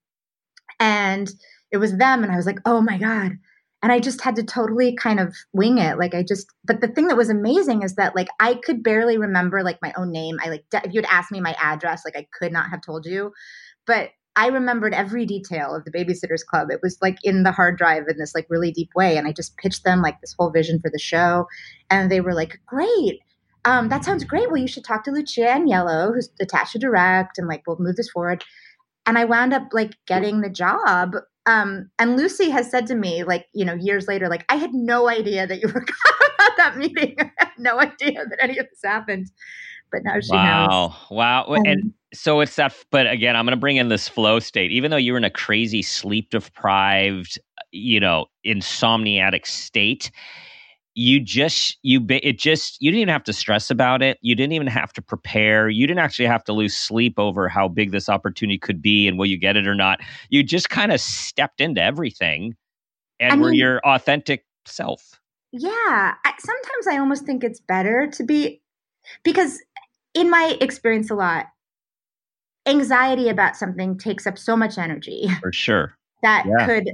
and 0.79 1.31
it 1.71 1.79
was 1.79 1.97
them. 1.97 2.23
And 2.23 2.31
I 2.31 2.37
was 2.37 2.47
like, 2.47 2.59
oh 2.67 2.83
my 2.83 2.99
God 2.99 3.39
and 3.85 3.93
I 3.93 4.01
just 4.01 4.23
had 4.23 4.35
to 4.37 4.43
totally 4.43 4.97
kind 4.97 5.21
of 5.21 5.37
wing 5.53 5.77
it. 5.77 5.99
Like 5.99 6.15
I 6.15 6.23
just, 6.23 6.47
but 6.65 6.81
the 6.81 6.89
thing 6.89 7.09
that 7.09 7.19
was 7.19 7.29
amazing 7.29 7.83
is 7.83 7.97
that 7.97 8.17
like 8.17 8.29
I 8.41 8.55
could 8.55 8.83
barely 8.83 9.19
remember 9.19 9.63
like 9.63 9.79
my 9.83 9.93
own 9.95 10.11
name. 10.11 10.39
I 10.43 10.49
like 10.49 10.65
if 10.73 10.95
you'd 10.95 11.05
asked 11.05 11.31
me 11.31 11.39
my 11.39 11.55
address, 11.61 12.03
like 12.03 12.17
I 12.17 12.27
could 12.33 12.51
not 12.51 12.71
have 12.71 12.81
told 12.81 13.05
you, 13.05 13.35
but 13.87 14.09
I 14.37 14.47
remembered 14.49 14.95
every 14.95 15.27
detail 15.27 15.75
of 15.75 15.85
the 15.85 15.91
Babysitters 15.91 16.47
Club. 16.47 16.69
It 16.71 16.81
was 16.83 16.97
like 17.03 17.19
in 17.25 17.43
the 17.43 17.53
hard 17.53 17.77
drive 17.77 18.05
in 18.09 18.17
this 18.17 18.35
like 18.35 18.47
really 18.49 18.73
deep 18.73 18.89
way, 18.97 19.19
and 19.19 19.29
I 19.29 19.33
just 19.33 19.59
pitched 19.59 19.85
them 19.85 20.01
like 20.01 20.19
this 20.23 20.35
whole 20.39 20.51
vision 20.51 20.81
for 20.81 20.91
the 20.91 20.99
show, 20.99 21.47
and 21.91 22.11
they 22.11 22.23
were 22.23 22.35
like, 22.35 22.63
"Great." 22.65 23.21
Um, 23.67 23.91
that 23.91 24.03
sounds 24.03 24.25
great. 24.25 24.51
Well, 24.51 24.63
you 24.63 24.67
should 24.67 24.85
talk 24.85 25.05
to 25.05 25.11
Lucia 25.11 25.43
Aniello, 25.43 26.15
who's 26.15 26.31
attached 26.41 26.73
to 26.73 26.79
direct, 26.79 27.37
and 27.37 27.49
like 27.49 27.63
we'll 27.67 27.77
move 27.79 27.97
this 27.97 28.09
forward. 28.09 28.45
And 29.05 29.19
I 29.19 29.27
wound 29.27 29.53
up 29.53 29.69
like 29.73 29.93
getting 30.07 30.41
the 30.41 30.49
job 30.49 31.17
um, 31.47 31.91
and 31.99 32.17
Lucy 32.17 32.51
has 32.51 32.71
said 32.71 32.87
to 32.87 32.95
me, 32.95 33.25
like, 33.25 33.47
you 33.53 33.65
know, 33.65 33.75
years 33.75 34.09
later, 34.09 34.29
like, 34.29 34.45
I 34.49 34.57
had 34.57 34.73
no 34.73 35.09
idea 35.09 35.47
that 35.47 35.61
you 35.61 35.69
were 35.69 35.83
at 36.41 36.57
that 36.57 36.77
meeting. 36.77 37.17
I 37.19 37.31
had 37.39 37.53
no 37.59 37.79
idea 37.81 38.25
that 38.27 38.39
any 38.41 38.59
of 38.59 38.67
this 38.71 38.81
happened. 38.83 39.31
But 39.93 40.03
now 40.05 40.21
she 40.21 40.33
wow. 40.33 40.67
knows. 40.67 40.71
Wow. 41.11 41.47
Wow. 41.49 41.57
Um, 41.57 41.63
and 41.67 41.93
so 42.13 42.41
it's 42.41 42.57
that, 42.57 42.75
but 42.91 43.07
again, 43.07 43.37
I'm 43.37 43.45
going 43.45 43.57
to 43.57 43.61
bring 43.61 43.77
in 43.77 43.89
this 43.89 44.09
flow 44.09 44.41
state. 44.41 44.73
Even 44.73 44.91
though 44.91 44.97
you're 44.97 45.19
in 45.19 45.25
a 45.25 45.31
crazy 45.31 45.83
sleep 45.83 46.31
deprived, 46.31 47.39
you 47.71 48.01
know, 48.01 48.27
insomniatic 48.45 49.47
state, 49.47 50.11
you 50.95 51.21
just 51.21 51.79
you 51.83 52.05
it 52.09 52.39
just 52.39 52.81
you 52.81 52.91
didn't 52.91 53.03
even 53.03 53.13
have 53.13 53.25
to 53.25 53.33
stress 53.33 53.71
about 53.71 54.03
it. 54.03 54.19
You 54.21 54.35
didn't 54.35 54.53
even 54.53 54.69
have 54.69 54.93
to 54.95 55.03
prepare. 55.03 55.69
You 55.69 55.87
didn't 55.87 56.01
actually 56.01 56.27
have 56.27 56.45
to 56.45 56.53
lose 56.53 56.77
sleep 56.77 57.19
over 57.19 57.49
how 57.49 57.69
big 57.69 57.91
this 57.91 58.09
opportunity 58.09 58.59
could 58.59 58.81
be 58.81 59.09
and 59.09 59.19
will 59.19 59.27
you 59.27 59.37
get 59.37 59.57
it 59.57 59.67
or 59.67 59.75
not. 59.75 60.01
You 60.31 60.43
just 60.43 60.71
kind 60.71 60.93
of 60.93 61.01
stepped 61.01 61.61
into 61.61 61.83
everything 61.83 62.57
and 63.19 63.33
I 63.33 63.37
were 63.37 63.51
mean, 63.51 63.59
your 63.59 63.81
authentic 63.81 64.45
self. 64.67 65.21
Yeah, 65.53 65.71
I, 65.71 66.33
sometimes 66.39 66.87
I 66.89 66.99
almost 66.99 67.25
think 67.25 67.43
it's 67.43 67.61
better 67.61 68.09
to 68.13 68.25
be 68.25 68.61
because 69.25 69.61
in 70.15 70.31
my 70.31 70.57
experience 70.61 71.11
a 71.11 71.15
lot 71.15 71.47
anxiety 72.67 73.29
about 73.29 73.57
something 73.57 73.99
takes 73.99 74.27
up 74.27 74.39
so 74.39 74.57
much 74.57 74.79
energy 74.79 75.27
for 75.41 75.53
sure. 75.53 75.95
that 76.23 76.47
yeah. 76.47 76.67
could 76.67 76.89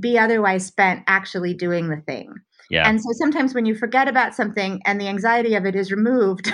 be 0.00 0.18
otherwise 0.18 0.64
spent 0.64 1.02
actually 1.06 1.52
doing 1.54 1.88
the 1.88 1.98
thing. 1.98 2.32
Yeah. 2.72 2.88
And 2.88 3.02
so 3.02 3.10
sometimes 3.12 3.54
when 3.54 3.66
you 3.66 3.74
forget 3.74 4.08
about 4.08 4.34
something 4.34 4.80
and 4.86 4.98
the 4.98 5.06
anxiety 5.06 5.54
of 5.54 5.66
it 5.66 5.76
is 5.76 5.92
removed, 5.92 6.50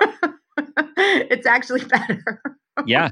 it's 0.98 1.46
actually 1.46 1.82
better. 1.86 2.42
yeah. 2.84 3.10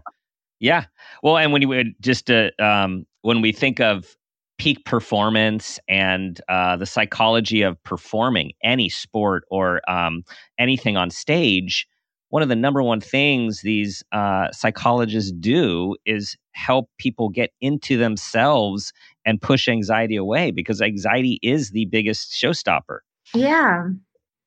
Yeah. 0.60 0.84
Well, 1.22 1.38
and 1.38 1.54
when 1.54 1.62
you 1.62 1.68
would 1.68 1.94
just 2.02 2.30
uh, 2.30 2.50
um, 2.58 3.06
when 3.22 3.40
we 3.40 3.50
think 3.50 3.80
of 3.80 4.14
peak 4.58 4.84
performance 4.84 5.80
and 5.88 6.38
uh, 6.50 6.76
the 6.76 6.84
psychology 6.84 7.62
of 7.62 7.82
performing 7.82 8.52
any 8.62 8.90
sport 8.90 9.44
or 9.50 9.80
um, 9.90 10.22
anything 10.58 10.98
on 10.98 11.08
stage, 11.08 11.88
one 12.28 12.42
of 12.42 12.50
the 12.50 12.56
number 12.56 12.82
one 12.82 13.00
things 13.00 13.62
these 13.62 14.02
uh, 14.12 14.50
psychologists 14.52 15.32
do 15.32 15.96
is 16.04 16.36
help 16.52 16.90
people 16.98 17.30
get 17.30 17.52
into 17.62 17.96
themselves 17.96 18.92
and 19.24 19.40
push 19.40 19.68
anxiety 19.68 20.16
away 20.16 20.50
because 20.50 20.80
anxiety 20.80 21.38
is 21.42 21.70
the 21.70 21.86
biggest 21.86 22.32
showstopper. 22.32 22.98
Yeah. 23.34 23.88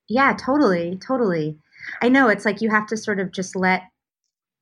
Yeah, 0.10 0.34
totally. 0.34 0.98
Totally. 1.06 1.58
I 2.02 2.10
know 2.10 2.28
it's 2.30 2.46
like 2.46 2.62
you 2.62 2.70
have 2.70 2.88
to 2.88 2.98
sort 2.98 3.20
of 3.20 3.32
just 3.32 3.56
let 3.56 3.84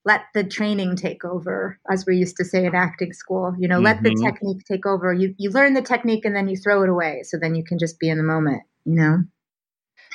let 0.03 0.23
the 0.33 0.43
training 0.43 0.95
take 0.95 1.23
over 1.23 1.79
as 1.89 2.05
we 2.05 2.17
used 2.17 2.35
to 2.35 2.43
say 2.43 2.65
in 2.65 2.73
acting 2.73 3.13
school 3.13 3.53
you 3.59 3.67
know 3.67 3.75
mm-hmm. 3.75 3.85
let 3.85 4.03
the 4.03 4.09
mm-hmm. 4.09 4.25
technique 4.25 4.63
take 4.65 4.85
over 4.85 5.13
you 5.13 5.33
you 5.37 5.49
learn 5.51 5.73
the 5.73 5.81
technique 5.81 6.25
and 6.25 6.35
then 6.35 6.47
you 6.47 6.57
throw 6.57 6.81
it 6.81 6.89
away 6.89 7.21
so 7.23 7.37
then 7.39 7.53
you 7.53 7.63
can 7.63 7.77
just 7.77 7.99
be 7.99 8.09
in 8.09 8.17
the 8.17 8.23
moment 8.23 8.63
you 8.85 8.95
know 8.95 9.19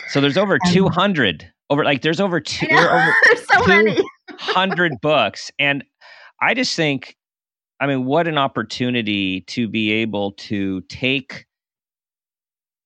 so 0.09 0.21
there's 0.21 0.37
over 0.37 0.55
um, 0.55 0.73
200 0.73 1.53
over 1.71 1.85
like 1.85 2.03
there's 2.03 2.21
over 2.21 2.41
two 2.41 2.67
over 2.69 3.15
so 3.37 3.95
200 4.39 5.01
books 5.01 5.51
and 5.59 5.85
i 6.41 6.53
just 6.53 6.75
think 6.75 7.17
i 7.81 7.87
mean 7.87 8.05
what 8.05 8.27
an 8.27 8.39
opportunity 8.39 9.43
to 9.43 9.69
be 9.69 9.91
able 9.93 10.33
to 10.33 10.81
take 10.83 11.47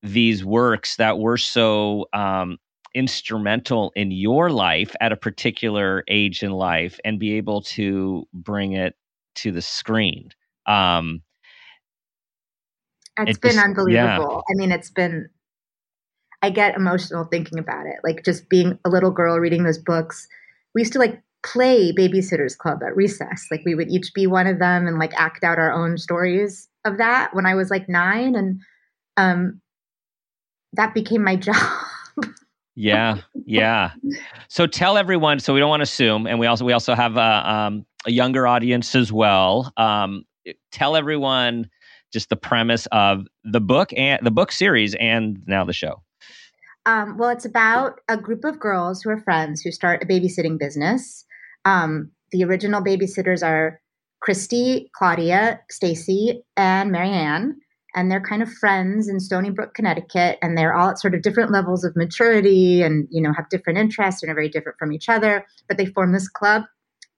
these 0.03 0.45
works 0.45 0.97
that 0.97 1.19
were 1.19 1.37
so 1.37 2.07
um, 2.15 2.57
instrumental 2.95 3.93
in 3.95 4.11
your 4.11 4.51
life 4.51 4.97
at 5.01 5.13
a 5.13 5.17
particular 5.17 6.03
age 6.09 6.43
in 6.43 6.53
life 6.53 6.99
and 7.05 7.19
be 7.19 7.35
able 7.35 7.61
to 7.61 8.27
bring 8.33 8.73
it 8.73 8.95
to 9.35 9.53
the 9.53 9.63
screen 9.63 10.31
um 10.67 11.23
it's 13.19 13.37
it 13.37 13.41
been 13.43 13.53
just, 13.53 13.65
unbelievable 13.65 14.43
yeah. 14.49 14.55
i 14.55 14.57
mean 14.57 14.73
it's 14.73 14.91
been 14.91 15.29
I 16.43 16.51
get 16.51 16.77
emotional 16.77 17.25
thinking 17.25 17.59
about 17.59 17.87
it. 17.87 17.97
Like 18.03 18.25
just 18.25 18.49
being 18.49 18.79
a 18.85 18.89
little 18.89 19.11
girl 19.11 19.39
reading 19.39 19.65
those 19.65 19.79
books. 19.79 20.27
We 20.75 20.81
used 20.81 20.93
to 20.95 20.99
like 20.99 21.23
play 21.43 21.93
Babysitters 21.93 22.57
Club 22.57 22.81
at 22.83 22.95
recess. 22.95 23.47
Like 23.51 23.63
we 23.65 23.75
would 23.75 23.89
each 23.89 24.13
be 24.15 24.27
one 24.27 24.47
of 24.47 24.59
them 24.59 24.87
and 24.87 24.99
like 24.99 25.13
act 25.15 25.45
out 25.45 25.59
our 25.59 25.73
own 25.73 25.99
stories 25.99 26.69
of 26.85 26.99
that 26.99 27.35
when 27.35 27.47
I 27.47 27.55
was 27.55 27.71
like 27.71 27.89
nine. 27.89 28.35
And 28.35 28.61
um, 29.17 29.61
that 30.75 30.95
became 30.95 31.25
my 31.25 31.37
job. 31.37 31.57
yeah. 32.75 33.19
Yeah. 33.47 33.93
So 34.49 34.67
tell 34.67 34.97
everyone, 34.97 35.39
so 35.39 35.55
we 35.55 35.61
don't 35.61 35.71
want 35.71 35.81
to 35.81 35.85
assume, 35.85 36.27
and 36.27 36.39
we 36.39 36.47
also, 36.47 36.65
we 36.65 36.73
also 36.73 36.95
have 36.95 37.17
a, 37.17 37.51
um, 37.51 37.87
a 38.07 38.11
younger 38.11 38.47
audience 38.47 38.95
as 38.95 39.13
well. 39.13 39.73
Um, 39.77 40.25
tell 40.73 40.97
everyone 40.97 41.69
just 42.13 42.29
the 42.29 42.37
premise 42.37 42.87
of 42.93 43.27
the 43.45 43.61
book 43.61 43.93
and 43.97 44.25
the 44.25 44.31
book 44.31 44.53
series 44.53 44.95
and 44.97 45.43
now 45.47 45.65
the 45.65 45.73
show. 45.73 46.03
Um, 46.87 47.19
well, 47.19 47.29
it's 47.29 47.45
about 47.45 48.01
a 48.09 48.17
group 48.17 48.45
of 48.45 48.59
girls 48.59 49.03
who 49.03 49.11
are 49.11 49.21
friends 49.21 49.61
who 49.61 49.71
start 49.71 50.03
a 50.03 50.07
babysitting 50.07 50.59
business. 50.59 51.25
Um, 51.65 52.11
the 52.33 52.45
original 52.45 52.83
babysitters 52.83 53.45
are 53.47 53.81
Kristy, 54.27 54.87
Claudia, 54.97 55.61
Stacey, 55.71 56.43
and 56.57 56.91
Mary 56.93 57.11
Anne. 57.11 57.57
And 57.95 58.09
they're 58.09 58.21
kind 58.21 58.41
of 58.41 58.53
friends 58.53 59.09
in 59.09 59.17
Stoneybrook, 59.17 59.75
Connecticut, 59.75 60.39
and 60.43 60.57
they're 60.57 60.77
all 60.77 60.91
at 60.91 61.01
sort 61.01 61.15
of 61.15 61.23
different 61.23 61.51
levels 61.51 61.83
of 61.83 61.97
maturity 61.97 62.83
and, 62.83 63.09
you 63.11 63.21
know, 63.21 63.33
have 63.33 63.49
different 63.49 63.81
interests 63.81 64.23
and 64.23 64.31
are 64.31 64.35
very 64.35 64.49
different 64.49 64.79
from 64.79 64.93
each 64.93 65.09
other. 65.09 65.45
But 65.67 65.77
they 65.77 65.87
form 65.87 66.13
this 66.13 66.29
club, 66.29 66.63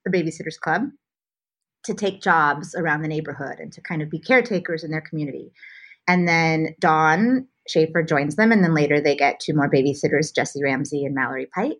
the 0.03 0.11
Babysitters 0.11 0.59
Club, 0.59 0.83
to 1.85 1.93
take 1.93 2.23
jobs 2.23 2.73
around 2.73 3.03
the 3.03 3.07
neighborhood 3.07 3.59
and 3.59 3.71
to 3.73 3.81
kind 3.81 4.01
of 4.01 4.09
be 4.09 4.17
caretakers 4.17 4.83
in 4.83 4.89
their 4.89 5.01
community. 5.01 5.51
And 6.07 6.27
then 6.27 6.75
Dawn 6.79 7.47
Schafer 7.69 8.07
joins 8.07 8.35
them, 8.35 8.51
and 8.51 8.63
then 8.63 8.73
later 8.73 8.99
they 8.99 9.15
get 9.15 9.39
two 9.39 9.53
more 9.53 9.69
babysitters, 9.69 10.33
Jessi 10.35 10.63
Ramsey 10.63 11.05
and 11.05 11.13
Mallory 11.13 11.47
Pike. 11.53 11.77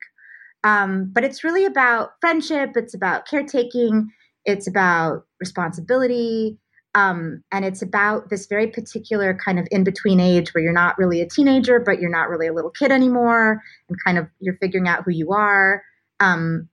Um, 0.63 1.10
but 1.13 1.23
it's 1.23 1.43
really 1.43 1.65
about 1.65 2.12
friendship, 2.21 2.71
it's 2.76 2.93
about 2.93 3.28
caretaking, 3.28 4.10
it's 4.45 4.67
about 4.67 5.26
responsibility, 5.39 6.58
um, 6.95 7.43
and 7.52 7.65
it's 7.65 7.82
about 7.82 8.30
this 8.30 8.45
very 8.45 8.67
particular 8.67 9.34
kind 9.34 9.60
of 9.60 9.67
in 9.71 9.84
between 9.84 10.19
age 10.19 10.54
where 10.54 10.63
you're 10.63 10.71
not 10.71 10.97
really 10.97 11.21
a 11.21 11.28
teenager, 11.28 11.80
but 11.80 11.99
you're 11.99 12.10
not 12.10 12.30
really 12.30 12.47
a 12.47 12.54
little 12.54 12.69
kid 12.69 12.91
anymore, 12.91 13.62
and 13.89 13.97
kind 14.06 14.17
of 14.17 14.28
you're 14.39 14.58
figuring 14.62 14.88
out 14.88 15.04
who 15.04 15.12
you 15.12 15.32
are 15.32 15.84
um, 16.19 16.69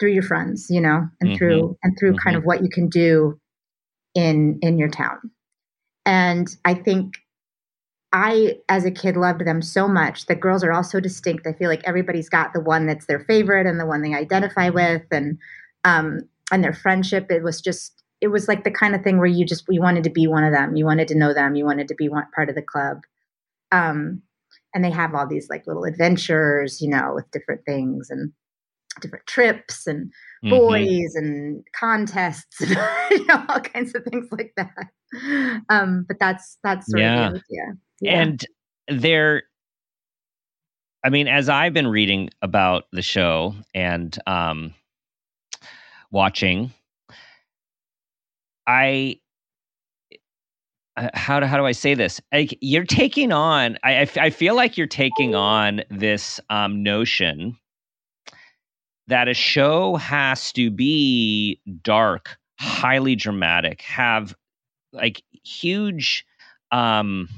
through 0.00 0.12
your 0.12 0.22
friends, 0.22 0.66
you 0.70 0.80
know, 0.80 1.06
and 1.20 1.30
mm-hmm. 1.30 1.36
through 1.36 1.78
and 1.82 1.96
through 1.98 2.12
mm-hmm. 2.12 2.28
kind 2.28 2.36
of 2.36 2.44
what 2.44 2.62
you 2.62 2.68
can 2.70 2.88
do 2.88 3.38
in 4.14 4.58
in 4.62 4.78
your 4.78 4.88
town. 4.88 5.18
And 6.06 6.48
I 6.64 6.74
think 6.74 7.14
I, 8.16 8.56
as 8.70 8.86
a 8.86 8.90
kid, 8.90 9.14
loved 9.14 9.44
them 9.44 9.60
so 9.60 9.86
much. 9.86 10.24
The 10.24 10.34
girls 10.34 10.64
are 10.64 10.72
all 10.72 10.82
so 10.82 11.00
distinct. 11.00 11.46
I 11.46 11.52
feel 11.52 11.68
like 11.68 11.84
everybody's 11.84 12.30
got 12.30 12.54
the 12.54 12.62
one 12.62 12.86
that's 12.86 13.04
their 13.04 13.20
favorite 13.20 13.66
and 13.66 13.78
the 13.78 13.84
one 13.84 14.00
they 14.00 14.14
identify 14.14 14.70
with, 14.70 15.02
and 15.10 15.36
um, 15.84 16.20
and 16.50 16.64
their 16.64 16.72
friendship. 16.72 17.30
It 17.30 17.42
was 17.42 17.60
just, 17.60 18.02
it 18.22 18.28
was 18.28 18.48
like 18.48 18.64
the 18.64 18.70
kind 18.70 18.94
of 18.94 19.02
thing 19.02 19.18
where 19.18 19.26
you 19.26 19.44
just 19.44 19.64
you 19.68 19.82
wanted 19.82 20.02
to 20.04 20.10
be 20.10 20.26
one 20.26 20.44
of 20.44 20.52
them. 20.54 20.76
You 20.76 20.86
wanted 20.86 21.08
to 21.08 21.14
know 21.14 21.34
them. 21.34 21.56
You 21.56 21.66
wanted 21.66 21.88
to 21.88 21.94
be 21.94 22.08
one 22.08 22.24
part 22.34 22.48
of 22.48 22.54
the 22.54 22.62
club. 22.62 23.02
Um, 23.70 24.22
and 24.74 24.82
they 24.82 24.90
have 24.90 25.14
all 25.14 25.26
these 25.26 25.50
like 25.50 25.66
little 25.66 25.84
adventures, 25.84 26.80
you 26.80 26.88
know, 26.88 27.12
with 27.14 27.30
different 27.32 27.66
things 27.66 28.08
and 28.08 28.32
different 29.02 29.26
trips 29.26 29.86
and 29.86 30.10
mm-hmm. 30.46 30.56
boys 30.56 31.14
and 31.14 31.64
contests 31.78 32.60
and 32.60 32.70
you 33.10 33.24
know 33.26 33.44
all 33.48 33.60
kinds 33.60 33.94
of 33.94 34.04
things 34.04 34.26
like 34.30 34.52
that 34.56 35.62
um 35.68 36.04
but 36.08 36.18
that's 36.18 36.58
that's 36.62 36.90
sort 36.90 37.00
yeah. 37.00 37.28
of 37.28 37.32
the 37.34 37.38
idea 37.38 37.76
yeah. 38.00 38.20
And 38.20 38.46
there, 38.88 39.44
I 41.04 41.10
mean, 41.10 41.28
as 41.28 41.48
I've 41.48 41.72
been 41.72 41.88
reading 41.88 42.30
about 42.42 42.84
the 42.92 43.02
show 43.02 43.54
and 43.74 44.16
um, 44.26 44.74
watching, 46.10 46.72
I 48.66 49.20
uh, 50.96 51.08
how 51.14 51.40
do 51.40 51.46
how 51.46 51.56
do 51.56 51.64
I 51.64 51.72
say 51.72 51.94
this? 51.94 52.20
Like 52.32 52.58
you're 52.60 52.84
taking 52.84 53.32
on. 53.32 53.78
I 53.84 54.08
I 54.16 54.30
feel 54.30 54.54
like 54.56 54.76
you're 54.76 54.86
taking 54.86 55.34
on 55.34 55.82
this 55.90 56.40
um, 56.50 56.82
notion 56.82 57.56
that 59.08 59.28
a 59.28 59.34
show 59.34 59.96
has 59.96 60.52
to 60.52 60.70
be 60.70 61.60
dark, 61.82 62.38
highly 62.58 63.14
dramatic, 63.14 63.82
have 63.82 64.34
like 64.92 65.22
huge 65.44 66.24
um 66.72 67.28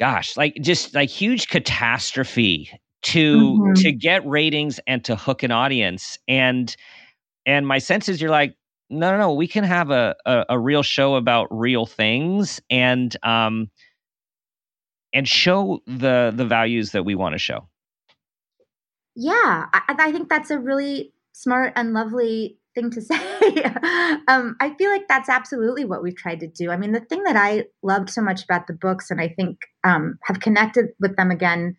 gosh, 0.00 0.36
like 0.36 0.56
just 0.62 0.94
like 0.94 1.10
huge 1.10 1.48
catastrophe 1.48 2.70
to 3.02 3.38
mm-hmm. 3.38 3.72
to 3.74 3.92
get 3.92 4.26
ratings 4.26 4.80
and 4.86 5.04
to 5.04 5.14
hook 5.14 5.42
an 5.42 5.50
audience. 5.50 6.18
And 6.26 6.74
and 7.46 7.66
my 7.66 7.78
sense 7.78 8.08
is 8.08 8.20
you're 8.20 8.30
like, 8.30 8.56
no, 8.88 9.12
no, 9.12 9.18
no, 9.18 9.32
we 9.32 9.46
can 9.46 9.64
have 9.64 9.90
a, 9.90 10.16
a, 10.26 10.46
a 10.50 10.58
real 10.58 10.82
show 10.82 11.14
about 11.14 11.46
real 11.50 11.86
things 11.86 12.60
and 12.70 13.16
um 13.22 13.70
and 15.12 15.28
show 15.28 15.80
the 15.86 16.32
the 16.34 16.44
values 16.44 16.92
that 16.92 17.04
we 17.04 17.14
want 17.14 17.34
to 17.34 17.38
show. 17.38 17.68
Yeah, 19.20 19.66
I, 19.74 19.94
I 19.98 20.12
think 20.12 20.30
that's 20.30 20.50
a 20.50 20.58
really 20.58 21.12
smart 21.32 21.74
and 21.76 21.92
lovely 21.92 22.58
thing 22.74 22.90
to 22.90 23.00
say. 23.02 23.62
um, 24.28 24.56
I 24.60 24.74
feel 24.78 24.90
like 24.90 25.08
that's 25.08 25.28
absolutely 25.28 25.84
what 25.84 26.02
we've 26.02 26.16
tried 26.16 26.40
to 26.40 26.46
do. 26.46 26.70
I 26.70 26.78
mean, 26.78 26.92
the 26.92 27.00
thing 27.00 27.24
that 27.24 27.36
I 27.36 27.66
loved 27.82 28.08
so 28.08 28.22
much 28.22 28.42
about 28.42 28.66
the 28.66 28.72
books, 28.72 29.10
and 29.10 29.20
I 29.20 29.28
think 29.28 29.58
um, 29.84 30.18
have 30.24 30.40
connected 30.40 30.86
with 31.00 31.16
them 31.16 31.30
again 31.30 31.76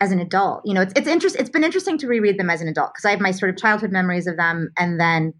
as 0.00 0.10
an 0.10 0.20
adult. 0.20 0.62
You 0.64 0.72
know, 0.72 0.80
it's 0.80 0.94
it's 0.96 1.06
interest. 1.06 1.36
It's 1.38 1.50
been 1.50 1.64
interesting 1.64 1.98
to 1.98 2.08
reread 2.08 2.38
them 2.38 2.48
as 2.48 2.62
an 2.62 2.68
adult 2.68 2.92
because 2.94 3.04
I 3.04 3.10
have 3.10 3.20
my 3.20 3.30
sort 3.30 3.50
of 3.50 3.58
childhood 3.58 3.92
memories 3.92 4.26
of 4.26 4.38
them, 4.38 4.70
and 4.78 4.98
then 4.98 5.34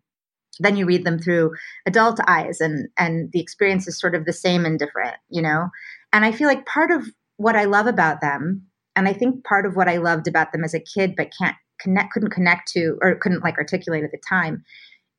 then 0.60 0.76
you 0.76 0.84
read 0.84 1.06
them 1.06 1.18
through 1.18 1.52
adult 1.87 2.20
eyes, 2.28 2.60
and 2.60 2.88
and 2.98 3.32
the 3.32 3.40
experience 3.40 3.88
is 3.88 3.98
sort 3.98 4.14
of 4.14 4.26
the 4.26 4.32
same 4.34 4.66
and 4.66 4.78
different. 4.78 5.16
You 5.30 5.40
know, 5.40 5.70
and 6.12 6.22
I 6.22 6.32
feel 6.32 6.48
like 6.48 6.66
part 6.66 6.90
of 6.90 7.06
what 7.38 7.56
I 7.56 7.64
love 7.64 7.87
about 7.87 8.20
them, 8.20 8.66
and 8.96 9.09
I 9.09 9.12
think 9.12 9.44
part 9.44 9.66
of 9.66 9.76
what 9.76 9.88
I 9.88 9.98
loved 9.98 10.28
about 10.28 10.52
them 10.52 10.64
as 10.64 10.74
a 10.74 10.80
kid, 10.80 11.14
but 11.16 11.33
can't 11.37 11.57
connect 11.80 12.12
couldn't 12.12 12.30
connect 12.30 12.68
to 12.72 12.96
or 13.02 13.16
couldn't 13.16 13.42
like 13.42 13.59
articulate 13.59 14.04
at 14.04 14.11
the 14.11 14.20
time 14.28 14.64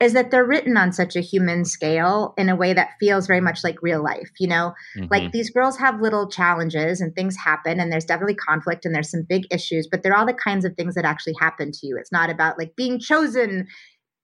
is 0.02 0.12
that 0.12 0.30
they're 0.30 0.46
written 0.46 0.76
on 0.76 0.92
such 0.92 1.16
a 1.16 1.22
human 1.22 1.64
scale 1.64 2.34
in 2.38 2.50
a 2.50 2.56
way 2.56 2.74
that 2.74 2.90
feels 3.00 3.28
very 3.28 3.40
much 3.40 3.64
like 3.64 3.82
real 3.82 4.04
life 4.04 4.30
you 4.40 4.48
know? 4.48 4.74
Mm-hmm. 4.98 5.08
like 5.12 5.32
these 5.32 5.50
girls 5.50 5.78
have 5.78 6.02
little 6.02 6.30
challenges 6.30 7.02
and 7.02 7.14
things 7.14 7.36
happen 7.38 7.80
and 7.80 7.92
there's 7.92 8.06
definitely 8.06 8.36
conflict 8.36 8.86
and 8.86 8.94
there's 8.94 9.12
some 9.12 9.26
big 9.28 9.44
issues 9.52 9.88
but 9.90 10.04
they're 10.04 10.16
all 10.16 10.26
the 10.26 10.34
kinds 10.34 10.66
of 10.66 10.76
things 10.76 10.96
that 10.96 11.06
actually 11.06 11.36
happen 11.40 11.72
to 11.72 11.88
you. 11.88 11.98
It's 11.98 12.12
not 12.12 12.30
about 12.30 12.58
like 12.58 12.76
being 12.76 13.00
chosen 13.00 13.68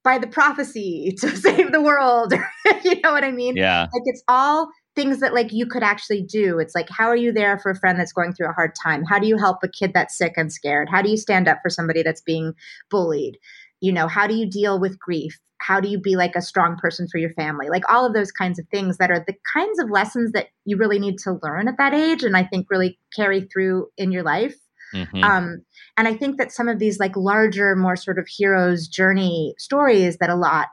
by 0.04 0.18
the 0.18 0.28
prophecy 0.28 1.14
to 1.20 1.36
save 1.36 1.72
the 1.72 1.82
world 1.82 2.34
you 2.84 3.00
know 3.02 3.12
what 3.12 3.24
i 3.24 3.32
mean? 3.32 3.56
Yeah. 3.56 3.82
Like 3.82 4.04
it's 4.06 4.24
all 4.28 4.70
things 4.96 5.20
that 5.20 5.34
like 5.34 5.52
you 5.52 5.66
could 5.66 5.84
actually 5.84 6.22
do. 6.22 6.60
It's 6.60 6.76
like 6.76 6.90
how 6.90 7.08
are 7.08 7.16
you 7.16 7.32
there 7.32 7.58
for 7.58 7.72
a 7.72 7.76
friend 7.76 8.00
that's 8.00 8.14
going 8.14 8.34
through 8.34 8.50
a 8.50 8.54
hard 8.54 8.72
time? 8.82 9.04
How 9.04 9.20
do 9.20 9.28
you 9.28 9.38
help 9.38 9.58
a 9.64 9.70
kid 9.70 9.92
that's 9.94 10.18
sick 10.18 10.34
and 10.38 10.52
scared? 10.52 10.90
How 10.90 11.02
do 11.02 11.10
you 11.10 11.18
stand 11.18 11.48
up 11.48 11.60
for 11.62 11.70
somebody 11.70 12.04
that's 12.04 12.22
being 12.22 12.54
bullied? 12.90 13.38
You 13.80 13.94
know 13.94 14.08
how 14.08 14.28
do 14.28 14.36
you 14.36 14.50
deal 14.50 14.80
with 14.80 15.00
grief? 15.00 15.40
How 15.60 15.80
do 15.80 15.88
you 15.88 16.00
be 16.00 16.16
like 16.16 16.36
a 16.36 16.42
strong 16.42 16.76
person 16.76 17.08
for 17.12 17.20
your 17.20 17.34
family? 17.34 17.70
Like 17.70 17.84
all 17.90 18.06
of 18.06 18.14
those 18.14 18.32
kinds 18.32 18.60
of 18.60 18.68
things 18.70 18.98
that 18.98 19.12
are 19.12 19.24
the 19.26 19.36
kinds 19.54 19.80
of 19.80 19.92
lessons 19.92 20.32
that 20.32 20.48
you 20.66 20.78
really 20.78 21.00
need 21.00 21.20
to 21.20 21.40
learn 21.44 21.68
at 21.68 21.78
that 21.78 21.94
age 21.94 22.24
and 22.24 22.36
i 22.36 22.44
think 22.44 22.68
really 22.70 22.98
carry 23.16 23.42
through 23.42 23.88
in 23.98 24.12
your 24.12 24.24
life. 24.24 24.56
Mm-hmm. 24.94 25.24
um, 25.24 25.62
and 25.96 26.06
i 26.06 26.14
think 26.14 26.38
that 26.38 26.52
some 26.52 26.68
of 26.68 26.78
these 26.78 27.00
like 27.00 27.16
larger 27.16 27.78
more 27.78 27.96
sort 27.96 28.20
of 28.20 28.28
heroes 28.28 28.90
journey 28.90 29.56
stories 29.58 30.18
that 30.18 30.30
a 30.30 30.36
lot 30.36 30.68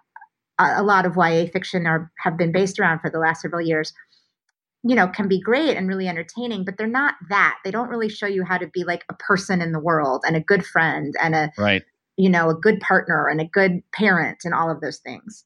a 0.59 0.83
lot 0.83 1.07
of 1.07 1.15
ya 1.17 1.47
fiction 1.53 1.87
are 1.87 2.11
have 2.19 2.37
been 2.37 2.51
based 2.51 2.81
around 2.81 2.99
for 2.99 3.11
the 3.11 3.19
last 3.19 3.43
several 3.43 3.61
years 3.61 3.93
you 4.85 4.95
know 4.95 5.09
can 5.09 5.29
be 5.29 5.41
great 5.41 5.77
and 5.77 5.89
really 5.89 6.07
entertaining 6.07 6.65
but 6.65 6.77
they're 6.79 6.87
not 6.87 7.15
that 7.29 7.59
they 7.65 7.71
don't 7.71 7.89
really 7.89 8.09
show 8.09 8.27
you 8.27 8.45
how 8.45 8.57
to 8.57 8.69
be 8.69 8.85
like 8.85 9.05
a 9.09 9.15
person 9.15 9.61
in 9.61 9.73
the 9.73 9.81
world 9.81 10.23
and 10.27 10.37
a 10.37 10.41
good 10.41 10.65
friend 10.65 11.15
and 11.21 11.35
a 11.35 11.51
right 11.59 11.83
you 12.19 12.29
know, 12.29 12.51
a 12.51 12.55
good 12.55 12.81
partner 12.81 13.29
and 13.29 13.41
a 13.41 13.47
good 13.47 13.81
parent 13.93 14.41
and 14.45 14.53
all 14.53 14.71
of 14.71 14.81
those 14.81 14.99
things. 14.99 15.45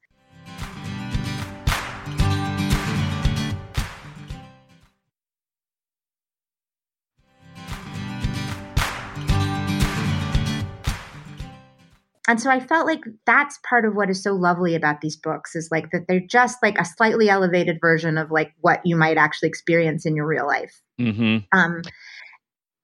And 12.33 12.41
so 12.41 12.51
i 12.51 12.59
felt 12.59 12.87
like 12.87 13.05
that's 13.27 13.59
part 13.69 13.85
of 13.85 13.95
what 13.95 14.09
is 14.09 14.23
so 14.23 14.33
lovely 14.33 14.75
about 14.75 15.03
these 15.03 15.17
books 15.17 15.55
is 15.55 15.69
like 15.71 15.91
that 15.91 16.07
they're 16.09 16.19
just 16.19 16.57
like 16.63 16.79
a 16.79 16.85
slightly 16.85 17.29
elevated 17.29 17.79
version 17.79 18.17
of 18.17 18.31
like 18.31 18.55
what 18.63 18.81
you 18.85 18.97
might 18.97 19.19
actually 19.19 19.49
experience 19.49 20.07
in 20.07 20.17
your 20.17 20.27
real 20.27 20.47
life 20.47 20.81
mm-hmm. 20.99 21.39
um, 21.53 21.83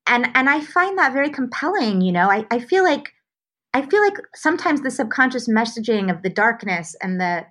and 0.07 0.29
and 0.35 0.51
i 0.51 0.61
find 0.61 0.99
that 0.99 1.15
very 1.15 1.31
compelling 1.31 2.03
you 2.03 2.13
know 2.13 2.31
I, 2.31 2.47
I 2.51 2.59
feel 2.59 2.85
like 2.85 3.09
I 3.75 3.83
feel 3.87 4.03
like 4.03 4.17
sometimes 4.35 4.81
the 4.81 4.91
subconscious 4.91 5.49
messaging 5.49 6.11
of 6.11 6.23
the 6.23 6.31
darkness 6.31 6.97
and 7.03 7.21
the 7.21 7.47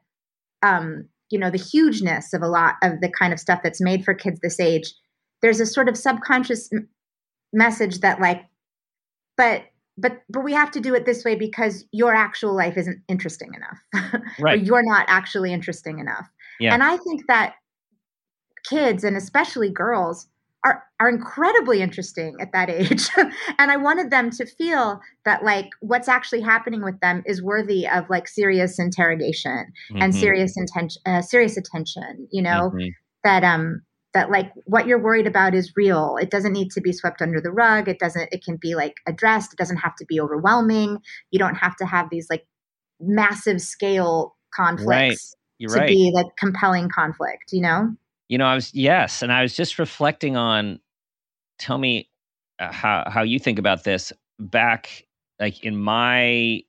um, 0.63 1.07
you 1.29 1.37
know 1.37 1.49
the 1.49 1.57
hugeness 1.57 2.33
of 2.33 2.41
a 2.41 2.47
lot 2.47 2.75
of 2.81 3.01
the 3.01 3.09
kind 3.09 3.33
of 3.33 3.39
stuff 3.39 3.61
that's 3.63 3.81
made 3.81 4.03
for 4.03 4.13
kids 4.13 4.39
this 4.41 4.59
age 4.59 4.93
there's 5.41 5.59
a 5.59 5.65
sort 5.65 5.87
of 5.87 5.97
subconscious 5.97 6.69
m- 6.73 6.89
message 7.53 7.99
that 7.99 8.19
like 8.19 8.43
but 9.35 9.63
but 9.97 10.21
but 10.29 10.43
we 10.43 10.53
have 10.53 10.71
to 10.71 10.79
do 10.79 10.93
it 10.93 11.05
this 11.05 11.23
way 11.25 11.35
because 11.35 11.85
your 11.91 12.13
actual 12.13 12.55
life 12.55 12.77
isn't 12.77 13.01
interesting 13.07 13.51
enough 13.53 14.21
right 14.39 14.59
or 14.59 14.63
you're 14.63 14.83
not 14.83 15.05
actually 15.07 15.51
interesting 15.51 15.99
enough 15.99 16.27
yeah. 16.59 16.73
and 16.73 16.83
i 16.83 16.97
think 16.97 17.21
that 17.27 17.55
kids 18.63 19.03
and 19.03 19.17
especially 19.17 19.69
girls 19.69 20.27
are 20.63 20.83
are 20.99 21.09
incredibly 21.09 21.81
interesting 21.81 22.35
at 22.39 22.51
that 22.51 22.69
age 22.69 23.09
and 23.59 23.71
i 23.71 23.77
wanted 23.77 24.09
them 24.11 24.29
to 24.29 24.45
feel 24.45 24.99
that 25.25 25.43
like 25.43 25.69
what's 25.81 26.07
actually 26.07 26.41
happening 26.41 26.83
with 26.83 26.99
them 26.99 27.23
is 27.25 27.41
worthy 27.41 27.87
of 27.87 28.09
like 28.09 28.27
serious 28.27 28.79
interrogation 28.79 29.65
mm-hmm. 29.91 30.01
and 30.01 30.13
serious 30.13 30.55
intention 30.57 31.01
uh, 31.05 31.21
serious 31.21 31.57
attention 31.57 32.27
you 32.31 32.41
know 32.41 32.71
mm-hmm. 32.73 32.87
that 33.23 33.43
um 33.43 33.81
that 34.13 34.31
like 34.31 34.51
what 34.65 34.87
you're 34.87 35.01
worried 35.01 35.27
about 35.27 35.53
is 35.53 35.73
real 35.75 36.17
it 36.19 36.31
doesn't 36.31 36.53
need 36.53 36.71
to 36.71 36.81
be 36.81 36.91
swept 36.91 37.21
under 37.21 37.41
the 37.41 37.51
rug 37.51 37.87
it 37.87 37.99
doesn't 37.99 38.29
it 38.31 38.43
can 38.43 38.57
be 38.59 38.73
like 38.75 38.95
addressed 39.07 39.53
it 39.53 39.57
doesn't 39.57 39.77
have 39.77 39.95
to 39.95 40.05
be 40.05 40.19
overwhelming 40.19 40.97
you 41.31 41.39
don't 41.39 41.55
have 41.55 41.75
to 41.75 41.85
have 41.85 42.09
these 42.09 42.27
like 42.29 42.45
massive 42.99 43.61
scale 43.61 44.35
conflicts 44.53 44.89
right. 44.89 45.17
You're 45.59 45.71
to 45.71 45.79
right. 45.79 45.87
be 45.87 46.11
like 46.13 46.27
compelling 46.37 46.89
conflict 46.89 47.51
you 47.51 47.61
know 47.61 47.95
you 48.29 48.37
know, 48.37 48.45
I 48.45 48.55
was 48.55 48.73
yes, 48.73 49.21
and 49.21 49.31
I 49.31 49.41
was 49.41 49.55
just 49.55 49.79
reflecting 49.79 50.35
on. 50.35 50.79
Tell 51.59 51.77
me 51.77 52.09
uh, 52.59 52.71
how 52.71 53.03
how 53.07 53.23
you 53.23 53.39
think 53.39 53.57
about 53.57 53.83
this. 53.83 54.11
Back 54.39 55.05
like 55.39 55.63
in 55.63 55.77
my 55.77 56.61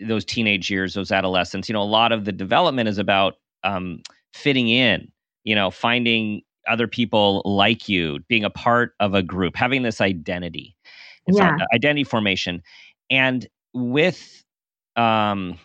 those 0.00 0.24
teenage 0.24 0.70
years, 0.70 0.94
those 0.94 1.10
adolescents, 1.10 1.68
you 1.68 1.72
know, 1.72 1.82
a 1.82 1.84
lot 1.84 2.12
of 2.12 2.24
the 2.24 2.32
development 2.32 2.88
is 2.88 2.98
about 2.98 3.34
um, 3.62 4.02
fitting 4.34 4.68
in. 4.68 5.10
You 5.44 5.54
know, 5.54 5.70
finding 5.70 6.42
other 6.66 6.88
people 6.88 7.42
like 7.44 7.88
you, 7.88 8.20
being 8.28 8.44
a 8.44 8.50
part 8.50 8.94
of 9.00 9.14
a 9.14 9.22
group, 9.22 9.56
having 9.56 9.82
this 9.82 10.00
identity. 10.00 10.76
It's 11.26 11.38
yeah. 11.38 11.56
identity 11.74 12.04
formation, 12.04 12.62
and 13.10 13.46
with 13.72 14.44
um, 14.96 15.58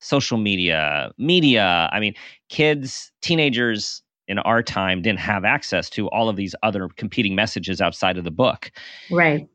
social 0.00 0.38
media, 0.38 1.12
media. 1.18 1.88
I 1.92 2.00
mean, 2.00 2.14
kids, 2.48 3.10
teenagers 3.22 4.02
in 4.28 4.38
our 4.40 4.62
time 4.62 5.02
didn't 5.02 5.20
have 5.20 5.44
access 5.44 5.90
to 5.90 6.08
all 6.08 6.28
of 6.28 6.36
these 6.36 6.54
other 6.62 6.88
competing 6.96 7.34
messages 7.34 7.80
outside 7.80 8.16
of 8.16 8.24
the 8.24 8.30
book. 8.30 8.70
Right. 9.10 9.48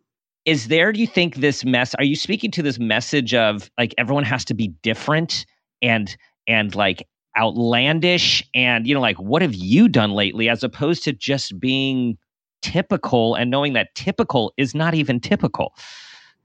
Is 0.45 0.67
there, 0.67 0.91
do 0.91 0.99
you 0.99 1.07
think, 1.07 1.35
this 1.35 1.65
mess? 1.65 1.93
Are 1.95 2.03
you 2.03 2.15
speaking 2.15 2.51
to 2.51 2.61
this 2.61 2.79
message 2.79 3.33
of 3.33 3.69
like 3.77 3.93
everyone 3.97 4.23
has 4.23 4.45
to 4.45 4.53
be 4.53 4.69
different 4.81 5.45
and 5.81 6.15
and 6.47 6.73
like 6.75 7.07
outlandish 7.37 8.43
and 8.53 8.87
you 8.87 8.93
know 8.93 9.01
like 9.01 9.17
what 9.17 9.41
have 9.41 9.53
you 9.53 9.87
done 9.87 10.11
lately 10.11 10.49
as 10.49 10.63
opposed 10.63 11.03
to 11.03 11.13
just 11.13 11.59
being 11.59 12.17
typical 12.61 13.35
and 13.35 13.49
knowing 13.49 13.73
that 13.73 13.93
typical 13.95 14.53
is 14.57 14.75
not 14.75 14.93
even 14.93 15.19
typical? 15.19 15.73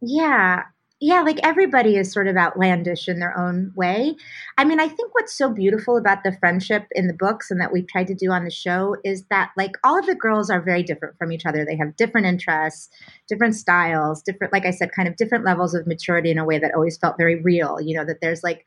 Yeah, 0.00 0.62
yeah, 1.00 1.20
like 1.22 1.38
everybody 1.42 1.96
is 1.96 2.12
sort 2.12 2.28
of 2.28 2.36
outlandish 2.36 3.08
in 3.08 3.18
their 3.18 3.36
own 3.36 3.72
way. 3.74 4.14
I 4.56 4.64
mean, 4.64 4.80
I 4.80 4.88
think 4.88 5.12
what's 5.12 5.36
so 5.36 5.52
beautiful 5.52 5.96
about 5.96 6.22
the 6.24 6.36
friendship 6.38 6.86
in 6.92 7.08
the 7.08 7.12
books 7.12 7.50
and 7.50 7.60
that 7.60 7.72
we've 7.72 7.86
tried 7.88 8.06
to 8.06 8.14
do 8.14 8.30
on 8.30 8.44
the 8.44 8.50
show 8.50 8.96
is 9.04 9.24
that 9.28 9.50
like 9.56 9.72
all 9.82 9.98
of 9.98 10.06
the 10.06 10.14
girls 10.14 10.50
are 10.50 10.62
very 10.62 10.82
different 10.82 11.18
from 11.18 11.32
each 11.32 11.44
other. 11.44 11.64
They 11.64 11.76
have 11.76 11.96
different 11.96 12.26
interests, 12.26 12.88
different 13.28 13.54
styles, 13.54 14.22
different, 14.22 14.52
like 14.52 14.64
I 14.64 14.70
said, 14.70 14.92
kind 14.92 15.08
of 15.08 15.16
different 15.16 15.44
levels 15.44 15.74
of 15.74 15.86
maturity 15.86 16.30
in 16.30 16.38
a 16.38 16.44
way 16.44 16.58
that 16.58 16.74
always 16.74 16.96
felt 16.96 17.18
very 17.18 17.42
real. 17.42 17.80
You 17.80 17.96
know, 17.96 18.04
that 18.04 18.20
there's 18.22 18.42
like 18.42 18.64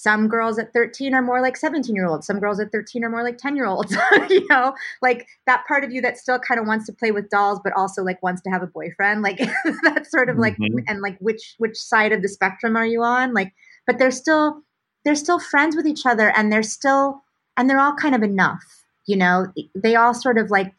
some 0.00 0.28
girls 0.28 0.58
at 0.58 0.72
13 0.72 1.12
are 1.12 1.22
more 1.22 1.40
like 1.40 1.56
17 1.56 1.94
year 1.94 2.06
olds 2.06 2.26
some 2.26 2.38
girls 2.38 2.60
at 2.60 2.70
13 2.70 3.04
are 3.04 3.10
more 3.10 3.24
like 3.24 3.36
10 3.36 3.56
year 3.56 3.66
olds 3.66 3.96
you 4.30 4.46
know? 4.48 4.74
Like 5.02 5.26
that 5.46 5.64
part 5.66 5.82
of 5.82 5.90
you 5.90 6.00
that 6.02 6.16
still 6.18 6.38
kind 6.38 6.60
of 6.60 6.66
wants 6.66 6.86
to 6.86 6.92
play 6.92 7.10
with 7.10 7.30
dolls 7.30 7.60
but 7.62 7.72
also 7.76 8.02
like 8.02 8.22
wants 8.22 8.40
to 8.42 8.50
have 8.50 8.62
a 8.62 8.66
boyfriend 8.66 9.22
like 9.22 9.38
that's 9.82 10.10
sort 10.10 10.28
of 10.28 10.38
like 10.38 10.56
mm-hmm. 10.56 10.78
and 10.86 11.00
like 11.00 11.18
which 11.18 11.54
which 11.58 11.76
side 11.76 12.12
of 12.12 12.22
the 12.22 12.28
spectrum 12.28 12.76
are 12.76 12.86
you 12.86 13.02
on? 13.02 13.34
Like 13.34 13.52
but 13.86 13.98
they're 13.98 14.10
still 14.10 14.62
they're 15.04 15.14
still 15.14 15.40
friends 15.40 15.74
with 15.74 15.86
each 15.86 16.06
other 16.06 16.30
and 16.36 16.52
they're 16.52 16.62
still 16.62 17.22
and 17.56 17.68
they're 17.68 17.80
all 17.80 17.94
kind 17.94 18.14
of 18.14 18.22
enough 18.22 18.84
you 19.06 19.16
know? 19.16 19.46
They 19.74 19.96
all 19.96 20.14
sort 20.14 20.38
of 20.38 20.50
like 20.50 20.74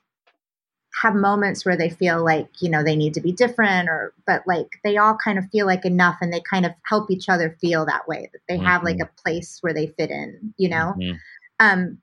have 1.02 1.16
moments 1.16 1.66
where 1.66 1.78
they 1.78 1.90
feel 1.90 2.24
like 2.24 2.50
you 2.60 2.70
know 2.70 2.84
they 2.84 2.96
need 2.96 3.14
to 3.14 3.22
be 3.22 3.32
different 3.32 3.88
or 3.88 4.14
but 4.26 4.44
like 4.46 4.68
they 4.84 4.98
all 4.98 5.16
kind 5.24 5.38
of 5.38 5.46
feel 5.50 5.66
like 5.66 5.86
enough 5.86 6.18
and 6.22 6.34
they 6.34 6.42
kind 6.42 6.66
of 6.66 6.72
help 6.84 7.10
each 7.10 7.30
other 7.30 7.56
feel 7.62 7.86
that 7.86 8.08
way 8.08 8.30
that 8.34 8.42
they 8.48 8.56
mm-hmm. 8.56 8.66
have 8.66 8.84
like 8.84 8.98
mm-hmm. 8.98 9.04
a 9.04 9.22
place 9.22 9.60
where 9.62 9.74
they 9.74 9.88
fit 9.88 10.10
in 10.10 10.54
you 10.58 10.70
know 10.70 10.94
mm-hmm. 10.98 11.16
um 11.60 11.98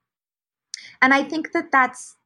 and 1.02 1.12
i 1.12 1.22
think 1.22 1.52
that 1.52 1.70
that's 1.70 2.16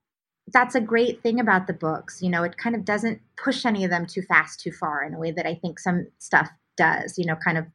that's 0.53 0.75
a 0.75 0.81
great 0.81 1.23
thing 1.23 1.41
about 1.41 1.67
the 1.67 1.73
books 1.73 2.23
you 2.23 2.31
know 2.31 2.43
it 2.43 2.57
kind 2.57 2.77
of 2.77 2.85
doesn't 2.85 3.21
push 3.37 3.65
any 3.65 3.85
of 3.85 3.91
them 3.91 4.07
too 4.07 4.23
fast 4.23 4.61
too 4.61 4.73
far 4.73 5.03
in 5.03 5.15
a 5.15 5.19
way 5.19 5.31
that 5.31 5.47
i 5.47 5.55
think 5.55 5.79
some 5.79 6.07
stuff 6.19 6.49
does 6.77 7.19
you 7.19 7.27
know 7.27 7.37
kind 7.37 7.59
of 7.59 7.67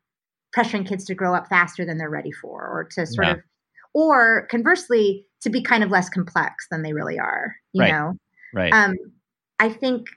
pressuring 0.55 0.88
kids 0.88 1.03
to 1.03 1.13
grow 1.13 1.36
up 1.36 1.47
faster 1.49 1.86
than 1.86 1.97
they're 1.97 2.10
ready 2.10 2.31
for 2.31 2.65
or 2.65 2.86
to 2.86 3.05
sort 3.05 3.27
yeah. 3.27 3.34
of 3.34 3.39
or 3.93 4.47
conversely 4.49 5.25
to 5.41 5.49
be 5.49 5.62
kind 5.62 5.84
of 5.84 5.89
less 5.89 6.08
complex 6.08 6.67
than 6.71 6.81
they 6.81 6.93
really 6.93 7.19
are 7.19 7.55
you 7.73 7.81
right. 7.81 7.91
know 7.91 8.15
Right. 8.55 8.73
Um, 8.73 8.95
I 9.59 9.69
think, 9.69 10.07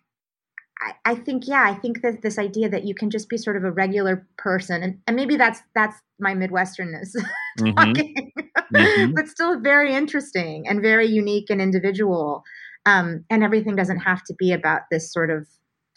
I, 0.81 0.93
I, 1.05 1.15
think, 1.17 1.47
yeah, 1.47 1.65
I 1.65 1.75
think 1.75 2.03
that 2.03 2.23
this 2.23 2.39
idea 2.39 2.69
that 2.69 2.85
you 2.85 2.95
can 2.95 3.11
just 3.11 3.29
be 3.29 3.37
sort 3.37 3.57
of 3.57 3.65
a 3.65 3.71
regular 3.71 4.27
person, 4.39 4.83
and, 4.83 4.99
and 5.07 5.17
maybe 5.17 5.37
that's 5.37 5.61
that's 5.75 5.97
my 6.21 6.35
Midwesternness 6.35 7.15
mm-hmm. 7.59 7.73
talking, 7.73 8.33
mm-hmm. 8.73 9.13
but 9.13 9.29
still 9.29 9.61
very 9.61 9.93
interesting 9.93 10.67
and 10.69 10.81
very 10.81 11.07
unique 11.07 11.51
and 11.51 11.61
individual. 11.61 12.45
Um, 12.87 13.25
and 13.29 13.43
everything 13.43 13.77
doesn't 13.77 13.99
have 13.99 14.23
to 14.25 14.35
be 14.39 14.53
about 14.53 14.83
this 14.91 15.13
sort 15.13 15.31
of 15.31 15.47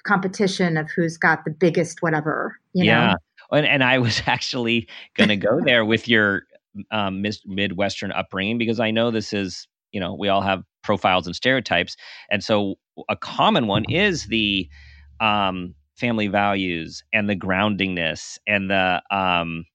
competition 0.03 0.77
of 0.77 0.89
who's 0.95 1.17
got 1.17 1.45
the 1.45 1.51
biggest 1.51 2.01
whatever. 2.01 2.57
You 2.73 2.85
yeah. 2.85 3.07
Know? 3.51 3.57
And, 3.57 3.65
and 3.65 3.83
I 3.83 3.99
was 3.99 4.21
actually 4.27 4.87
going 5.15 5.29
to 5.29 5.37
go 5.37 5.61
there 5.63 5.85
with 5.85 6.07
your 6.07 6.43
um, 6.89 7.23
Midwestern 7.45 8.11
upbringing 8.11 8.57
because 8.57 8.79
I 8.79 8.91
know 8.91 9.11
this 9.11 9.33
is, 9.33 9.67
you 9.91 9.99
know, 9.99 10.13
we 10.13 10.27
all 10.27 10.41
have 10.41 10.63
profiles 10.83 11.27
and 11.27 11.35
stereotypes. 11.35 11.95
And 12.29 12.43
so 12.43 12.75
a 13.09 13.15
common 13.15 13.67
one 13.67 13.85
is 13.89 14.27
the 14.27 14.67
um, 15.19 15.75
family 15.95 16.27
values 16.27 17.03
and 17.13 17.29
the 17.29 17.35
groundingness 17.35 18.37
and 18.47 18.69
the 18.69 19.01
um, 19.11 19.65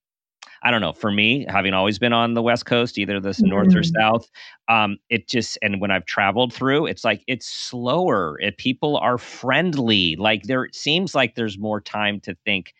I 0.62 0.70
don't 0.70 0.80
know. 0.80 0.92
For 0.92 1.12
me, 1.12 1.46
having 1.48 1.74
always 1.74 1.98
been 1.98 2.12
on 2.12 2.34
the 2.34 2.42
West 2.42 2.66
Coast, 2.66 2.98
either 2.98 3.20
the 3.20 3.30
mm-hmm. 3.30 3.48
north 3.48 3.68
or 3.68 3.82
mm-hmm. 3.82 4.00
south, 4.00 4.28
um, 4.68 4.96
it 5.10 5.28
just 5.28 5.58
and 5.62 5.80
when 5.80 5.92
I've 5.92 6.06
traveled 6.06 6.52
through, 6.52 6.86
it's 6.86 7.04
like 7.04 7.22
it's 7.28 7.46
slower. 7.46 8.36
It, 8.40 8.58
people 8.58 8.96
are 8.96 9.18
friendly. 9.18 10.16
Like 10.16 10.42
there 10.44 10.64
it 10.64 10.74
seems 10.74 11.14
like 11.14 11.34
there's 11.34 11.58
more 11.58 11.80
time 11.80 12.20
to 12.20 12.34
think. 12.44 12.74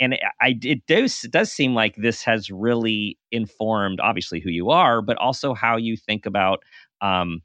And 0.00 0.18
I 0.40 0.58
it 0.62 0.86
does 0.86 1.24
it 1.24 1.30
does 1.30 1.52
seem 1.52 1.74
like 1.74 1.96
this 1.96 2.22
has 2.22 2.50
really 2.50 3.18
informed, 3.32 4.00
obviously, 4.00 4.40
who 4.40 4.50
you 4.50 4.70
are, 4.70 5.02
but 5.02 5.16
also 5.16 5.54
how 5.54 5.76
you 5.76 5.96
think 5.96 6.26
about 6.26 6.62
um, 7.00 7.42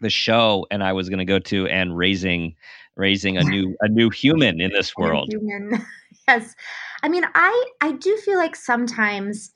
the 0.00 0.10
show. 0.10 0.66
And 0.70 0.82
I 0.84 0.92
was 0.92 1.08
going 1.08 1.18
to 1.18 1.24
go 1.24 1.38
to 1.38 1.66
and 1.66 1.96
raising 1.96 2.54
raising 2.96 3.36
a 3.36 3.44
new 3.44 3.76
a 3.80 3.88
new 3.88 4.10
human 4.10 4.60
in 4.60 4.72
this 4.72 4.94
world. 4.98 5.32
Yes. 6.28 6.56
I 7.04 7.08
mean, 7.08 7.22
I 7.36 7.64
I 7.80 7.92
do 7.92 8.16
feel 8.16 8.36
like 8.36 8.56
sometimes 8.56 9.52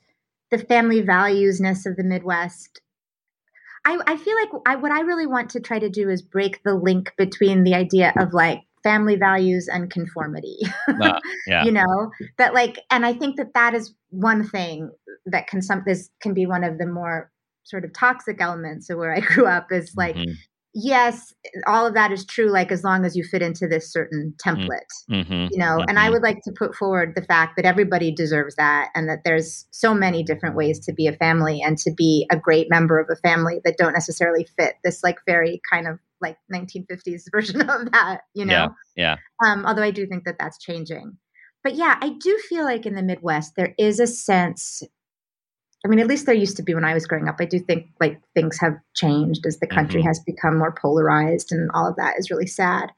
the 0.51 0.57
family 0.57 1.01
valuesness 1.01 1.85
of 1.85 1.97
the 1.97 2.03
Midwest. 2.03 2.81
I, 3.85 3.99
I 4.05 4.15
feel 4.15 4.35
like 4.35 4.49
I, 4.65 4.75
what 4.75 4.91
I 4.91 5.01
really 5.01 5.25
want 5.25 5.49
to 5.51 5.59
try 5.59 5.79
to 5.79 5.89
do 5.89 6.09
is 6.09 6.21
break 6.21 6.61
the 6.63 6.75
link 6.75 7.13
between 7.17 7.63
the 7.63 7.73
idea 7.73 8.13
of 8.17 8.33
like 8.33 8.61
family 8.83 9.15
values 9.15 9.67
and 9.67 9.91
conformity. 9.91 10.57
Uh, 10.87 11.19
yeah. 11.47 11.63
you 11.63 11.71
know 11.71 12.11
that 12.37 12.53
like, 12.53 12.79
and 12.89 13.05
I 13.05 13.13
think 13.13 13.37
that 13.37 13.53
that 13.53 13.73
is 13.73 13.93
one 14.09 14.47
thing 14.47 14.91
that 15.25 15.47
can 15.47 15.61
some 15.61 15.83
this 15.85 16.09
can 16.21 16.33
be 16.33 16.45
one 16.45 16.63
of 16.63 16.77
the 16.77 16.87
more 16.87 17.31
sort 17.63 17.85
of 17.85 17.93
toxic 17.93 18.41
elements 18.41 18.89
of 18.89 18.97
where 18.97 19.13
I 19.13 19.19
grew 19.33 19.45
up 19.45 19.71
is 19.71 19.93
like 19.95 20.15
mm-hmm 20.15 20.33
yes, 20.73 21.33
all 21.67 21.85
of 21.85 21.93
that 21.93 22.11
is 22.11 22.25
true, 22.25 22.49
like 22.49 22.71
as 22.71 22.83
long 22.83 23.05
as 23.05 23.15
you 23.15 23.23
fit 23.23 23.41
into 23.41 23.67
this 23.67 23.91
certain 23.91 24.33
mm, 24.33 24.55
template, 24.55 24.79
mm-hmm, 25.09 25.47
you 25.51 25.57
know. 25.57 25.77
Mm-hmm. 25.77 25.89
And 25.89 25.99
I 25.99 26.03
mm-hmm. 26.03 26.13
would 26.13 26.23
like 26.23 26.41
to 26.43 26.51
put 26.51 26.75
forward 26.75 27.13
the 27.15 27.23
fact 27.23 27.55
that 27.55 27.65
everybody 27.65 28.11
deserves 28.11 28.55
that, 28.55 28.89
and 28.95 29.09
that 29.09 29.23
there's 29.25 29.67
so 29.71 29.93
many 29.93 30.23
different 30.23 30.55
ways 30.55 30.79
to 30.81 30.93
be 30.93 31.07
a 31.07 31.13
family 31.13 31.61
and 31.61 31.77
to 31.79 31.91
be 31.91 32.27
a 32.31 32.37
great 32.37 32.69
member 32.69 32.99
of 32.99 33.09
a 33.09 33.15
family 33.27 33.61
that 33.65 33.77
don't 33.77 33.93
necessarily 33.93 34.47
fit 34.57 34.75
this 34.83 35.03
like 35.03 35.17
very 35.25 35.61
kind 35.71 35.87
of 35.87 35.99
like 36.21 36.37
1950s 36.53 37.23
version 37.31 37.61
of 37.61 37.91
that, 37.91 38.21
you 38.33 38.45
know. 38.45 38.73
Yeah. 38.95 39.17
yeah. 39.43 39.45
Um, 39.45 39.65
although 39.65 39.83
I 39.83 39.91
do 39.91 40.05
think 40.07 40.25
that 40.25 40.35
that's 40.39 40.59
changing. 40.59 41.17
But 41.63 41.75
yeah, 41.75 41.97
I 42.01 42.09
do 42.19 42.39
feel 42.49 42.63
like 42.63 42.85
in 42.85 42.95
the 42.95 43.03
Midwest 43.03 43.53
there 43.55 43.75
is 43.77 43.99
a 43.99 44.07
sense 44.07 44.81
I 45.83 45.87
mean, 45.87 45.99
at 45.99 46.07
least 46.07 46.27
there 46.27 46.35
used 46.35 46.57
to 46.57 46.63
be 46.63 46.75
when 46.75 46.85
I 46.85 46.93
was 46.93 47.07
growing 47.07 47.27
up. 47.27 47.37
I 47.39 47.45
do 47.45 47.57
think 47.57 47.87
like 47.99 48.21
things 48.35 48.59
have 48.59 48.77
changed 48.95 49.45
as 49.47 49.57
the 49.57 49.67
country 49.67 50.01
mm-hmm. 50.01 50.09
has 50.09 50.19
become 50.19 50.57
more 50.57 50.75
polarized, 50.79 51.51
and 51.51 51.71
all 51.73 51.87
of 51.87 51.95
that 51.95 52.19
is 52.19 52.29
really 52.29 52.45
sad. 52.45 52.91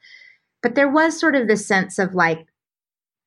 But 0.61 0.75
there 0.75 0.91
was 0.91 1.17
sort 1.17 1.35
of 1.35 1.47
this 1.47 1.65
sense 1.65 1.97
of 1.97 2.13
like 2.13 2.45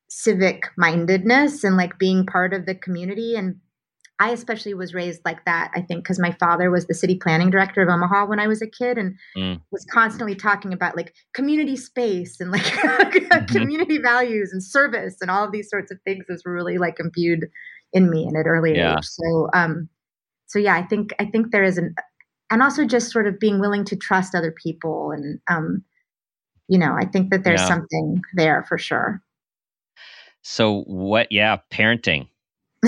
civic 0.09 0.69
mindedness 0.77 1.65
and 1.65 1.77
like 1.77 1.99
being 1.99 2.27
part 2.27 2.53
of 2.53 2.67
the 2.67 2.75
community. 2.75 3.35
And 3.35 3.57
I 4.19 4.31
especially 4.31 4.73
was 4.73 4.95
raised 4.95 5.21
like 5.25 5.45
that, 5.45 5.71
I 5.75 5.83
think, 5.83 6.03
because 6.03 6.19
my 6.19 6.33
father 6.33 6.71
was 6.71 6.87
the 6.87 6.95
city 6.95 7.17
planning 7.17 7.51
director 7.51 7.83
of 7.83 7.89
Omaha 7.89 8.27
when 8.27 8.41
I 8.41 8.47
was 8.47 8.63
a 8.63 8.67
kid 8.67 8.97
and 8.97 9.15
mm. 9.37 9.61
was 9.71 9.85
constantly 9.91 10.35
talking 10.35 10.73
about 10.73 10.97
like 10.97 11.15
community 11.35 11.77
space 11.77 12.41
and 12.41 12.51
like 12.51 12.63
mm-hmm. 12.63 13.45
community 13.47 13.99
values 13.99 14.53
and 14.53 14.63
service 14.63 15.17
and 15.21 15.31
all 15.31 15.45
of 15.45 15.53
these 15.53 15.69
sorts 15.69 15.91
of 15.91 15.99
things 16.05 16.25
was 16.29 16.43
really 16.47 16.79
like 16.79 16.99
imbued 16.99 17.47
in 17.93 18.11
me 18.11 18.27
in 18.27 18.37
an 18.37 18.47
early 18.47 18.75
yeah. 18.75 18.97
age. 18.97 19.05
So, 19.05 19.49
um, 19.53 19.89
so 20.47 20.59
yeah, 20.59 20.77
I 20.77 20.83
think 20.83 21.15
I 21.19 21.27
think 21.27 21.51
there 21.51 21.65
is 21.65 21.77
an, 21.77 21.95
and 22.51 22.63
also 22.63 22.87
just 22.87 23.11
sort 23.11 23.27
of 23.27 23.39
being 23.39 23.61
willing 23.61 23.85
to 23.87 23.97
trust 23.97 24.35
other 24.35 24.55
people, 24.63 25.11
and 25.11 25.41
um, 25.51 25.85
you 26.69 26.79
know, 26.79 26.95
I 26.99 27.05
think 27.05 27.31
that 27.31 27.45
there's 27.45 27.61
yeah. 27.61 27.69
something 27.69 28.23
there 28.35 28.65
for 28.69 28.79
sure. 28.79 29.21
So 30.43 30.83
what? 30.83 31.33
Yeah, 31.33 31.59
parenting. 31.73 32.29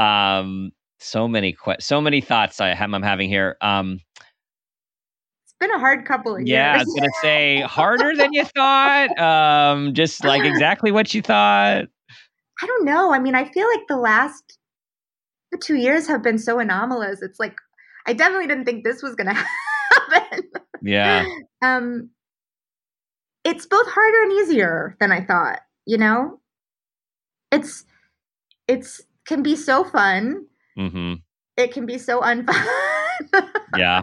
um, 0.00 0.72
so 0.98 1.28
many 1.28 1.52
que- 1.52 1.80
so 1.80 2.00
many 2.00 2.20
thoughts 2.20 2.60
I 2.60 2.74
have, 2.74 2.92
I'm 2.92 3.02
having 3.02 3.28
here. 3.28 3.56
Um, 3.60 4.00
it's 5.44 5.54
been 5.60 5.70
a 5.70 5.78
hard 5.78 6.06
couple 6.06 6.36
of 6.36 6.42
yeah, 6.42 6.74
years. 6.74 6.76
Yeah, 6.76 6.80
I 6.80 6.84
was 6.84 6.94
gonna 6.94 7.20
say 7.22 7.60
harder 7.66 8.16
than 8.16 8.32
you 8.32 8.44
thought. 8.44 9.18
Um, 9.18 9.94
just 9.94 10.24
like 10.24 10.44
exactly 10.44 10.90
what 10.90 11.12
you 11.12 11.22
thought. 11.22 11.84
I 12.62 12.66
don't 12.66 12.84
know. 12.84 13.12
I 13.12 13.18
mean, 13.18 13.34
I 13.34 13.44
feel 13.50 13.68
like 13.68 13.86
the 13.88 13.96
last 13.96 14.58
the 15.52 15.58
two 15.58 15.76
years 15.76 16.06
have 16.06 16.22
been 16.22 16.38
so 16.38 16.58
anomalous. 16.58 17.22
It's 17.22 17.40
like 17.40 17.56
I 18.06 18.12
definitely 18.12 18.46
didn't 18.46 18.64
think 18.64 18.84
this 18.84 19.02
was 19.02 19.14
going 19.14 19.26
to 19.34 19.44
happen. 19.92 20.50
Yeah. 20.82 21.26
um, 21.62 22.10
it's 23.44 23.66
both 23.66 23.86
harder 23.86 24.22
and 24.22 24.32
easier 24.32 24.96
than 25.00 25.12
I 25.12 25.24
thought. 25.24 25.60
You 25.86 25.98
know, 25.98 26.40
it's 27.50 27.84
it's 28.68 29.02
can 29.30 29.44
be 29.44 29.54
so 29.54 29.84
fun. 29.84 30.44
Mm-hmm. 30.76 31.14
It 31.56 31.72
can 31.72 31.86
be 31.86 31.98
so 31.98 32.20
unfun. 32.20 32.66
yeah. 33.76 34.02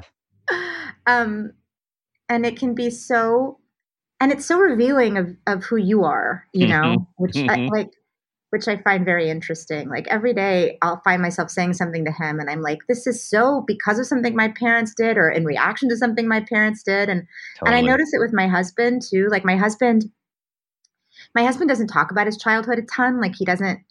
Um, 1.05 1.51
and 2.29 2.45
it 2.45 2.57
can 2.57 2.73
be 2.73 2.89
so, 2.89 3.59
and 4.21 4.31
it's 4.31 4.45
so 4.45 4.57
revealing 4.57 5.17
of 5.17 5.35
of 5.45 5.65
who 5.65 5.75
you 5.75 6.05
are. 6.05 6.45
You 6.53 6.67
know, 6.67 6.81
mm-hmm. 6.81 7.03
which 7.17 7.33
mm-hmm. 7.33 7.49
I, 7.49 7.67
like 7.77 7.89
which 8.51 8.69
I 8.69 8.77
find 8.77 9.03
very 9.03 9.29
interesting. 9.29 9.89
Like 9.89 10.07
every 10.07 10.33
day, 10.33 10.77
I'll 10.81 11.01
find 11.03 11.21
myself 11.21 11.49
saying 11.49 11.73
something 11.73 12.05
to 12.05 12.11
him, 12.11 12.39
and 12.39 12.49
I'm 12.49 12.61
like, 12.61 12.79
"This 12.87 13.05
is 13.05 13.21
so 13.21 13.65
because 13.67 13.99
of 13.99 14.05
something 14.05 14.33
my 14.33 14.47
parents 14.47 14.93
did, 14.95 15.17
or 15.17 15.29
in 15.29 15.43
reaction 15.43 15.89
to 15.89 15.97
something 15.97 16.25
my 16.25 16.39
parents 16.39 16.83
did." 16.83 17.09
And 17.09 17.27
totally. 17.59 17.77
and 17.77 17.85
I 17.85 17.89
notice 17.89 18.13
it 18.13 18.21
with 18.21 18.33
my 18.33 18.47
husband 18.47 19.01
too. 19.01 19.27
Like 19.29 19.43
my 19.43 19.57
husband, 19.57 20.05
my 21.35 21.43
husband 21.43 21.67
doesn't 21.69 21.87
talk 21.87 22.11
about 22.11 22.27
his 22.27 22.37
childhood 22.37 22.79
a 22.79 22.83
ton. 22.83 23.19
Like 23.19 23.35
he 23.35 23.43
doesn't. 23.43 23.81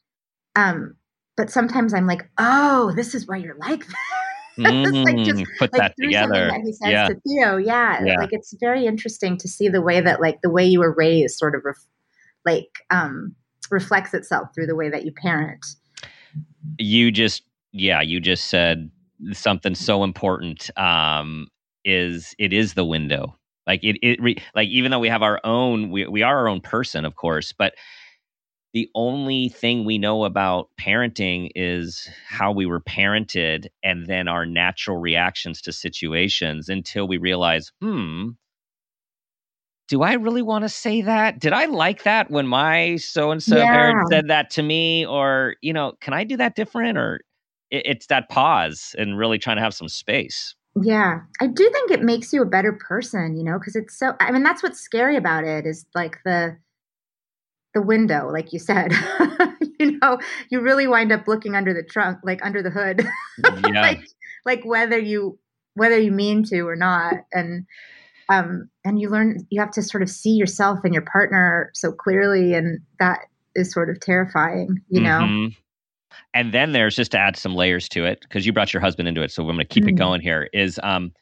Um, 0.54 0.96
but 1.36 1.50
sometimes 1.50 1.94
I'm 1.94 2.06
like, 2.06 2.28
"Oh, 2.38 2.92
this 2.96 3.14
is 3.14 3.26
why 3.26 3.36
you're 3.36 3.56
like 3.58 3.86
that." 3.86 3.96
Mm, 4.58 5.04
like 5.04 5.18
just 5.26 5.44
put 5.58 5.70
like, 5.74 5.82
that 5.82 5.94
together. 6.00 6.48
That 6.48 6.62
he 6.64 6.72
says 6.72 6.90
yeah. 6.90 7.08
to 7.08 7.14
Theo, 7.26 7.58
yeah, 7.58 8.02
yeah, 8.02 8.16
like 8.16 8.30
it's 8.32 8.54
very 8.58 8.86
interesting 8.86 9.36
to 9.36 9.46
see 9.46 9.68
the 9.68 9.82
way 9.82 10.00
that 10.00 10.18
like 10.18 10.40
the 10.40 10.48
way 10.48 10.64
you 10.64 10.78
were 10.78 10.94
raised, 10.94 11.36
sort 11.36 11.54
of, 11.54 11.60
ref- 11.62 11.86
like 12.46 12.70
um 12.90 13.36
reflects 13.70 14.14
itself 14.14 14.48
through 14.54 14.64
the 14.64 14.74
way 14.74 14.88
that 14.88 15.04
you 15.04 15.12
parent. 15.12 15.66
You 16.78 17.12
just, 17.12 17.42
yeah, 17.72 18.00
you 18.00 18.18
just 18.18 18.46
said 18.46 18.90
something 19.32 19.74
so 19.74 20.02
important. 20.02 20.70
Um, 20.78 21.48
is 21.84 22.34
it 22.38 22.52
is 22.52 22.74
the 22.74 22.84
window 22.84 23.36
like 23.66 23.82
it, 23.82 23.96
it 24.02 24.20
re, 24.20 24.36
like 24.54 24.68
even 24.68 24.90
though 24.90 24.98
we 24.98 25.08
have 25.08 25.22
our 25.22 25.40
own 25.44 25.90
we, 25.90 26.06
we 26.06 26.22
are 26.22 26.36
our 26.38 26.48
own 26.48 26.60
person 26.60 27.04
of 27.04 27.14
course 27.14 27.52
but 27.52 27.74
the 28.76 28.90
only 28.94 29.48
thing 29.48 29.86
we 29.86 29.96
know 29.96 30.24
about 30.24 30.68
parenting 30.78 31.48
is 31.54 32.10
how 32.28 32.52
we 32.52 32.66
were 32.66 32.78
parented 32.78 33.68
and 33.82 34.06
then 34.06 34.28
our 34.28 34.44
natural 34.44 34.98
reactions 34.98 35.62
to 35.62 35.72
situations 35.72 36.68
until 36.68 37.08
we 37.08 37.16
realize 37.16 37.72
hmm 37.80 38.32
do 39.88 40.02
I 40.02 40.12
really 40.14 40.42
want 40.42 40.64
to 40.64 40.68
say 40.68 41.00
that? 41.00 41.38
Did 41.38 41.54
I 41.54 41.64
like 41.66 42.02
that 42.02 42.30
when 42.30 42.46
my 42.46 42.96
so 42.96 43.30
and 43.30 43.42
so 43.42 43.64
parent 43.64 44.08
said 44.08 44.28
that 44.28 44.50
to 44.50 44.62
me? 44.62 45.06
Or, 45.06 45.54
you 45.62 45.72
know, 45.72 45.92
can 46.02 46.12
I 46.12 46.24
do 46.24 46.36
that 46.36 46.54
different? 46.54 46.98
Or 46.98 47.20
it, 47.70 47.86
it's 47.86 48.06
that 48.08 48.28
pause 48.28 48.94
and 48.98 49.16
really 49.16 49.38
trying 49.38 49.56
to 49.56 49.62
have 49.62 49.74
some 49.74 49.88
space. 49.88 50.54
Yeah. 50.82 51.20
I 51.40 51.46
do 51.46 51.70
think 51.70 51.92
it 51.92 52.02
makes 52.02 52.32
you 52.32 52.42
a 52.42 52.46
better 52.46 52.72
person, 52.72 53.36
you 53.36 53.44
know, 53.44 53.58
because 53.58 53.76
it's 53.76 53.96
so, 53.96 54.14
I 54.20 54.32
mean, 54.32 54.42
that's 54.42 54.62
what's 54.62 54.80
scary 54.80 55.16
about 55.16 55.44
it 55.44 55.64
is 55.66 55.86
like 55.94 56.18
the, 56.24 56.58
the 57.76 57.82
window, 57.82 58.30
like 58.32 58.54
you 58.54 58.58
said, 58.58 58.90
you 59.78 59.98
know, 59.98 60.18
you 60.48 60.62
really 60.62 60.86
wind 60.86 61.12
up 61.12 61.28
looking 61.28 61.54
under 61.54 61.74
the 61.74 61.82
trunk, 61.82 62.18
like 62.24 62.42
under 62.42 62.62
the 62.62 62.70
hood, 62.70 63.06
yeah. 63.70 63.82
like, 63.82 64.00
like 64.46 64.64
whether 64.64 64.98
you, 64.98 65.38
whether 65.74 65.98
you 65.98 66.10
mean 66.10 66.42
to 66.44 66.62
or 66.62 66.74
not. 66.74 67.16
And, 67.34 67.66
um, 68.30 68.70
and 68.82 68.98
you 68.98 69.10
learn 69.10 69.46
you 69.50 69.60
have 69.60 69.70
to 69.72 69.82
sort 69.82 70.02
of 70.02 70.08
see 70.08 70.30
yourself 70.30 70.78
and 70.84 70.94
your 70.94 71.02
partner 71.02 71.70
so 71.74 71.92
clearly 71.92 72.54
and 72.54 72.80
that 72.98 73.20
is 73.54 73.70
sort 73.70 73.88
of 73.88 74.00
terrifying 74.00 74.80
you 74.88 75.00
know 75.00 75.20
mm-hmm. 75.20 75.54
and 76.34 76.52
then 76.52 76.72
there's 76.72 76.96
just 76.96 77.12
to 77.12 77.18
add 77.18 77.36
some 77.36 77.54
layers 77.54 77.88
to 77.88 78.04
it 78.04 78.20
because 78.22 78.44
you 78.44 78.52
brought 78.52 78.74
your 78.74 78.80
husband 78.80 79.06
into 79.06 79.22
it 79.22 79.30
so 79.30 79.42
i'm 79.42 79.46
going 79.46 79.58
to 79.58 79.64
keep 79.64 79.84
mm-hmm. 79.84 79.90
it 79.90 79.98
going 79.98 80.20
here 80.20 80.48
is 80.52 80.80
um 80.82 81.12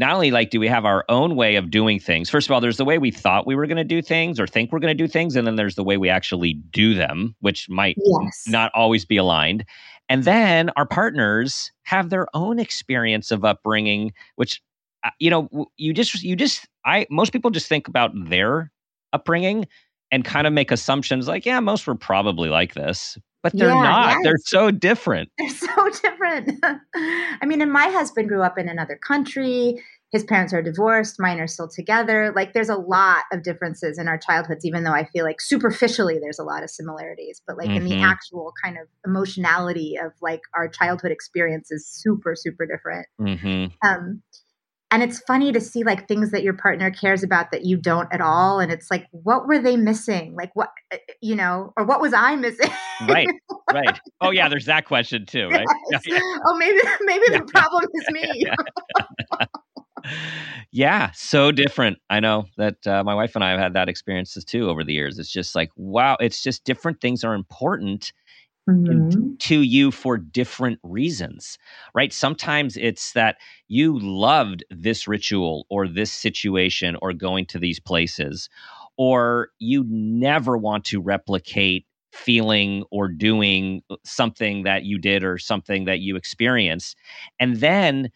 not 0.00 0.14
only 0.14 0.30
like 0.30 0.50
do 0.50 0.58
we 0.58 0.66
have 0.66 0.84
our 0.84 1.04
own 1.08 1.36
way 1.36 1.54
of 1.54 1.70
doing 1.70 2.00
things 2.00 2.28
first 2.28 2.48
of 2.48 2.52
all 2.52 2.60
there's 2.60 2.78
the 2.78 2.84
way 2.84 2.98
we 2.98 3.10
thought 3.10 3.46
we 3.46 3.54
were 3.54 3.66
going 3.66 3.76
to 3.76 3.84
do 3.84 4.02
things 4.02 4.40
or 4.40 4.46
think 4.46 4.72
we're 4.72 4.80
going 4.80 4.96
to 4.96 5.04
do 5.04 5.06
things 5.06 5.36
and 5.36 5.46
then 5.46 5.54
there's 5.54 5.76
the 5.76 5.84
way 5.84 5.96
we 5.96 6.08
actually 6.08 6.54
do 6.70 6.94
them 6.94 7.34
which 7.40 7.68
might 7.68 7.96
yes. 7.98 8.44
not 8.48 8.72
always 8.74 9.04
be 9.04 9.16
aligned 9.16 9.64
and 10.08 10.24
then 10.24 10.70
our 10.70 10.86
partners 10.86 11.70
have 11.82 12.10
their 12.10 12.26
own 12.34 12.58
experience 12.58 13.30
of 13.30 13.44
upbringing 13.44 14.12
which 14.34 14.60
uh, 15.04 15.10
you 15.18 15.30
know, 15.30 15.48
you 15.76 15.92
just 15.92 16.22
you 16.22 16.36
just 16.36 16.68
I 16.84 17.06
most 17.10 17.32
people 17.32 17.50
just 17.50 17.68
think 17.68 17.88
about 17.88 18.10
their 18.14 18.70
upbringing 19.12 19.66
and 20.10 20.24
kind 20.24 20.46
of 20.46 20.52
make 20.52 20.70
assumptions 20.70 21.28
like, 21.28 21.46
yeah, 21.46 21.60
most 21.60 21.86
were 21.86 21.94
probably 21.94 22.48
like 22.48 22.74
this, 22.74 23.16
but 23.42 23.52
they're 23.56 23.68
yeah, 23.68 23.82
not. 23.82 24.10
Yes. 24.10 24.18
They're 24.24 24.38
so 24.44 24.70
different. 24.70 25.30
They're 25.38 25.48
so 25.50 25.88
different. 26.02 26.58
I 26.64 27.46
mean, 27.46 27.62
and 27.62 27.72
my 27.72 27.86
husband 27.86 28.28
grew 28.28 28.42
up 28.42 28.58
in 28.58 28.68
another 28.68 28.96
country. 28.96 29.82
His 30.12 30.24
parents 30.24 30.52
are 30.52 30.62
divorced, 30.62 31.20
mine 31.20 31.38
are 31.38 31.46
still 31.46 31.68
together. 31.68 32.32
Like 32.34 32.52
there's 32.52 32.68
a 32.68 32.76
lot 32.76 33.24
of 33.32 33.42
differences 33.42 33.98
in 33.98 34.08
our 34.08 34.18
childhoods, 34.18 34.64
even 34.64 34.82
though 34.82 34.92
I 34.92 35.04
feel 35.04 35.24
like 35.24 35.40
superficially 35.40 36.18
there's 36.20 36.38
a 36.38 36.44
lot 36.44 36.64
of 36.64 36.70
similarities. 36.70 37.40
But 37.46 37.56
like 37.56 37.68
mm-hmm. 37.68 37.76
in 37.76 37.84
the 37.84 37.90
mm-hmm. 37.92 38.04
actual 38.04 38.52
kind 38.62 38.76
of 38.76 38.88
emotionality 39.06 39.96
of 39.96 40.12
like 40.20 40.40
our 40.54 40.68
childhood 40.68 41.12
experience 41.12 41.70
is 41.70 41.86
super, 41.86 42.34
super 42.34 42.66
different. 42.66 43.06
Mm-hmm. 43.20 43.88
Um, 43.88 44.22
and 44.90 45.04
it's 45.04 45.20
funny 45.20 45.52
to 45.52 45.60
see 45.60 45.84
like 45.84 46.08
things 46.08 46.32
that 46.32 46.42
your 46.42 46.54
partner 46.54 46.90
cares 46.90 47.22
about 47.22 47.52
that 47.52 47.64
you 47.64 47.76
don't 47.76 48.12
at 48.12 48.20
all 48.20 48.58
and 48.58 48.72
it's 48.72 48.90
like 48.90 49.06
what 49.12 49.46
were 49.46 49.58
they 49.58 49.76
missing 49.76 50.34
like 50.36 50.50
what 50.54 50.70
uh, 50.92 50.96
uh, 50.96 51.12
you 51.20 51.36
know 51.36 51.72
or 51.76 51.84
what 51.84 52.00
was 52.00 52.12
i 52.12 52.34
missing 52.36 52.70
right 53.08 53.28
right 53.72 54.00
oh 54.20 54.30
yeah 54.30 54.48
there's 54.48 54.66
that 54.66 54.86
question 54.86 55.24
too 55.24 55.48
right 55.48 55.66
yes. 55.90 56.02
yeah, 56.06 56.14
yeah. 56.16 56.38
oh 56.46 56.56
maybe 56.56 56.80
maybe 57.02 57.24
the 57.28 57.44
problem 57.52 57.84
is 57.94 58.10
me 58.10 58.44
yeah 60.70 61.10
so 61.14 61.52
different 61.52 61.98
i 62.10 62.20
know 62.20 62.46
that 62.56 62.86
uh, 62.86 63.02
my 63.04 63.14
wife 63.14 63.34
and 63.34 63.44
i 63.44 63.50
have 63.50 63.60
had 63.60 63.74
that 63.74 63.88
experiences 63.88 64.44
too 64.44 64.68
over 64.68 64.84
the 64.84 64.92
years 64.92 65.18
it's 65.18 65.30
just 65.30 65.54
like 65.54 65.70
wow 65.76 66.16
it's 66.20 66.42
just 66.42 66.64
different 66.64 67.00
things 67.00 67.24
are 67.24 67.34
important 67.34 68.12
mm-hmm. 68.68 69.34
to 69.38 69.62
you 69.62 69.90
for 69.90 70.16
different 70.16 70.78
reasons, 70.82 71.58
right? 71.94 72.12
Sometimes 72.12 72.76
it's 72.76 73.12
that 73.12 73.36
you 73.68 73.98
loved 73.98 74.64
this 74.70 75.08
ritual 75.08 75.66
or 75.70 75.88
this 75.88 76.12
situation 76.12 76.96
or 77.02 77.12
going 77.12 77.46
to 77.46 77.58
these 77.58 77.80
places, 77.80 78.48
or 78.96 79.50
you 79.58 79.84
never 79.88 80.56
want 80.56 80.84
to 80.86 81.00
replicate 81.00 81.86
feeling 82.12 82.84
or 82.90 83.08
doing 83.08 83.82
something 84.04 84.64
that 84.64 84.84
you 84.84 84.98
did 84.98 85.22
or 85.22 85.38
something 85.38 85.84
that 85.84 86.00
you 86.00 86.16
experienced. 86.16 86.96
And 87.38 87.56
then 87.56 88.10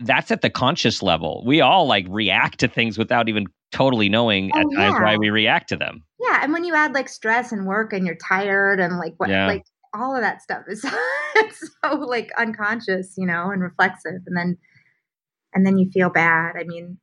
that's 0.00 0.30
at 0.30 0.42
the 0.42 0.50
conscious 0.50 1.02
level. 1.02 1.42
We 1.46 1.60
all 1.60 1.86
like 1.86 2.06
react 2.08 2.60
to 2.60 2.68
things 2.68 2.98
without 2.98 3.28
even 3.28 3.46
totally 3.72 4.08
knowing 4.08 4.50
oh, 4.54 4.60
at 4.60 4.66
times 4.76 5.00
why 5.00 5.16
we 5.16 5.30
react 5.30 5.68
to 5.70 5.76
them. 5.76 6.02
Yeah, 6.20 6.40
and 6.42 6.52
when 6.52 6.64
you 6.64 6.74
add 6.74 6.94
like 6.94 7.08
stress 7.08 7.52
and 7.52 7.66
work 7.66 7.92
and 7.92 8.06
you're 8.06 8.16
tired 8.16 8.80
and 8.80 8.98
like 8.98 9.14
what 9.18 9.30
yeah. 9.30 9.46
like 9.46 9.64
all 9.94 10.14
of 10.14 10.22
that 10.22 10.42
stuff 10.42 10.62
is 10.68 10.82
so 11.84 11.94
like 11.94 12.30
unconscious, 12.38 13.14
you 13.16 13.26
know, 13.26 13.50
and 13.50 13.62
reflexive 13.62 14.22
and 14.26 14.36
then 14.36 14.56
and 15.54 15.66
then 15.66 15.78
you 15.78 15.90
feel 15.90 16.10
bad. 16.10 16.56
I 16.58 16.64
mean, 16.64 16.98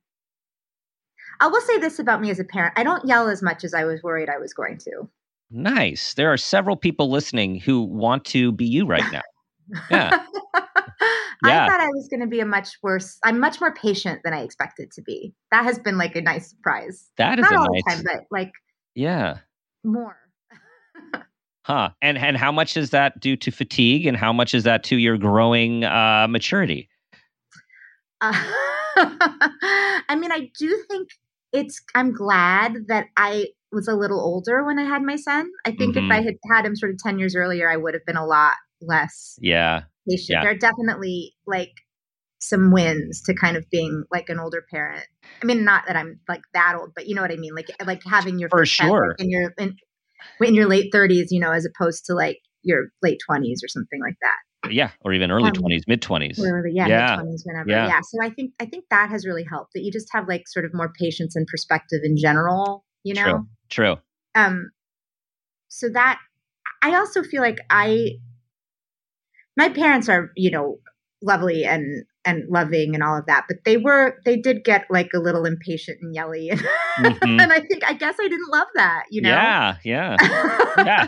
I 1.39 1.47
will 1.47 1.61
say 1.61 1.77
this 1.77 1.99
about 1.99 2.21
me 2.21 2.29
as 2.29 2.39
a 2.39 2.43
parent. 2.43 2.73
I 2.77 2.83
don't 2.83 3.05
yell 3.05 3.29
as 3.29 3.41
much 3.41 3.63
as 3.63 3.73
I 3.73 3.85
was 3.85 4.03
worried 4.03 4.29
I 4.29 4.37
was 4.37 4.53
going 4.53 4.77
to. 4.79 5.09
Nice. 5.49 6.13
There 6.13 6.31
are 6.31 6.37
several 6.37 6.75
people 6.75 7.09
listening 7.09 7.59
who 7.59 7.81
want 7.81 8.25
to 8.25 8.51
be 8.51 8.65
you 8.65 8.85
right 8.85 9.03
now. 9.11 9.21
Yeah. 9.89 10.23
yeah. 11.45 11.65
I 11.65 11.69
thought 11.69 11.81
I 11.81 11.87
was 11.89 12.07
going 12.09 12.21
to 12.21 12.27
be 12.27 12.39
a 12.39 12.45
much 12.45 12.69
worse. 12.83 13.17
I'm 13.23 13.39
much 13.39 13.59
more 13.59 13.73
patient 13.73 14.21
than 14.23 14.33
I 14.33 14.41
expected 14.41 14.91
to 14.91 15.01
be. 15.01 15.33
That 15.51 15.63
has 15.63 15.79
been 15.79 15.97
like 15.97 16.15
a 16.15 16.21
nice 16.21 16.49
surprise. 16.49 17.09
That 17.17 17.39
is 17.39 17.43
not 17.43 17.55
all 17.55 17.67
nice, 17.73 17.83
the 17.85 17.91
time, 17.91 18.03
but 18.03 18.25
like 18.31 18.51
yeah, 18.95 19.37
more. 19.83 20.17
huh? 21.65 21.89
And 22.01 22.17
and 22.17 22.37
how 22.37 22.51
much 22.51 22.77
is 22.77 22.89
that 22.91 23.19
due 23.19 23.35
to 23.37 23.51
fatigue, 23.51 24.05
and 24.05 24.17
how 24.17 24.33
much 24.33 24.53
is 24.53 24.63
that 24.63 24.83
to 24.85 24.97
your 24.97 25.17
growing 25.17 25.83
uh, 25.83 26.27
maturity? 26.29 26.89
Uh, 28.19 28.33
I 28.95 30.17
mean, 30.17 30.31
I 30.31 30.49
do 30.57 30.83
think 30.89 31.09
it's. 31.53 31.81
I'm 31.95 32.13
glad 32.13 32.87
that 32.87 33.07
I 33.17 33.47
was 33.71 33.87
a 33.87 33.95
little 33.95 34.19
older 34.19 34.65
when 34.65 34.77
I 34.77 34.83
had 34.83 35.01
my 35.01 35.15
son. 35.15 35.49
I 35.65 35.71
think 35.71 35.95
mm-hmm. 35.95 36.11
if 36.11 36.11
I 36.11 36.21
had 36.21 36.35
had 36.51 36.65
him 36.65 36.75
sort 36.75 36.91
of 36.91 36.97
ten 36.99 37.17
years 37.19 37.35
earlier, 37.35 37.69
I 37.69 37.77
would 37.77 37.93
have 37.93 38.05
been 38.05 38.17
a 38.17 38.25
lot 38.25 38.53
less. 38.81 39.37
Yeah 39.41 39.83
patient. 40.07 40.29
Yeah. 40.29 40.41
There 40.41 40.51
are 40.51 40.57
definitely 40.57 41.35
like 41.45 41.73
some 42.39 42.71
wins 42.71 43.21
to 43.23 43.33
kind 43.33 43.55
of 43.55 43.69
being 43.69 44.03
like 44.11 44.29
an 44.29 44.39
older 44.39 44.63
parent. 44.69 45.05
I 45.41 45.45
mean, 45.45 45.63
not 45.63 45.83
that 45.87 45.95
I'm 45.95 46.19
like 46.27 46.41
that 46.53 46.75
old, 46.75 46.91
but 46.95 47.07
you 47.07 47.15
know 47.15 47.21
what 47.21 47.31
I 47.31 47.35
mean. 47.35 47.55
Like 47.55 47.69
like 47.85 48.01
having 48.05 48.39
your 48.39 48.49
for 48.49 48.65
sure 48.65 49.15
in 49.19 49.29
your 49.29 49.53
in, 49.57 49.75
in 50.39 50.55
your 50.55 50.67
late 50.67 50.91
30s, 50.93 51.27
you 51.29 51.39
know, 51.39 51.51
as 51.51 51.65
opposed 51.65 52.05
to 52.05 52.13
like 52.13 52.39
your 52.63 52.89
late 53.01 53.19
20s 53.29 53.63
or 53.63 53.67
something 53.67 53.99
like 54.01 54.15
that. 54.21 54.71
Yeah, 54.71 54.91
or 55.01 55.11
even 55.13 55.31
early 55.31 55.49
um, 55.49 55.53
20s, 55.53 55.87
mid 55.87 56.01
20s. 56.01 56.37
Yeah, 56.71 56.87
yeah. 56.87 57.15
mid 57.17 57.25
20s, 57.25 57.41
whenever. 57.45 57.69
Yeah. 57.69 57.87
yeah. 57.87 57.99
So 58.03 58.19
I 58.21 58.29
think 58.29 58.53
I 58.59 58.65
think 58.65 58.85
that 58.89 59.09
has 59.09 59.25
really 59.25 59.43
helped 59.43 59.73
that 59.73 59.81
you 59.83 59.91
just 59.91 60.07
have 60.11 60.27
like 60.27 60.47
sort 60.47 60.65
of 60.65 60.71
more 60.73 60.91
patience 60.99 61.35
and 61.35 61.47
perspective 61.47 62.01
in 62.03 62.15
general. 62.17 62.85
You 63.03 63.15
know. 63.15 63.23
True. 63.23 63.47
True. 63.69 63.95
Um. 64.35 64.71
So 65.69 65.89
that 65.89 66.19
I 66.83 66.95
also 66.95 67.23
feel 67.23 67.41
like 67.41 67.57
I 67.69 68.11
my 69.61 69.69
parents 69.69 70.09
are, 70.09 70.31
you 70.35 70.49
know, 70.49 70.79
lovely 71.21 71.63
and 71.65 72.03
and 72.25 72.43
loving 72.49 72.93
and 72.95 73.03
all 73.03 73.17
of 73.17 73.25
that 73.25 73.45
but 73.47 73.57
they 73.65 73.77
were 73.77 74.15
they 74.25 74.35
did 74.35 74.63
get 74.63 74.85
like 74.91 75.09
a 75.15 75.19
little 75.19 75.45
impatient 75.45 75.97
and 76.01 76.15
yelly. 76.15 76.51
Mm-hmm. 76.99 77.39
and 77.39 77.53
i 77.53 77.61
think 77.61 77.85
i 77.85 77.93
guess 77.93 78.15
i 78.19 78.27
didn't 78.27 78.51
love 78.51 78.67
that 78.75 79.05
you 79.09 79.21
know? 79.21 79.29
Yeah 79.29 79.75
yeah. 79.85 80.17
Yeah. 80.77 81.07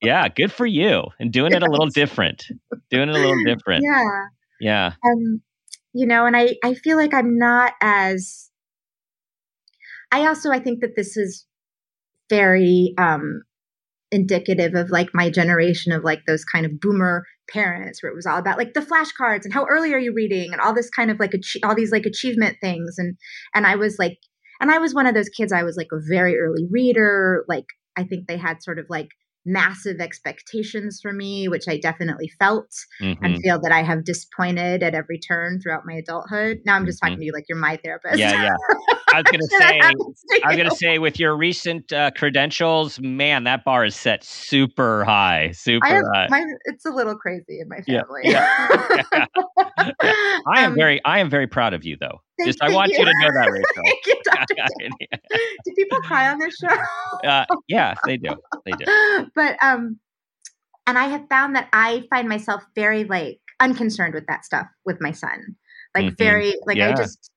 Yeah 0.00 0.28
good 0.28 0.50
for 0.50 0.64
you. 0.64 1.04
And 1.20 1.30
doing 1.30 1.52
it 1.52 1.62
a 1.62 1.70
little 1.70 1.88
different. 1.88 2.44
Doing 2.90 3.10
it 3.10 3.14
a 3.14 3.18
little 3.18 3.44
different. 3.44 3.84
Yeah. 3.84 4.20
Yeah. 4.58 4.92
Um 5.04 5.42
you 5.92 6.06
know 6.06 6.24
and 6.24 6.34
i 6.34 6.54
i 6.64 6.72
feel 6.72 6.96
like 6.96 7.12
i'm 7.12 7.36
not 7.36 7.74
as 7.82 8.48
i 10.10 10.26
also 10.26 10.50
i 10.50 10.58
think 10.58 10.80
that 10.80 10.96
this 10.96 11.18
is 11.18 11.46
very 12.30 12.94
um 12.96 13.42
indicative 14.12 14.74
of 14.74 14.90
like 14.90 15.10
my 15.14 15.30
generation 15.30 15.92
of 15.92 16.04
like 16.04 16.20
those 16.26 16.44
kind 16.44 16.64
of 16.64 16.80
boomer 16.80 17.24
parents 17.50 18.02
where 18.02 18.10
it 18.10 18.14
was 18.14 18.26
all 18.26 18.38
about 18.38 18.58
like 18.58 18.74
the 18.74 18.80
flashcards 18.80 19.44
and 19.44 19.52
how 19.52 19.66
early 19.66 19.92
are 19.92 19.98
you 19.98 20.12
reading 20.14 20.52
and 20.52 20.60
all 20.60 20.74
this 20.74 20.90
kind 20.90 21.10
of 21.10 21.18
like 21.18 21.32
all 21.64 21.74
these 21.74 21.92
like 21.92 22.06
achievement 22.06 22.56
things. 22.60 22.96
And 22.98 23.16
and 23.54 23.66
I 23.66 23.76
was 23.76 23.98
like 23.98 24.18
and 24.60 24.70
I 24.70 24.78
was 24.78 24.94
one 24.94 25.06
of 25.06 25.14
those 25.14 25.28
kids 25.28 25.52
I 25.52 25.64
was 25.64 25.76
like 25.76 25.88
a 25.92 26.00
very 26.08 26.38
early 26.38 26.66
reader. 26.70 27.44
Like 27.48 27.66
I 27.96 28.04
think 28.04 28.26
they 28.26 28.36
had 28.36 28.62
sort 28.62 28.78
of 28.78 28.86
like 28.88 29.08
massive 29.44 30.00
expectations 30.00 31.00
for 31.02 31.12
me, 31.12 31.48
which 31.48 31.64
I 31.68 31.78
definitely 31.78 32.30
felt 32.38 32.70
mm-hmm. 33.00 33.24
and 33.24 33.38
feel 33.42 33.60
that 33.60 33.72
I 33.72 33.82
have 33.82 34.04
disappointed 34.04 34.82
at 34.82 34.94
every 34.94 35.18
turn 35.18 35.60
throughout 35.60 35.82
my 35.84 35.94
adulthood. 35.94 36.60
Now 36.64 36.76
I'm 36.76 36.86
just 36.86 37.00
mm-hmm. 37.02 37.08
talking 37.08 37.20
to 37.20 37.24
you 37.24 37.32
like 37.32 37.46
you're 37.48 37.58
my 37.58 37.78
therapist. 37.82 38.18
Yeah, 38.18 38.42
yeah. 38.42 38.56
I 39.12 39.18
was 39.18 39.24
gonna 39.30 39.42
say, 39.58 39.80
I 40.44 40.48
was 40.48 40.56
gonna 40.56 40.70
say, 40.74 40.98
with 40.98 41.18
your 41.18 41.36
recent 41.36 41.92
uh, 41.92 42.10
credentials, 42.16 43.00
man, 43.00 43.44
that 43.44 43.64
bar 43.64 43.84
is 43.84 43.96
set 43.96 44.24
super 44.24 45.04
high, 45.04 45.50
super 45.52 45.86
have, 45.86 46.04
high. 46.14 46.26
My, 46.28 46.44
it's 46.64 46.86
a 46.86 46.90
little 46.90 47.16
crazy 47.16 47.60
in 47.60 47.68
my 47.68 47.80
family. 47.80 48.22
Yeah, 48.24 48.78
yeah. 49.12 49.26
yeah. 49.78 49.94
I 50.46 50.62
am 50.62 50.72
um, 50.72 50.74
very, 50.74 51.00
I 51.04 51.18
am 51.18 51.30
very 51.30 51.46
proud 51.46 51.74
of 51.74 51.84
you, 51.84 51.96
though. 51.98 52.20
Just, 52.44 52.62
I 52.62 52.72
want 52.72 52.92
you. 52.92 52.98
you. 52.98 53.04
to 53.04 53.12
know 53.20 53.28
that, 53.32 53.50
Rachel. 53.50 53.82
you, 54.06 55.18
do 55.64 55.72
people 55.76 56.00
cry 56.02 56.30
on 56.30 56.38
this 56.38 56.56
show? 56.56 57.28
uh, 57.28 57.44
yeah, 57.68 57.94
they 58.06 58.16
do. 58.16 58.30
They 58.64 58.72
do. 58.72 59.30
But 59.34 59.56
um, 59.62 59.98
and 60.86 60.98
I 60.98 61.06
have 61.06 61.28
found 61.28 61.56
that 61.56 61.68
I 61.72 62.04
find 62.10 62.28
myself 62.28 62.62
very 62.74 63.04
like 63.04 63.40
unconcerned 63.60 64.14
with 64.14 64.26
that 64.26 64.44
stuff 64.44 64.66
with 64.84 65.00
my 65.00 65.12
son. 65.12 65.56
Like 65.94 66.06
mm-hmm. 66.06 66.14
very 66.16 66.54
like 66.66 66.76
yeah. 66.76 66.90
I 66.90 66.92
just 66.94 67.30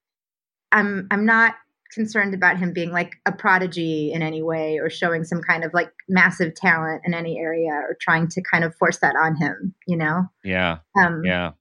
I'm 0.71 1.07
I'm 1.11 1.25
not 1.25 1.55
concerned 1.95 2.33
about 2.33 2.57
him 2.57 2.73
being 2.73 2.91
like 2.91 3.13
a 3.25 3.31
prodigy 3.31 4.11
in 4.11 4.21
any 4.21 4.43
way 4.43 4.77
or 4.77 4.89
showing 4.89 5.23
some 5.23 5.41
kind 5.41 5.63
of 5.63 5.73
like 5.73 5.89
massive 6.09 6.53
talent 6.53 7.01
in 7.05 7.13
any 7.13 7.39
area 7.39 7.71
or 7.71 7.95
trying 8.01 8.27
to 8.27 8.41
kind 8.51 8.63
of 8.63 8.75
force 8.75 8.97
that 8.99 9.15
on 9.15 9.35
him, 9.35 9.73
you 9.87 9.95
know? 9.95 10.23
Yeah. 10.43 10.79
Um, 11.01 11.21
yeah. 11.23 11.51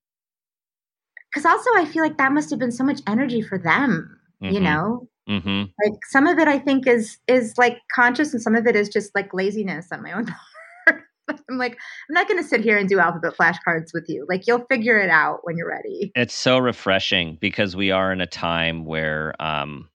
Because 1.35 1.47
also, 1.47 1.70
I 1.74 1.85
feel 1.85 2.03
like 2.03 2.18
that 2.18 2.32
must 2.32 2.51
have 2.51 2.59
been 2.59 2.70
so 2.70 2.85
much 2.85 3.01
energy 3.09 3.43
for 3.43 3.59
them, 3.59 4.18
mm-hmm. 4.43 4.55
you 4.55 4.61
know? 4.61 5.09
Mm-hmm. 5.28 5.62
Like 5.85 5.99
some 6.11 6.26
of 6.26 6.39
it, 6.39 6.49
I 6.49 6.59
think 6.59 6.87
is 6.87 7.18
is 7.26 7.55
like 7.57 7.78
conscious, 7.95 8.32
and 8.32 8.43
some 8.43 8.55
of 8.55 8.66
it 8.66 8.76
is 8.76 8.89
just 8.89 9.14
like 9.14 9.32
laziness 9.32 9.89
on 9.91 10.03
my 10.03 10.12
own 10.12 10.26
part. 10.87 11.03
I'm 11.51 11.57
like, 11.57 11.72
I'm 12.09 12.14
not 12.14 12.28
going 12.28 12.43
to 12.43 12.47
sit 12.47 12.61
here 12.61 12.76
and 12.76 12.89
do 12.89 12.99
alphabet 12.99 13.35
flashcards 13.35 13.95
with 13.95 14.05
you. 14.09 14.26
Like, 14.28 14.47
you'll 14.47 14.66
figure 14.70 14.99
it 14.99 15.09
out 15.09 15.41
when 15.43 15.57
you're 15.57 15.68
ready. 15.68 16.12
It's 16.14 16.35
so 16.35 16.59
refreshing 16.59 17.39
because 17.41 17.74
we 17.74 17.91
are 17.91 18.12
in 18.12 18.20
a 18.20 18.26
time 18.26 18.85
where 18.85 19.35
um, 19.41 19.89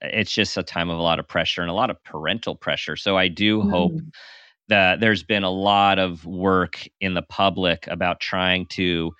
it's 0.00 0.32
just 0.32 0.56
a 0.56 0.62
time 0.62 0.88
of 0.88 0.98
a 0.98 1.02
lot 1.02 1.18
of 1.18 1.28
pressure 1.28 1.60
and 1.60 1.70
a 1.70 1.74
lot 1.74 1.90
of 1.90 2.02
parental 2.04 2.56
pressure. 2.56 2.96
So 2.96 3.18
I 3.18 3.28
do 3.28 3.62
mm. 3.62 3.70
hope 3.70 3.92
that 4.68 5.00
there's 5.00 5.22
been 5.22 5.42
a 5.42 5.50
lot 5.50 5.98
of 5.98 6.24
work 6.24 6.88
in 7.00 7.14
the 7.14 7.22
public 7.22 7.86
about 7.88 8.20
trying 8.20 8.66
to 8.66 9.12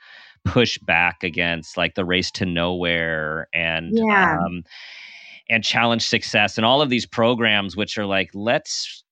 push 0.45 0.79
back 0.79 1.23
against 1.23 1.77
like 1.77 1.95
the 1.95 2.05
race 2.05 2.31
to 2.31 2.47
nowhere 2.47 3.49
and 3.53 3.91
yeah. 3.93 4.39
um, 4.39 4.65
and 5.49 5.65
challenge 5.65 6.03
success 6.07 6.57
and 6.57 6.65
all 6.65 6.81
of 6.81 6.89
these 6.89 7.07
programs 7.07 7.77
which 7.77 7.99
are 7.99 8.07
like 8.07 8.31
let's 8.35 9.05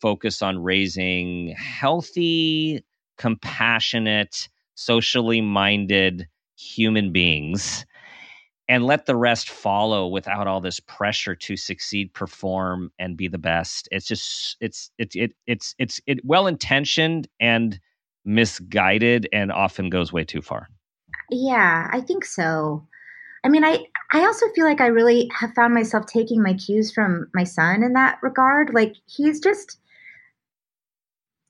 focus 0.00 0.42
on 0.42 0.62
raising 0.62 1.54
healthy 1.56 2.84
compassionate 3.16 4.48
socially 4.74 5.40
minded 5.40 6.26
human 6.56 7.12
beings 7.12 7.86
and 8.68 8.84
let 8.84 9.06
the 9.06 9.16
rest 9.16 9.50
follow 9.50 10.08
without 10.08 10.46
all 10.46 10.60
this 10.60 10.80
pressure 10.80 11.34
to 11.36 11.56
succeed 11.56 12.12
perform 12.14 12.90
and 12.98 13.16
be 13.16 13.28
the 13.28 13.38
best 13.38 13.88
it's 13.92 14.06
just 14.06 14.56
it's 14.60 14.90
it's 14.98 15.14
it, 15.14 15.32
it's 15.46 15.74
it's 15.78 16.00
it 16.06 16.24
well 16.24 16.46
intentioned 16.46 17.28
and 17.38 17.78
misguided 18.24 19.28
and 19.32 19.50
often 19.50 19.90
goes 19.90 20.12
way 20.12 20.24
too 20.24 20.42
far 20.42 20.68
yeah 21.30 21.88
i 21.92 22.00
think 22.00 22.24
so 22.24 22.86
I 23.44 23.48
mean, 23.48 23.64
I 23.64 23.86
I 24.12 24.20
also 24.24 24.46
feel 24.54 24.64
like 24.64 24.80
I 24.80 24.86
really 24.86 25.30
have 25.34 25.52
found 25.54 25.74
myself 25.74 26.06
taking 26.06 26.42
my 26.42 26.54
cues 26.54 26.92
from 26.92 27.28
my 27.34 27.44
son 27.44 27.82
in 27.82 27.94
that 27.94 28.18
regard. 28.22 28.72
Like 28.72 28.94
he's 29.06 29.40
just 29.40 29.78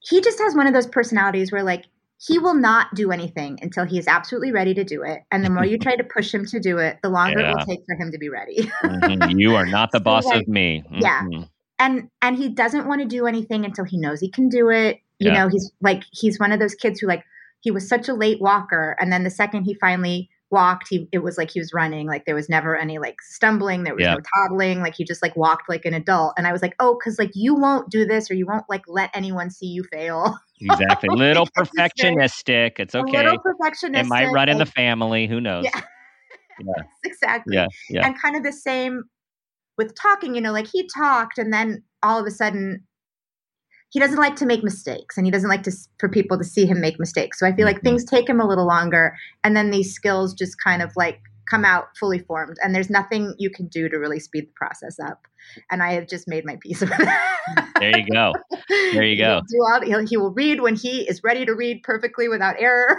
he 0.01 0.21
just 0.21 0.39
has 0.39 0.55
one 0.55 0.67
of 0.67 0.73
those 0.73 0.87
personalities 0.87 1.53
where 1.53 1.63
like 1.63 1.85
he 2.19 2.39
will 2.39 2.55
not 2.55 2.95
do 2.95 3.11
anything 3.11 3.59
until 3.63 3.85
he 3.85 3.99
is 3.99 4.07
absolutely 4.07 4.53
ready 4.53 4.73
to 4.75 4.85
do 4.85 5.03
it. 5.03 5.23
And 5.31 5.45
the 5.45 5.51
more 5.51 5.65
you 5.65 5.77
try 5.77 5.97
to 5.97 6.05
push 6.05 6.33
him 6.33 6.47
to 6.47 6.61
do 6.61 6.79
it, 6.79 6.99
the 7.03 7.09
longer 7.09 7.41
yeah. 7.41 7.51
it 7.51 7.57
will 7.57 7.67
take 7.67 7.81
for 7.85 7.97
him 7.97 8.13
to 8.13 8.19
be 8.19 8.29
ready. 8.29 8.71
mm-hmm. 8.85 9.39
You 9.39 9.57
are 9.57 9.67
not 9.67 9.91
the 9.91 9.99
so 9.99 10.05
boss 10.05 10.25
like, 10.25 10.43
of 10.43 10.49
me. 10.49 10.85
Mm-hmm. 10.87 11.03
Yeah. 11.03 11.45
And 11.79 12.09
and 12.23 12.37
he 12.37 12.49
doesn't 12.49 12.87
want 12.87 13.03
to 13.03 13.07
do 13.07 13.27
anything 13.27 13.65
until 13.65 13.85
he 13.85 13.99
knows 13.99 14.21
he 14.21 14.31
can 14.31 14.49
do 14.49 14.71
it. 14.71 15.01
You 15.23 15.33
yeah. 15.33 15.45
know, 15.45 15.49
he's 15.49 15.71
like 15.81 16.05
he's 16.13 16.39
one 16.39 16.53
of 16.53 16.61
those 16.61 16.75
kids 16.75 17.01
who 17.01 17.07
like 17.07 17.25
he 17.61 17.71
was 17.71 17.89
such 17.89 18.09
a 18.09 18.15
late 18.15 18.41
walker 18.41 18.97
and 19.01 19.13
then 19.13 19.25
the 19.25 19.31
second 19.31 19.65
he 19.65 19.75
finally 19.75 20.29
walked 20.51 20.87
he 20.91 21.09
it 21.13 21.21
was 21.21 21.39
like 21.39 21.51
he 21.51 21.59
was 21.59 21.73
running 21.73 22.07
like 22.07 22.27
there 22.27 22.35
was 22.35 22.49
never 22.51 22.77
any 22.77 22.99
like 22.99 23.23
stumbling 23.23 23.85
there 23.85 23.95
was 23.95 24.03
yeah. 24.03 24.13
no 24.13 24.21
toddling 24.37 24.81
like 24.81 24.95
he 24.95 25.03
just 25.03 25.23
like 25.23 25.35
walked 25.35 25.67
like 25.69 25.87
an 25.87 25.95
adult. 25.95 26.35
And 26.37 26.47
i 26.47 26.53
was 26.53 26.61
like 26.61 26.75
oh 26.79 26.99
because 26.99 27.19
like 27.19 27.31
you 27.35 27.55
won't 27.55 27.91
do 27.91 28.05
this 28.05 28.31
or 28.31 28.35
you 28.35 28.47
won't 28.47 28.67
like 28.69 28.83
let 28.87 29.11
anyone 29.15 29.51
see 29.51 29.67
you 29.67 29.85
fail. 29.85 30.39
Exactly. 30.65 31.09
Little 31.17 31.49
perfectionistic. 31.59 32.79
It's 32.79 32.95
okay. 32.95 33.19
a 33.19 33.25
little 33.25 33.39
perfectionistic 33.39 34.05
it 34.05 34.07
might 34.07 34.31
run 34.31 34.49
in 34.49 34.59
the 34.59 34.67
family. 34.67 35.27
Who 35.27 35.41
knows? 35.41 35.65
Yeah. 35.65 35.81
yeah. 36.61 36.83
exactly. 37.05 37.57
Yeah, 37.57 37.67
yeah. 37.91 38.07
And 38.07 38.21
kind 38.21 38.37
of 38.37 38.45
the 38.45 38.53
same 38.53 39.05
with 39.77 39.95
talking 39.95 40.37
you 40.37 40.41
know 40.41 40.53
like 40.53 40.69
he 40.69 40.87
talked 40.87 41.39
and 41.39 41.53
then 41.53 41.83
all 42.03 42.21
of 42.21 42.27
a 42.27 42.31
sudden 42.31 42.85
he 43.93 44.01
doesn't 44.01 44.19
like 44.19 44.37
to 44.37 44.47
make 44.47 44.65
mistakes 44.65 45.19
and 45.19 45.27
he 45.27 45.31
doesn't 45.31 45.51
like 45.51 45.63
to 45.63 45.73
for 45.99 46.09
people 46.09 46.39
to 46.39 46.45
see 46.45 46.65
him 46.65 46.81
make 46.81 46.99
mistakes. 46.99 47.39
So 47.39 47.47
i 47.47 47.55
feel 47.55 47.67
like 47.67 47.77
mm-hmm. 47.77 47.89
things 47.89 48.05
take 48.05 48.29
him 48.29 48.41
a 48.41 48.49
little 48.49 48.67
longer 48.67 49.15
and 49.45 49.55
then 49.55 49.71
these 49.71 49.95
skills 49.95 50.35
just 50.35 50.57
kind 50.61 50.83
of 50.83 50.93
like 50.97 51.21
come 51.49 51.65
out 51.65 51.89
fully 51.99 52.19
formed 52.19 52.57
and 52.63 52.75
there's 52.75 52.89
nothing 52.89 53.35
you 53.39 53.51
can 53.51 53.67
do 53.67 53.89
to 53.89 53.99
really 53.99 54.19
speed 54.19 54.47
the 54.47 54.53
process 54.57 54.99
up. 54.99 55.27
And 55.71 55.83
i 55.83 55.93
have 55.93 56.09
just 56.09 56.27
made 56.27 56.45
my 56.47 56.57
peace 56.61 56.81
with 56.81 56.91
that. 56.91 57.73
There 57.79 57.99
you 57.99 58.07
go. 58.11 58.33
There 58.69 59.05
you 59.05 59.17
go. 59.25 59.41
all, 59.67 60.07
he 60.07 60.17
will 60.17 60.33
read 60.33 60.63
when 60.63 60.75
he 60.75 61.07
is 61.07 61.23
ready 61.23 61.45
to 61.45 61.53
read 61.53 61.83
perfectly 61.83 62.29
without 62.29 62.57
error 62.59 62.97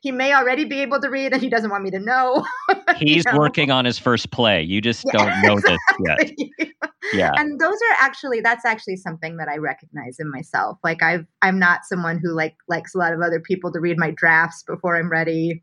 he 0.00 0.12
may 0.12 0.32
already 0.32 0.64
be 0.64 0.80
able 0.80 1.00
to 1.00 1.08
read 1.08 1.32
and 1.32 1.42
he 1.42 1.48
doesn't 1.48 1.70
want 1.70 1.84
me 1.84 1.90
to 1.90 1.98
know. 1.98 2.44
He's 2.96 3.24
you 3.24 3.32
know? 3.32 3.38
working 3.38 3.70
on 3.70 3.84
his 3.84 3.98
first 3.98 4.30
play. 4.30 4.62
You 4.62 4.80
just 4.80 5.04
yeah, 5.06 5.12
don't 5.12 5.42
know 5.42 5.52
exactly. 5.58 6.52
this 6.58 6.68
yet. 6.68 6.68
Yeah. 7.12 7.32
And 7.36 7.58
those 7.60 7.74
are 7.74 7.96
actually 8.00 8.40
that's 8.40 8.64
actually 8.64 8.96
something 8.96 9.36
that 9.38 9.48
I 9.48 9.56
recognize 9.56 10.18
in 10.18 10.30
myself. 10.30 10.78
Like 10.82 11.02
I've 11.02 11.26
I'm 11.42 11.58
not 11.58 11.84
someone 11.84 12.18
who 12.22 12.32
like 12.32 12.56
likes 12.68 12.94
a 12.94 12.98
lot 12.98 13.12
of 13.12 13.20
other 13.20 13.40
people 13.40 13.72
to 13.72 13.80
read 13.80 13.98
my 13.98 14.10
drafts 14.10 14.62
before 14.62 14.96
I'm 14.96 15.10
ready. 15.10 15.62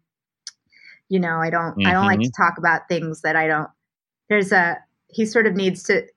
You 1.09 1.19
know, 1.19 1.37
I 1.37 1.49
don't 1.49 1.77
mm-hmm. 1.77 1.87
I 1.87 1.91
don't 1.91 2.07
like 2.07 2.19
to 2.19 2.27
mm-hmm. 2.27 2.43
talk 2.43 2.57
about 2.57 2.87
things 2.87 3.21
that 3.21 3.35
I 3.35 3.47
don't 3.47 3.69
there's 4.29 4.51
a 4.51 4.77
he 5.07 5.25
sort 5.25 5.45
of 5.45 5.55
needs 5.55 5.83
to 5.83 6.07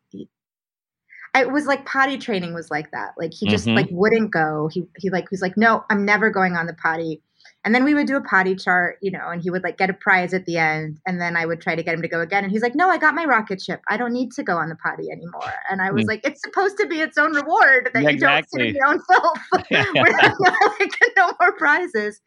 it 1.35 1.53
was 1.53 1.67
like 1.67 1.87
potty 1.87 2.19
training 2.19 2.55
was 2.55 2.71
like 2.71 2.91
that. 2.91 3.13
Like 3.19 3.33
he 3.33 3.49
just 3.49 3.67
mm-hmm. 3.67 3.77
like 3.77 3.89
wouldn't 3.91 4.33
go. 4.33 4.69
He 4.73 4.85
he 4.97 5.11
like 5.11 5.27
he's 5.31 5.43
like, 5.43 5.57
no, 5.57 5.85
I'm 5.91 6.05
never 6.05 6.31
going 6.31 6.57
on 6.57 6.67
the 6.67 6.75
potty. 6.75 7.23
And 7.65 7.75
then 7.75 7.85
we 7.85 7.93
would 7.93 8.07
do 8.07 8.17
a 8.17 8.23
potty 8.23 8.55
chart, 8.55 8.99
you 9.03 9.11
know, 9.11 9.29
and 9.29 9.43
he 9.43 9.51
would 9.51 9.65
like 9.65 9.77
get 9.79 9.91
a 9.91 9.93
prize 9.93 10.33
at 10.33 10.47
the 10.47 10.57
end. 10.57 10.99
And 11.07 11.21
then 11.21 11.37
I 11.37 11.45
would 11.45 11.61
try 11.61 11.75
to 11.75 11.83
get 11.83 11.95
him 11.95 12.03
to 12.03 12.09
go 12.09 12.21
again. 12.21 12.45
And 12.45 12.53
he's 12.53 12.63
like, 12.63 12.75
no, 12.75 12.89
I 12.89 12.99
got 12.99 13.15
my 13.15 13.25
rocket 13.25 13.61
ship. 13.61 13.81
I 13.89 13.97
don't 13.97 14.13
need 14.13 14.31
to 14.33 14.45
go 14.45 14.57
on 14.57 14.69
the 14.69 14.77
potty 14.77 15.11
anymore. 15.11 15.53
And 15.69 15.83
I 15.83 15.91
was 15.91 16.05
mm. 16.05 16.09
like, 16.09 16.21
it's 16.25 16.41
supposed 16.41 16.79
to 16.79 16.87
be 16.87 17.01
its 17.01 17.19
own 17.19 17.35
reward 17.35 17.91
that 17.93 18.03
yeah, 18.03 18.11
you 18.11 18.19
don't 18.19 18.49
sit 18.49 18.67
in 18.67 18.75
your 18.75 18.87
own. 18.87 19.01
We're 19.71 20.19
like, 20.79 20.93
no 21.17 21.33
more 21.41 21.53
prizes. 21.59 22.21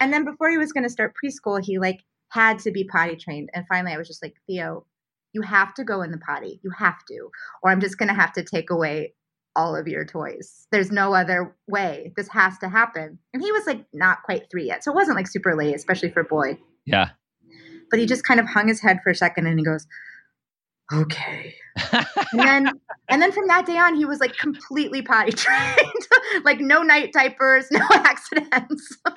And 0.00 0.12
then 0.12 0.24
before 0.24 0.50
he 0.50 0.58
was 0.58 0.72
going 0.72 0.84
to 0.84 0.90
start 0.90 1.14
preschool, 1.22 1.62
he 1.62 1.78
like 1.78 2.00
had 2.28 2.60
to 2.60 2.70
be 2.70 2.84
potty 2.84 3.16
trained. 3.16 3.50
And 3.54 3.66
finally 3.68 3.92
I 3.92 3.98
was 3.98 4.06
just 4.06 4.22
like, 4.22 4.34
Theo, 4.46 4.86
you 5.32 5.42
have 5.42 5.74
to 5.74 5.84
go 5.84 6.02
in 6.02 6.12
the 6.12 6.18
potty. 6.18 6.60
You 6.62 6.70
have 6.78 7.04
to. 7.08 7.30
Or 7.62 7.70
I'm 7.70 7.80
just 7.80 7.98
going 7.98 8.08
to 8.08 8.14
have 8.14 8.32
to 8.34 8.44
take 8.44 8.70
away 8.70 9.14
all 9.56 9.74
of 9.74 9.88
your 9.88 10.04
toys. 10.04 10.66
There's 10.70 10.92
no 10.92 11.14
other 11.14 11.56
way. 11.66 12.12
This 12.16 12.28
has 12.28 12.58
to 12.58 12.68
happen. 12.68 13.18
And 13.32 13.42
he 13.42 13.50
was 13.50 13.66
like 13.66 13.84
not 13.92 14.22
quite 14.22 14.50
three 14.50 14.66
yet. 14.66 14.84
So 14.84 14.92
it 14.92 14.94
wasn't 14.94 15.16
like 15.16 15.26
super 15.26 15.56
late, 15.56 15.74
especially 15.74 16.10
for 16.10 16.20
a 16.20 16.24
boy. 16.24 16.58
Yeah. 16.84 17.10
But 17.90 18.00
he 18.00 18.06
just 18.06 18.24
kind 18.24 18.38
of 18.38 18.46
hung 18.46 18.68
his 18.68 18.80
head 18.80 18.98
for 19.02 19.10
a 19.10 19.14
second 19.14 19.46
and 19.46 19.58
he 19.58 19.64
goes, 19.64 19.86
okay. 20.92 21.54
And 21.76 22.40
then 22.40 22.70
and 23.08 23.22
then 23.22 23.32
from 23.32 23.46
that 23.48 23.66
day 23.66 23.76
on 23.76 23.94
he 23.94 24.04
was 24.04 24.20
like 24.20 24.36
completely 24.36 25.02
potty 25.02 25.32
trained. 25.36 26.06
like 26.44 26.60
no 26.60 26.82
night 26.82 27.12
diapers, 27.12 27.66
no 27.70 27.86
accidents. 27.90 28.96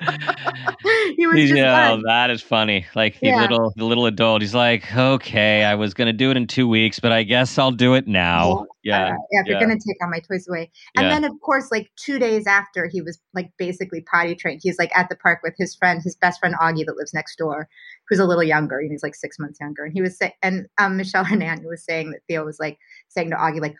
he 1.16 1.26
was 1.26 1.40
just 1.40 1.54
yeah, 1.54 1.96
that 2.06 2.30
is 2.30 2.42
funny. 2.42 2.86
Like 2.94 3.18
the 3.20 3.28
yeah. 3.28 3.42
little 3.42 3.72
the 3.76 3.84
little 3.84 4.06
adult, 4.06 4.42
he's 4.42 4.54
like, 4.54 4.94
okay, 4.94 5.64
I 5.64 5.74
was 5.74 5.94
gonna 5.94 6.12
do 6.12 6.30
it 6.30 6.36
in 6.36 6.46
two 6.46 6.68
weeks, 6.68 7.00
but 7.00 7.12
I 7.12 7.22
guess 7.22 7.58
I'll 7.58 7.70
do 7.70 7.94
it 7.94 8.06
now. 8.06 8.60
Yeah. 8.60 8.64
Yeah, 8.82 9.04
uh, 9.04 9.16
yeah 9.30 9.40
if 9.40 9.46
you're 9.46 9.60
gonna 9.60 9.74
take 9.74 9.96
all 10.02 10.08
my 10.08 10.20
toys 10.20 10.48
away. 10.48 10.70
And 10.96 11.06
yeah. 11.06 11.14
then 11.14 11.24
of 11.24 11.32
course, 11.42 11.70
like 11.70 11.90
two 11.96 12.18
days 12.18 12.46
after 12.46 12.86
he 12.86 13.02
was 13.02 13.18
like 13.34 13.50
basically 13.58 14.02
potty 14.02 14.34
trained, 14.34 14.60
he's 14.62 14.78
like 14.78 14.90
at 14.96 15.08
the 15.08 15.16
park 15.16 15.40
with 15.42 15.54
his 15.58 15.74
friend, 15.74 16.00
his 16.02 16.16
best 16.16 16.40
friend 16.40 16.54
Augie 16.60 16.86
that 16.86 16.96
lives 16.96 17.12
next 17.12 17.36
door 17.36 17.68
who's 18.10 18.18
a 18.18 18.26
little 18.26 18.42
younger. 18.42 18.80
He's 18.80 19.02
like 19.02 19.14
six 19.14 19.38
months 19.38 19.58
younger. 19.60 19.84
And 19.84 19.92
he 19.94 20.02
was 20.02 20.18
saying, 20.18 20.32
and 20.42 20.66
um, 20.78 20.96
Michelle 20.96 21.24
Hernandez 21.24 21.64
was 21.64 21.84
saying 21.84 22.10
that 22.10 22.20
Theo 22.28 22.44
was 22.50 22.60
like 22.60 22.78
saying 23.08 23.30
to 23.30 23.36
Augie, 23.36 23.60
like, 23.60 23.76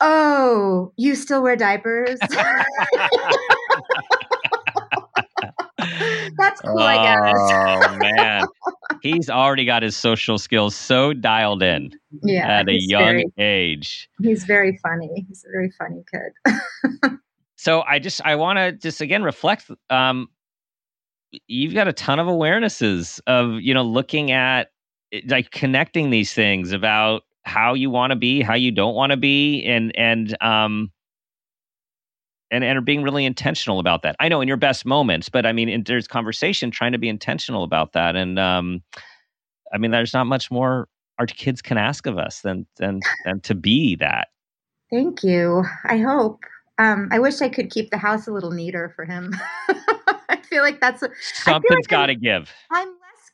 "Oh, 0.00 0.92
you 0.96 1.14
still 1.14 1.42
wear 1.42 1.56
diapers." 1.56 2.18
That's 6.36 6.60
cool, 6.60 6.78
oh, 6.78 6.82
I 6.82 6.96
guess. 7.02 7.34
oh 7.36 7.96
man, 7.96 8.44
he's 9.02 9.30
already 9.30 9.64
got 9.64 9.82
his 9.82 9.96
social 9.96 10.38
skills 10.38 10.76
so 10.76 11.12
dialed 11.12 11.62
in. 11.62 11.90
Yeah, 12.22 12.60
at 12.60 12.68
a 12.68 12.74
young 12.78 13.02
very, 13.02 13.24
age. 13.38 14.08
He's 14.20 14.44
very 14.44 14.78
funny. 14.82 15.24
He's 15.28 15.44
a 15.46 15.50
very 15.50 15.70
funny 15.78 16.04
kid. 16.10 17.18
so 17.56 17.82
I 17.82 17.98
just 17.98 18.20
I 18.24 18.36
want 18.36 18.58
to 18.58 18.72
just 18.72 19.00
again 19.00 19.22
reflect. 19.22 19.70
Um, 19.88 20.28
you've 21.46 21.74
got 21.74 21.88
a 21.88 21.92
ton 21.92 22.18
of 22.18 22.26
awarenesses 22.26 23.20
of 23.26 23.60
you 23.60 23.74
know 23.74 23.84
looking 23.84 24.30
at 24.30 24.70
eh, 25.12 25.20
like 25.28 25.50
connecting 25.50 26.10
these 26.10 26.32
things 26.32 26.72
about 26.72 27.22
how 27.44 27.74
you 27.74 27.90
want 27.90 28.10
to 28.10 28.16
be 28.16 28.42
how 28.42 28.54
you 28.54 28.70
don't 28.70 28.94
want 28.94 29.10
to 29.10 29.16
be 29.16 29.64
and 29.64 29.96
and 29.96 30.36
um 30.42 30.90
and 32.50 32.64
and 32.64 32.76
are 32.78 32.82
being 32.82 33.02
really 33.02 33.24
intentional 33.24 33.78
about 33.78 34.02
that. 34.02 34.16
I 34.20 34.28
know 34.28 34.40
in 34.40 34.48
your 34.48 34.56
best 34.56 34.84
moments 34.84 35.28
but 35.28 35.46
i 35.46 35.52
mean 35.52 35.68
in, 35.68 35.84
there's 35.84 36.06
conversation 36.06 36.70
trying 36.70 36.92
to 36.92 36.98
be 36.98 37.08
intentional 37.08 37.64
about 37.64 37.92
that 37.92 38.16
and 38.16 38.38
um 38.38 38.82
i 39.72 39.78
mean 39.78 39.90
there's 39.90 40.14
not 40.14 40.26
much 40.26 40.50
more 40.50 40.88
our 41.20 41.26
kids 41.26 41.60
can 41.60 41.76
ask 41.76 42.06
of 42.06 42.18
us 42.18 42.40
than 42.40 42.66
than 42.78 43.00
than 43.24 43.40
to 43.42 43.54
be 43.54 43.94
that. 43.96 44.28
Thank 44.90 45.22
you. 45.22 45.64
I 45.84 45.98
hope. 45.98 46.40
Um 46.78 47.08
i 47.12 47.18
wish 47.18 47.42
i 47.42 47.48
could 47.48 47.70
keep 47.70 47.90
the 47.90 47.98
house 47.98 48.26
a 48.26 48.32
little 48.32 48.50
neater 48.50 48.92
for 48.96 49.04
him. 49.04 49.34
I 50.28 50.40
feel 50.48 50.62
like 50.62 50.80
that's 50.80 51.02
a, 51.02 51.10
something's 51.34 51.84
like 51.84 51.88
got 51.88 52.06
to 52.06 52.14
give. 52.14 52.50
I'm 52.70 52.88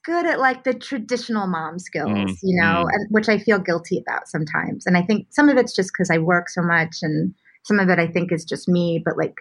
good 0.07 0.25
at 0.25 0.39
like 0.39 0.63
the 0.63 0.73
traditional 0.73 1.49
mom 1.49 1.81
skills, 1.81 2.11
mm, 2.11 2.37
you 2.43 2.59
know, 2.61 2.85
mm. 2.85 2.89
and, 2.93 3.09
which 3.11 3.29
I 3.29 3.39
feel 3.39 3.59
guilty 3.59 3.99
about 3.99 4.29
sometimes. 4.29 4.87
And 4.87 4.97
I 4.97 5.03
think 5.03 5.27
some 5.31 5.49
of 5.49 5.57
it's 5.59 5.75
just 5.75 5.91
because 5.93 6.11
I 6.11 6.19
work 6.19 6.49
so 6.49 6.63
much, 6.63 6.99
and 7.03 7.35
some 7.65 7.81
of 7.81 7.89
it 7.89 7.99
I 7.99 8.07
think 8.07 8.33
is 8.33 8.45
just 8.45 8.69
me. 8.69 9.03
But 9.05 9.19
like 9.19 9.35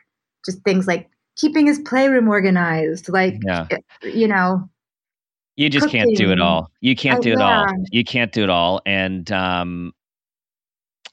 just 0.44 0.64
things 0.64 0.88
like 0.88 1.08
keeping 1.38 1.68
his 1.68 1.80
playroom 1.80 2.28
organized, 2.28 3.08
like 3.08 3.36
yeah. 3.46 3.68
Eh, 3.70 3.78
you 4.04 4.28
know. 4.28 4.68
You 5.56 5.70
just 5.70 5.86
cooking. 5.86 6.02
can't 6.02 6.18
do 6.18 6.32
it 6.32 6.42
all. 6.42 6.70
You 6.82 6.98
can't 6.98 7.24
do 7.24 7.32
it 7.32 7.40
yeah. 7.40 7.60
all. 7.62 7.66
You 7.90 8.04
can't 8.04 8.34
do 8.34 8.44
it 8.44 8.50
all. 8.50 8.82
And 8.86 9.32
um, 9.32 9.94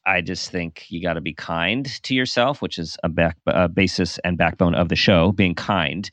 I 0.04 0.20
just 0.20 0.50
think 0.50 0.86
you 0.88 1.00
got 1.00 1.12
to 1.12 1.20
be 1.20 1.32
kind 1.32 1.86
to 2.02 2.14
yourself, 2.14 2.60
which 2.60 2.76
is 2.76 2.96
a 3.04 3.08
back, 3.08 3.36
a 3.46 3.68
basis 3.68 4.18
and 4.24 4.36
backbone 4.36 4.74
of 4.74 4.88
the 4.88 4.96
show, 4.96 5.30
being 5.30 5.54
kind. 5.54 6.10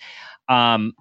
Um, 0.48 0.94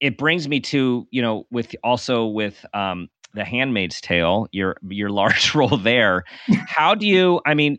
it 0.00 0.18
brings 0.18 0.48
me 0.48 0.60
to 0.60 1.06
you 1.10 1.22
know 1.22 1.46
with 1.50 1.74
also 1.82 2.26
with 2.26 2.64
um, 2.74 3.08
the 3.34 3.44
Handmaid's 3.44 4.00
Tale, 4.00 4.48
your 4.52 4.76
your 4.88 5.10
large 5.22 5.54
role 5.54 5.76
there. 5.76 6.24
How 6.66 6.94
do 6.94 7.06
you? 7.06 7.40
I 7.46 7.54
mean, 7.54 7.78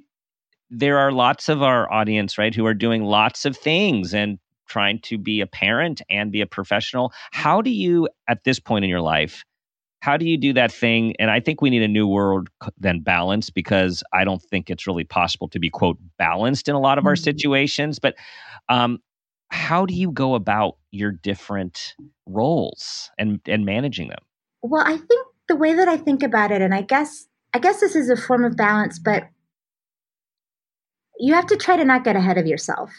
there 0.69 0.97
are 0.97 1.11
lots 1.11 1.49
of 1.49 1.61
our 1.61 1.91
audience, 1.91 2.37
right, 2.37 2.53
who 2.53 2.65
are 2.65 2.73
doing 2.73 3.03
lots 3.03 3.45
of 3.45 3.57
things 3.57 4.13
and 4.13 4.39
trying 4.67 4.99
to 4.99 5.17
be 5.17 5.41
a 5.41 5.47
parent 5.47 6.01
and 6.09 6.31
be 6.31 6.41
a 6.41 6.45
professional. 6.45 7.13
How 7.31 7.61
do 7.61 7.69
you, 7.69 8.09
at 8.27 8.43
this 8.43 8.59
point 8.59 8.83
in 8.83 8.89
your 8.89 9.01
life, 9.01 9.43
how 10.01 10.17
do 10.17 10.25
you 10.25 10.37
do 10.37 10.53
that 10.53 10.71
thing? 10.71 11.15
And 11.19 11.31
I 11.31 11.39
think 11.39 11.61
we 11.61 11.69
need 11.69 11.81
a 11.81 11.87
new 11.87 12.07
word 12.07 12.49
than 12.77 13.01
balance 13.01 13.49
because 13.49 14.03
I 14.13 14.25
don't 14.25 14.41
think 14.41 14.69
it's 14.69 14.85
really 14.85 15.03
possible 15.05 15.47
to 15.49 15.59
be 15.59 15.69
quote 15.69 15.97
balanced 16.17 16.67
in 16.67 16.75
a 16.75 16.79
lot 16.79 16.97
of 16.97 17.05
our 17.05 17.13
mm-hmm. 17.13 17.23
situations. 17.23 17.97
But 17.97 18.15
um, 18.69 18.99
how 19.49 19.85
do 19.85 19.93
you 19.93 20.11
go 20.11 20.35
about 20.35 20.77
your 20.91 21.11
different 21.11 21.95
roles 22.25 23.11
and 23.17 23.39
and 23.45 23.65
managing 23.65 24.09
them? 24.09 24.19
Well 24.61 24.83
i 24.85 24.97
think 24.97 25.27
the 25.47 25.55
way 25.55 25.73
that 25.73 25.87
i 25.87 25.97
think 25.97 26.23
about 26.23 26.51
it 26.51 26.61
and 26.61 26.73
i 26.73 26.81
guess 26.81 27.27
i 27.53 27.59
guess 27.59 27.79
this 27.79 27.95
is 27.95 28.09
a 28.09 28.17
form 28.17 28.43
of 28.43 28.57
balance 28.57 28.99
but 28.99 29.29
you 31.19 31.33
have 31.33 31.47
to 31.47 31.57
try 31.57 31.77
to 31.77 31.85
not 31.85 32.03
get 32.03 32.15
ahead 32.15 32.37
of 32.37 32.45
yourself. 32.45 32.91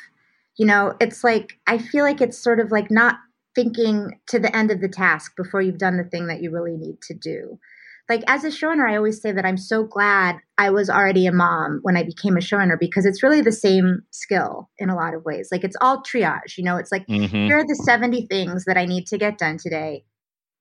You 0.56 0.66
know 0.66 0.94
it's 1.00 1.22
like 1.22 1.58
i 1.66 1.78
feel 1.78 2.04
like 2.04 2.20
it's 2.20 2.38
sort 2.38 2.60
of 2.60 2.72
like 2.72 2.90
not 2.90 3.16
thinking 3.54 4.18
to 4.26 4.38
the 4.38 4.54
end 4.54 4.70
of 4.70 4.80
the 4.80 4.88
task 4.88 5.36
before 5.36 5.60
you've 5.60 5.78
done 5.78 5.96
the 5.96 6.04
thing 6.04 6.26
that 6.26 6.42
you 6.42 6.50
really 6.50 6.76
need 6.76 7.00
to 7.02 7.14
do 7.14 7.58
like 8.08 8.22
as 8.26 8.44
a 8.44 8.48
showrunner, 8.48 8.90
I 8.90 8.96
always 8.96 9.20
say 9.20 9.32
that 9.32 9.44
I'm 9.44 9.56
so 9.56 9.84
glad 9.84 10.36
I 10.56 10.70
was 10.70 10.88
already 10.88 11.26
a 11.26 11.32
mom 11.32 11.80
when 11.82 11.96
I 11.96 12.02
became 12.02 12.36
a 12.36 12.40
showrunner 12.40 12.78
because 12.78 13.04
it's 13.04 13.22
really 13.22 13.40
the 13.40 13.52
same 13.52 14.00
skill 14.10 14.70
in 14.78 14.88
a 14.88 14.96
lot 14.96 15.14
of 15.14 15.24
ways. 15.24 15.48
Like 15.52 15.64
it's 15.64 15.76
all 15.80 16.02
triage, 16.02 16.56
you 16.56 16.64
know, 16.64 16.76
it's 16.76 16.90
like 16.90 17.06
mm-hmm. 17.06 17.46
here 17.46 17.58
are 17.58 17.66
the 17.66 17.82
70 17.84 18.26
things 18.26 18.64
that 18.64 18.76
I 18.76 18.86
need 18.86 19.06
to 19.08 19.18
get 19.18 19.38
done 19.38 19.58
today 19.58 20.04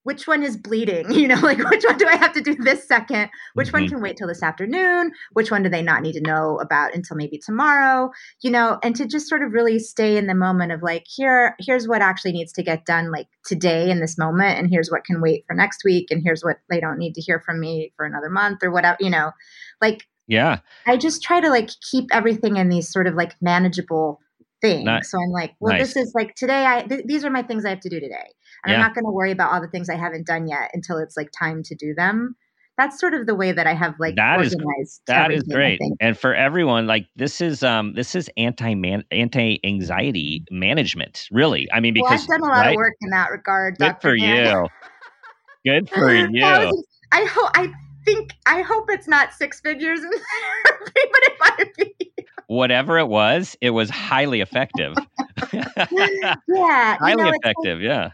which 0.08 0.26
one 0.26 0.42
is 0.42 0.56
bleeding? 0.56 1.12
You 1.18 1.28
know, 1.28 1.40
like 1.42 1.58
which 1.58 1.84
one 1.84 1.98
do 1.98 2.08
I 2.08 2.16
have 2.16 2.32
to 2.34 2.42
do 2.42 2.56
this 2.56 2.88
second? 2.88 3.30
Which 3.56 3.68
mm-hmm. 3.68 3.78
one 3.78 3.90
can 3.90 4.02
wait 4.02 4.16
till 4.16 4.28
this 4.28 4.44
afternoon? 4.44 5.12
Which 5.34 5.52
one 5.52 5.64
do 5.64 5.70
they 5.70 5.82
not 5.82 6.02
need 6.02 6.14
to 6.14 6.22
know 6.22 6.60
about 6.60 6.94
until 6.94 7.18
maybe 7.18 7.38
tomorrow? 7.38 8.12
You 8.42 8.52
know, 8.52 8.78
and 8.84 8.96
to 8.96 9.06
just 9.06 9.28
sort 9.28 9.44
of 9.44 9.52
really 9.52 9.80
stay 9.80 10.16
in 10.16 10.28
the 10.28 10.36
moment 10.36 10.72
of 10.72 10.82
like, 10.82 11.04
here, 11.08 11.56
here's 11.60 11.88
what 11.88 12.02
actually 12.02 12.32
needs 12.34 12.54
to 12.54 12.64
get 12.64 12.86
done 12.86 13.12
like 13.12 13.28
today 13.46 13.90
in 13.90 14.00
this 14.00 14.18
moment, 14.18 14.58
and 14.58 14.70
here's 14.70 14.90
what 14.90 15.04
can 15.04 15.20
wait 15.20 15.44
for 15.46 15.56
next 15.56 15.84
week, 15.84 16.08
and 16.10 16.22
here's 16.24 16.44
what 16.44 16.58
they 16.70 16.80
don't 16.80 17.00
need 17.00 17.16
to 17.16 17.22
hear 17.22 17.42
from 17.46 17.60
me 17.60 17.92
for 17.98 18.06
another 18.06 18.30
month 18.30 18.60
or 18.64 18.72
whatever, 18.72 18.98
you 19.02 19.10
know, 19.10 19.32
like 19.82 20.08
yeah. 20.28 20.60
I 20.86 20.98
just 20.98 21.24
try 21.24 21.40
to 21.40 21.50
like 21.50 21.70
keep 21.90 22.10
everything 22.14 22.58
in 22.58 22.70
these 22.70 22.92
sort 22.92 23.08
of 23.08 23.16
like 23.16 23.36
manageable 23.42 24.22
things. 24.62 24.86
Nice. 24.86 25.12
So 25.12 25.20
I'm 25.20 25.32
like, 25.32 25.54
well, 25.60 25.74
nice. 25.74 25.94
this 25.94 26.08
is 26.08 26.14
like 26.16 26.36
today. 26.36 26.66
I 26.66 26.84
th- 26.84 27.06
these 27.06 27.24
are 27.24 27.30
my 27.30 27.44
things 27.44 27.66
I 27.66 27.70
have 27.70 27.80
to 27.82 27.90
do 27.90 28.00
today. 28.00 28.34
And 28.64 28.72
yeah. 28.72 28.76
I'm 28.76 28.80
not 28.80 28.94
going 28.96 29.06
to 29.06 29.12
worry 29.12 29.32
about 29.32 29.52
all 29.52 29.62
the 29.62 29.68
things 29.68 29.90
I 29.90 29.96
haven't 29.96 30.26
done 30.26 30.48
yet 30.48 30.72
until 30.74 30.98
it's 30.98 31.16
like 31.16 31.30
time 31.38 31.64
to 31.64 31.76
do 31.76 31.94
them. 31.96 32.36
That's 32.78 33.00
sort 33.00 33.16
of 33.16 33.26
the 33.26 33.34
way 33.34 33.52
that 33.52 33.66
I 33.66 33.74
have 33.74 33.96
like 34.00 34.16
that 34.18 34.40
is 34.40 34.56
that 35.08 35.32
is 35.32 35.42
great. 35.44 35.80
And 36.00 36.16
for 36.16 36.36
everyone, 36.36 36.86
like 36.86 37.08
this 37.16 37.42
is 37.42 37.64
um 37.64 37.94
this 37.96 38.14
is 38.14 38.30
anti 38.38 38.76
man 38.76 39.04
anti 39.10 39.60
anxiety 39.64 40.46
management. 40.52 41.28
Really, 41.32 41.68
I 41.74 41.80
mean 41.80 41.96
because 41.96 42.28
well, 42.28 42.36
I've 42.36 42.42
done 42.42 42.42
a 42.42 42.54
lot 42.54 42.62
right? 42.62 42.70
of 42.70 42.76
work 42.76 42.94
in 43.02 43.10
that 43.10 43.32
regard. 43.32 43.78
Good 43.80 43.86
Dr. 43.86 44.02
for 44.02 44.16
you. 44.16 44.68
Good 45.66 45.90
for 45.94 46.14
you. 46.14 46.44
Was, 46.44 46.86
I 47.12 47.26
hope 47.26 47.50
I 47.56 47.74
think 48.06 48.32
I 48.46 48.62
hope 48.62 48.86
it's 48.90 49.08
not 49.08 49.34
six 49.34 49.60
figures 49.60 50.00
in 50.00 50.12
therapy, 50.66 51.02
but 51.12 51.22
it 51.24 51.34
might 51.40 51.76
be. 51.76 52.26
Whatever 52.48 52.98
it 52.98 53.08
was, 53.08 53.56
it 53.62 53.72
was 53.72 53.90
highly 53.90 54.42
effective. 54.42 54.96
yeah, 55.54 56.36
highly 56.48 57.24
know, 57.24 57.32
effective. 57.34 57.80
Like, 57.80 57.86
yeah 57.86 58.10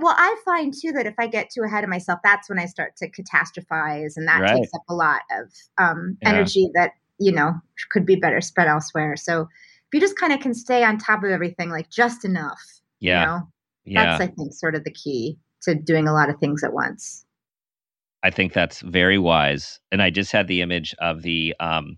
well 0.00 0.14
i 0.16 0.36
find 0.44 0.74
too 0.74 0.92
that 0.92 1.06
if 1.06 1.14
i 1.18 1.26
get 1.26 1.50
too 1.50 1.62
ahead 1.62 1.84
of 1.84 1.90
myself 1.90 2.18
that's 2.22 2.48
when 2.48 2.58
i 2.58 2.66
start 2.66 2.96
to 2.96 3.10
catastrophize 3.10 4.16
and 4.16 4.26
that 4.28 4.40
right. 4.40 4.56
takes 4.56 4.72
up 4.74 4.82
a 4.88 4.94
lot 4.94 5.22
of 5.38 5.52
um, 5.78 6.16
yeah. 6.22 6.28
energy 6.28 6.70
that 6.74 6.92
you 7.18 7.32
know 7.32 7.52
could 7.90 8.06
be 8.06 8.16
better 8.16 8.40
spread 8.40 8.68
elsewhere 8.68 9.16
so 9.16 9.42
if 9.42 9.94
you 9.94 10.00
just 10.00 10.16
kind 10.16 10.32
of 10.32 10.40
can 10.40 10.54
stay 10.54 10.84
on 10.84 10.98
top 10.98 11.22
of 11.22 11.30
everything 11.30 11.70
like 11.70 11.90
just 11.90 12.24
enough 12.24 12.80
yeah 13.00 13.20
you 13.20 13.26
know, 13.26 13.48
yeah 13.84 14.04
that's 14.04 14.22
i 14.22 14.26
think 14.26 14.52
sort 14.52 14.74
of 14.74 14.84
the 14.84 14.90
key 14.90 15.36
to 15.62 15.74
doing 15.74 16.06
a 16.08 16.12
lot 16.12 16.30
of 16.30 16.38
things 16.38 16.62
at 16.62 16.72
once 16.72 17.24
i 18.22 18.30
think 18.30 18.52
that's 18.52 18.80
very 18.80 19.18
wise 19.18 19.80
and 19.90 20.02
i 20.02 20.10
just 20.10 20.32
had 20.32 20.46
the 20.46 20.60
image 20.62 20.94
of 21.00 21.22
the 21.22 21.54
um 21.60 21.96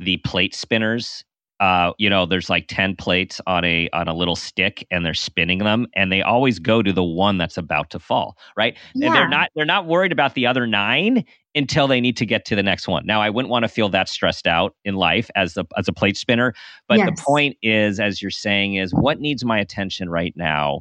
the 0.00 0.16
plate 0.18 0.54
spinners 0.54 1.24
uh, 1.60 1.92
you 1.98 2.08
know, 2.08 2.24
there's 2.24 2.48
like 2.48 2.64
10 2.68 2.96
plates 2.96 3.38
on 3.46 3.64
a 3.64 3.88
on 3.92 4.08
a 4.08 4.14
little 4.14 4.34
stick 4.34 4.86
and 4.90 5.04
they're 5.04 5.12
spinning 5.12 5.58
them 5.58 5.86
and 5.94 6.10
they 6.10 6.22
always 6.22 6.58
go 6.58 6.82
to 6.82 6.90
the 6.90 7.04
one 7.04 7.36
that's 7.36 7.58
about 7.58 7.90
to 7.90 7.98
fall, 7.98 8.38
right? 8.56 8.78
Yeah. 8.94 9.08
And 9.08 9.14
they're 9.14 9.28
not 9.28 9.50
they're 9.54 9.66
not 9.66 9.86
worried 9.86 10.10
about 10.10 10.34
the 10.34 10.46
other 10.46 10.66
9 10.66 11.22
until 11.54 11.86
they 11.86 12.00
need 12.00 12.16
to 12.16 12.24
get 12.24 12.46
to 12.46 12.56
the 12.56 12.62
next 12.62 12.88
one. 12.88 13.04
Now, 13.04 13.20
I 13.20 13.28
wouldn't 13.28 13.50
want 13.50 13.64
to 13.64 13.68
feel 13.68 13.90
that 13.90 14.08
stressed 14.08 14.46
out 14.46 14.74
in 14.86 14.94
life 14.94 15.30
as 15.36 15.58
a 15.58 15.66
as 15.76 15.86
a 15.86 15.92
plate 15.92 16.16
spinner, 16.16 16.54
but 16.88 16.96
yes. 16.96 17.10
the 17.10 17.22
point 17.22 17.58
is 17.60 18.00
as 18.00 18.22
you're 18.22 18.30
saying 18.30 18.76
is 18.76 18.94
what 18.94 19.20
needs 19.20 19.44
my 19.44 19.58
attention 19.58 20.08
right 20.08 20.32
now? 20.36 20.80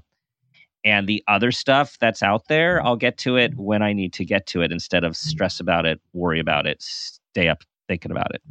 And 0.85 1.09
the 1.09 1.21
other 1.27 1.51
stuff 1.51 1.97
that's 1.99 2.23
out 2.23 2.47
there, 2.47 2.81
I'll 2.85 2.95
get 2.95 3.17
to 3.17 3.35
it 3.35 3.57
when 3.57 3.81
I 3.81 3.91
need 3.91 4.13
to 4.13 4.23
get 4.23 4.47
to 4.47 4.61
it 4.61 4.71
instead 4.71 5.03
of 5.03 5.17
stress 5.17 5.59
about 5.59 5.85
it, 5.85 5.99
worry 6.13 6.39
about 6.39 6.65
it, 6.65 6.81
stay 6.81 7.49
up 7.49 7.65
thinking 7.89 8.11
about 8.11 8.33
it. 8.33 8.41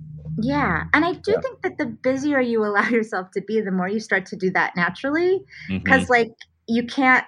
Yeah. 0.43 0.85
And 0.93 1.05
I 1.05 1.15
do 1.15 1.33
yeah. 1.33 1.41
think 1.41 1.63
that 1.63 1.79
the 1.79 1.87
busier 1.87 2.41
you 2.41 2.65
allow 2.65 2.87
yourself 2.91 3.31
to 3.33 3.41
be, 3.41 3.63
the 3.63 3.71
more 3.71 3.89
you 3.89 4.01
start 4.01 4.27
to 4.27 4.37
do 4.37 4.51
that 4.51 4.77
naturally. 4.77 5.41
Because 5.69 6.03
mm-hmm. 6.03 6.13
like 6.13 6.33
you 6.69 6.85
can't 6.85 7.25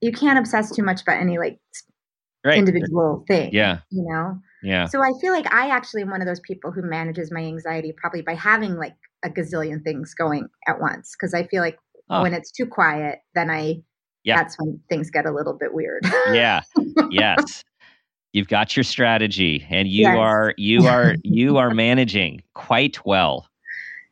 you 0.00 0.12
can't 0.12 0.38
obsess 0.38 0.74
too 0.74 0.82
much 0.82 1.02
about 1.02 1.20
any 1.20 1.38
like 1.38 1.58
right. 2.44 2.56
individual 2.56 3.24
thing. 3.28 3.50
Yeah. 3.52 3.80
You 3.90 4.04
know? 4.08 4.38
Yeah. 4.62 4.86
So 4.86 5.02
I 5.02 5.10
feel 5.20 5.32
like 5.32 5.52
I 5.52 5.68
actually 5.68 6.02
am 6.02 6.10
one 6.10 6.22
of 6.22 6.26
those 6.26 6.40
people 6.40 6.70
who 6.70 6.82
manages 6.82 7.30
my 7.30 7.40
anxiety 7.40 7.92
probably 7.96 8.22
by 8.22 8.34
having 8.34 8.76
like 8.76 8.96
a 9.24 9.28
gazillion 9.28 9.82
things 9.82 10.14
going 10.14 10.48
at 10.66 10.80
once. 10.80 11.14
Cause 11.16 11.34
I 11.34 11.46
feel 11.46 11.62
like 11.62 11.78
oh. 12.08 12.22
when 12.22 12.32
it's 12.32 12.50
too 12.50 12.66
quiet, 12.66 13.18
then 13.34 13.50
I 13.50 13.82
yeah. 14.24 14.36
that's 14.36 14.56
when 14.58 14.80
things 14.88 15.10
get 15.10 15.26
a 15.26 15.32
little 15.32 15.54
bit 15.54 15.74
weird. 15.74 16.06
yeah. 16.32 16.62
Yes 17.10 17.64
you've 18.34 18.48
got 18.48 18.76
your 18.76 18.84
strategy 18.84 19.64
and 19.70 19.88
you 19.88 20.02
yes. 20.02 20.18
are 20.18 20.54
you 20.58 20.86
are 20.86 21.14
you 21.22 21.56
are 21.56 21.72
managing 21.72 22.42
quite 22.52 23.04
well 23.06 23.48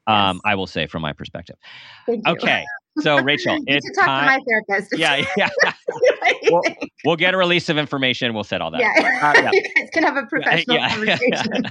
um 0.07 0.37
yes. 0.37 0.41
i 0.47 0.55
will 0.55 0.67
say 0.67 0.87
from 0.87 1.03
my 1.03 1.13
perspective 1.13 1.57
okay 2.27 2.65
so 3.01 3.17
rachel 3.23 3.59
it's 3.67 3.99
time. 3.99 4.21
to 4.21 4.27
my 4.27 4.41
therapist 4.49 4.97
yeah 4.97 5.25
yeah 5.37 5.49
we'll, 6.45 6.63
we'll, 7.05 7.17
get 7.17 7.35
a 7.35 7.37
release 7.37 7.69
of 7.69 7.77
information 7.77 8.33
we'll 8.33 8.45
set 8.45 8.63
all 8.63 8.71
that 8.71 8.81
yeah, 8.81 9.21
uh, 9.23 9.43
yeah. 9.43 9.51
you 9.53 9.63
guys 9.77 9.89
can 9.93 10.03
have 10.03 10.17
a 10.17 10.25
professional 10.27 10.77
yeah. 10.77 10.89
conversation 10.89 11.65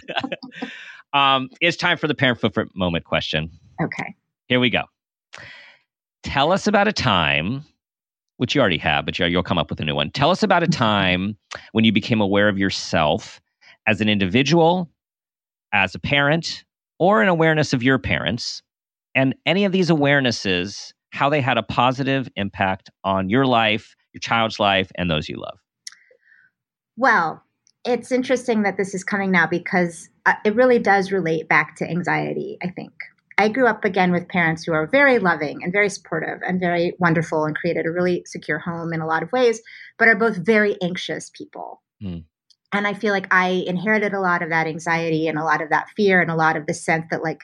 um 1.13 1.49
it's 1.59 1.77
time 1.77 1.97
for 1.97 2.07
the 2.07 2.15
parent 2.15 2.39
footprint 2.39 2.71
moment 2.75 3.05
question 3.05 3.49
okay 3.81 4.13
here 4.47 4.59
we 4.59 4.69
go 4.69 4.83
tell 6.23 6.51
us 6.51 6.67
about 6.67 6.87
a 6.87 6.93
time 6.93 7.63
which 8.41 8.55
you 8.55 8.59
already 8.59 8.79
have, 8.79 9.05
but 9.05 9.19
you'll 9.19 9.43
come 9.43 9.59
up 9.59 9.69
with 9.69 9.79
a 9.81 9.85
new 9.85 9.93
one. 9.93 10.09
Tell 10.09 10.31
us 10.31 10.41
about 10.41 10.63
a 10.63 10.67
time 10.67 11.37
when 11.73 11.85
you 11.85 11.91
became 11.91 12.19
aware 12.19 12.49
of 12.49 12.57
yourself 12.57 13.39
as 13.85 14.01
an 14.01 14.09
individual, 14.09 14.89
as 15.73 15.93
a 15.93 15.99
parent, 15.99 16.63
or 16.97 17.21
an 17.21 17.27
awareness 17.27 17.71
of 17.71 17.83
your 17.83 17.99
parents, 17.99 18.63
and 19.13 19.35
any 19.45 19.63
of 19.63 19.71
these 19.71 19.91
awarenesses, 19.91 20.91
how 21.11 21.29
they 21.29 21.39
had 21.39 21.59
a 21.59 21.61
positive 21.61 22.27
impact 22.35 22.89
on 23.03 23.29
your 23.29 23.45
life, 23.45 23.95
your 24.11 24.21
child's 24.21 24.59
life, 24.59 24.91
and 24.95 25.11
those 25.11 25.29
you 25.29 25.37
love. 25.37 25.59
Well, 26.97 27.43
it's 27.85 28.11
interesting 28.11 28.63
that 28.63 28.75
this 28.75 28.95
is 28.95 29.03
coming 29.03 29.29
now 29.29 29.45
because 29.45 30.09
uh, 30.25 30.33
it 30.43 30.55
really 30.55 30.79
does 30.79 31.11
relate 31.11 31.47
back 31.47 31.75
to 31.75 31.87
anxiety, 31.87 32.57
I 32.63 32.69
think. 32.69 32.91
I 33.41 33.49
grew 33.49 33.65
up 33.65 33.83
again 33.83 34.11
with 34.11 34.27
parents 34.27 34.63
who 34.63 34.73
are 34.73 34.85
very 34.85 35.17
loving 35.17 35.63
and 35.63 35.73
very 35.73 35.89
supportive 35.89 36.39
and 36.47 36.59
very 36.59 36.93
wonderful 36.99 37.43
and 37.45 37.55
created 37.55 37.87
a 37.87 37.91
really 37.91 38.21
secure 38.27 38.59
home 38.59 38.93
in 38.93 39.01
a 39.01 39.07
lot 39.07 39.23
of 39.23 39.31
ways, 39.31 39.61
but 39.97 40.07
are 40.07 40.15
both 40.15 40.37
very 40.37 40.77
anxious 40.79 41.31
people. 41.31 41.81
Mm. 42.03 42.23
And 42.71 42.85
I 42.85 42.93
feel 42.93 43.13
like 43.13 43.25
I 43.31 43.63
inherited 43.65 44.13
a 44.13 44.19
lot 44.19 44.43
of 44.43 44.49
that 44.49 44.67
anxiety 44.67 45.27
and 45.27 45.39
a 45.39 45.43
lot 45.43 45.61
of 45.61 45.71
that 45.71 45.87
fear 45.97 46.21
and 46.21 46.29
a 46.29 46.35
lot 46.35 46.55
of 46.55 46.67
the 46.67 46.75
sense 46.75 47.05
that 47.09 47.23
like 47.23 47.41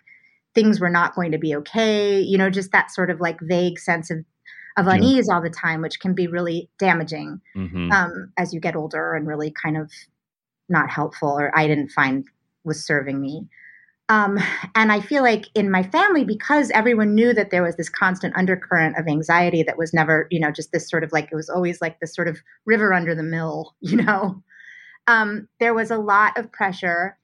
things 0.54 0.80
were 0.80 0.92
not 0.92 1.16
going 1.16 1.32
to 1.32 1.40
be 1.40 1.56
okay, 1.56 2.22
you 2.22 2.38
know, 2.38 2.52
just 2.52 2.72
that 2.74 2.92
sort 2.92 3.10
of 3.10 3.20
like 3.20 3.40
vague 3.42 3.80
sense 3.80 4.12
of 4.12 4.20
of 4.78 4.86
unease 4.86 5.26
yeah. 5.28 5.34
all 5.34 5.42
the 5.42 5.50
time, 5.50 5.82
which 5.82 6.00
can 6.00 6.14
be 6.14 6.28
really 6.28 6.70
damaging 6.78 7.42
mm-hmm. 7.56 7.92
um, 7.92 8.32
as 8.38 8.54
you 8.54 8.60
get 8.60 8.76
older 8.76 9.16
and 9.16 9.28
really 9.28 9.52
kind 9.52 9.76
of 9.76 9.92
not 10.70 10.92
helpful, 10.92 11.30
or 11.30 11.52
I 11.58 11.66
didn't 11.66 11.90
find 11.90 12.24
was 12.64 12.86
serving 12.86 13.20
me. 13.20 13.48
Um, 14.10 14.40
and 14.74 14.92
I 14.92 15.02
feel 15.02 15.22
like 15.22 15.48
in 15.54 15.70
my 15.70 15.84
family, 15.84 16.24
because 16.24 16.72
everyone 16.72 17.14
knew 17.14 17.34
that 17.34 17.52
there 17.52 17.64
was 17.64 17.76
this 17.76 17.90
constant 17.90 18.36
undercurrent 18.38 18.98
of 18.98 19.08
anxiety 19.08 19.64
that 19.64 19.78
was 19.78 19.94
never, 19.94 20.28
you 20.32 20.40
know, 20.40 20.50
just 20.50 20.72
this 20.72 20.90
sort 20.90 21.04
of 21.04 21.12
like, 21.12 21.30
it 21.32 21.36
was 21.36 21.50
always 21.50 21.82
like 21.82 22.00
this 22.00 22.16
sort 22.16 22.30
of 22.30 22.40
river 22.66 22.94
under 22.94 23.14
the 23.14 23.24
mill, 23.24 23.76
you 23.82 23.98
know, 23.98 24.42
um, 25.08 25.48
there 25.60 25.74
was 25.74 25.92
a 25.92 25.98
lot 25.98 26.38
of 26.38 26.52
pressure 26.52 27.18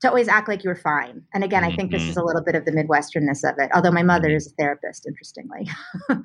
to 0.00 0.08
always 0.08 0.28
act 0.28 0.48
like 0.48 0.64
you 0.64 0.68
were 0.68 0.76
fine. 0.76 1.22
And 1.32 1.44
again, 1.44 1.64
I 1.64 1.74
think 1.74 1.90
this 1.90 2.02
is 2.02 2.10
mm-hmm. 2.10 2.20
a 2.20 2.24
little 2.24 2.42
bit 2.42 2.54
of 2.54 2.64
the 2.64 2.72
Midwesternness 2.72 3.48
of 3.48 3.58
it, 3.58 3.70
although 3.74 3.90
my 3.90 4.02
mother 4.02 4.28
is 4.28 4.46
a 4.46 4.50
therapist, 4.56 5.06
interestingly. 5.06 5.68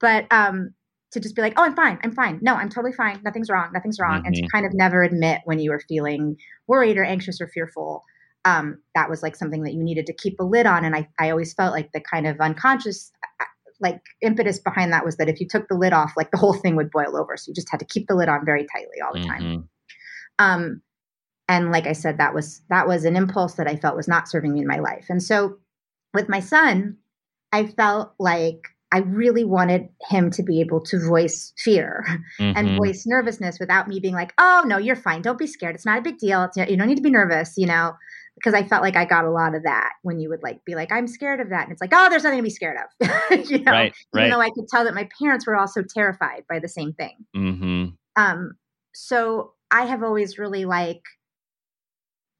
but 0.00 0.26
um, 0.30 0.72
to 1.12 1.20
just 1.20 1.36
be 1.36 1.42
like, 1.42 1.54
oh, 1.56 1.64
I'm 1.64 1.76
fine, 1.76 1.98
I'm 2.02 2.12
fine. 2.12 2.38
No, 2.40 2.54
I'm 2.54 2.70
totally 2.70 2.92
fine. 2.92 3.20
Nothing's 3.22 3.50
wrong, 3.50 3.70
nothing's 3.72 3.98
wrong. 4.00 4.18
Mm-hmm. 4.18 4.26
And 4.26 4.34
to 4.34 4.42
mm-hmm. 4.42 4.56
kind 4.56 4.66
of 4.66 4.72
never 4.74 5.02
admit 5.02 5.40
when 5.44 5.58
you 5.58 5.70
were 5.70 5.82
feeling 5.88 6.36
worried 6.66 6.96
or 6.96 7.04
anxious 7.04 7.40
or 7.40 7.48
fearful 7.48 8.02
um, 8.44 8.78
that 8.94 9.10
was 9.10 9.22
like 9.22 9.36
something 9.36 9.62
that 9.62 9.74
you 9.74 9.82
needed 9.82 10.06
to 10.06 10.12
keep 10.12 10.38
a 10.40 10.44
lid 10.44 10.66
on. 10.66 10.84
And 10.84 10.94
I, 10.94 11.08
I 11.18 11.30
always 11.30 11.54
felt 11.54 11.72
like 11.72 11.92
the 11.92 12.00
kind 12.00 12.26
of 12.26 12.40
unconscious 12.40 13.12
uh, 13.40 13.44
like 13.80 14.00
impetus 14.22 14.58
behind 14.58 14.92
that 14.92 15.04
was 15.04 15.16
that 15.16 15.28
if 15.28 15.40
you 15.40 15.46
took 15.46 15.68
the 15.68 15.76
lid 15.76 15.92
off, 15.92 16.12
like 16.16 16.30
the 16.30 16.36
whole 16.36 16.54
thing 16.54 16.76
would 16.76 16.90
boil 16.90 17.16
over. 17.16 17.36
So 17.36 17.50
you 17.50 17.54
just 17.54 17.70
had 17.70 17.80
to 17.80 17.86
keep 17.86 18.08
the 18.08 18.14
lid 18.14 18.28
on 18.28 18.44
very 18.44 18.66
tightly 18.74 19.00
all 19.04 19.12
the 19.12 19.26
time. 19.26 19.42
Mm-hmm. 19.42 19.60
Um, 20.38 20.82
and 21.48 21.72
like 21.72 21.86
I 21.86 21.92
said, 21.92 22.18
that 22.18 22.34
was 22.34 22.62
that 22.68 22.86
was 22.86 23.04
an 23.04 23.16
impulse 23.16 23.54
that 23.54 23.66
I 23.66 23.76
felt 23.76 23.96
was 23.96 24.08
not 24.08 24.28
serving 24.28 24.52
me 24.52 24.60
in 24.60 24.66
my 24.66 24.78
life. 24.78 25.06
And 25.08 25.22
so 25.22 25.58
with 26.12 26.28
my 26.28 26.40
son, 26.40 26.98
I 27.52 27.66
felt 27.66 28.12
like 28.18 28.68
I 28.92 28.98
really 28.98 29.44
wanted 29.44 29.88
him 30.08 30.30
to 30.32 30.42
be 30.42 30.60
able 30.60 30.80
to 30.82 30.98
voice 30.98 31.52
fear 31.58 32.04
mm-hmm. 32.40 32.56
and 32.56 32.76
voice 32.76 33.06
nervousness 33.06 33.58
without 33.58 33.88
me 33.88 34.00
being 34.00 34.14
like, 34.14 34.32
"Oh 34.38 34.64
no, 34.66 34.78
you're 34.78 34.96
fine. 34.96 35.22
Don't 35.22 35.38
be 35.38 35.46
scared. 35.46 35.74
It's 35.74 35.86
not 35.86 35.98
a 35.98 36.02
big 36.02 36.18
deal. 36.18 36.44
It's, 36.44 36.56
you 36.56 36.76
don't 36.76 36.88
need 36.88 36.96
to 36.96 37.02
be 37.02 37.10
nervous." 37.10 37.54
You 37.56 37.66
know, 37.66 37.94
because 38.38 38.54
I 38.54 38.66
felt 38.66 38.82
like 38.82 38.96
I 38.96 39.04
got 39.04 39.24
a 39.24 39.30
lot 39.30 39.54
of 39.54 39.64
that 39.64 39.92
when 40.02 40.20
you 40.20 40.28
would 40.28 40.42
like 40.42 40.64
be 40.64 40.74
like, 40.74 40.92
I'm 40.92 41.06
scared 41.06 41.40
of 41.40 41.50
that. 41.50 41.64
And 41.64 41.72
it's 41.72 41.80
like, 41.80 41.92
oh, 41.92 42.08
there's 42.08 42.24
nothing 42.24 42.38
to 42.38 42.42
be 42.42 42.50
scared 42.50 42.76
of. 42.76 43.10
you 43.50 43.58
know, 43.60 43.72
right, 43.72 43.94
right. 44.12 44.26
even 44.26 44.30
though 44.30 44.40
I 44.40 44.50
could 44.50 44.68
tell 44.68 44.84
that 44.84 44.94
my 44.94 45.08
parents 45.20 45.46
were 45.46 45.56
also 45.56 45.82
terrified 45.82 46.44
by 46.48 46.58
the 46.58 46.68
same 46.68 46.92
thing. 46.92 47.16
Mm-hmm. 47.36 47.86
Um, 48.16 48.52
so 48.94 49.52
I 49.70 49.84
have 49.84 50.02
always 50.02 50.38
really 50.38 50.64
like 50.64 51.02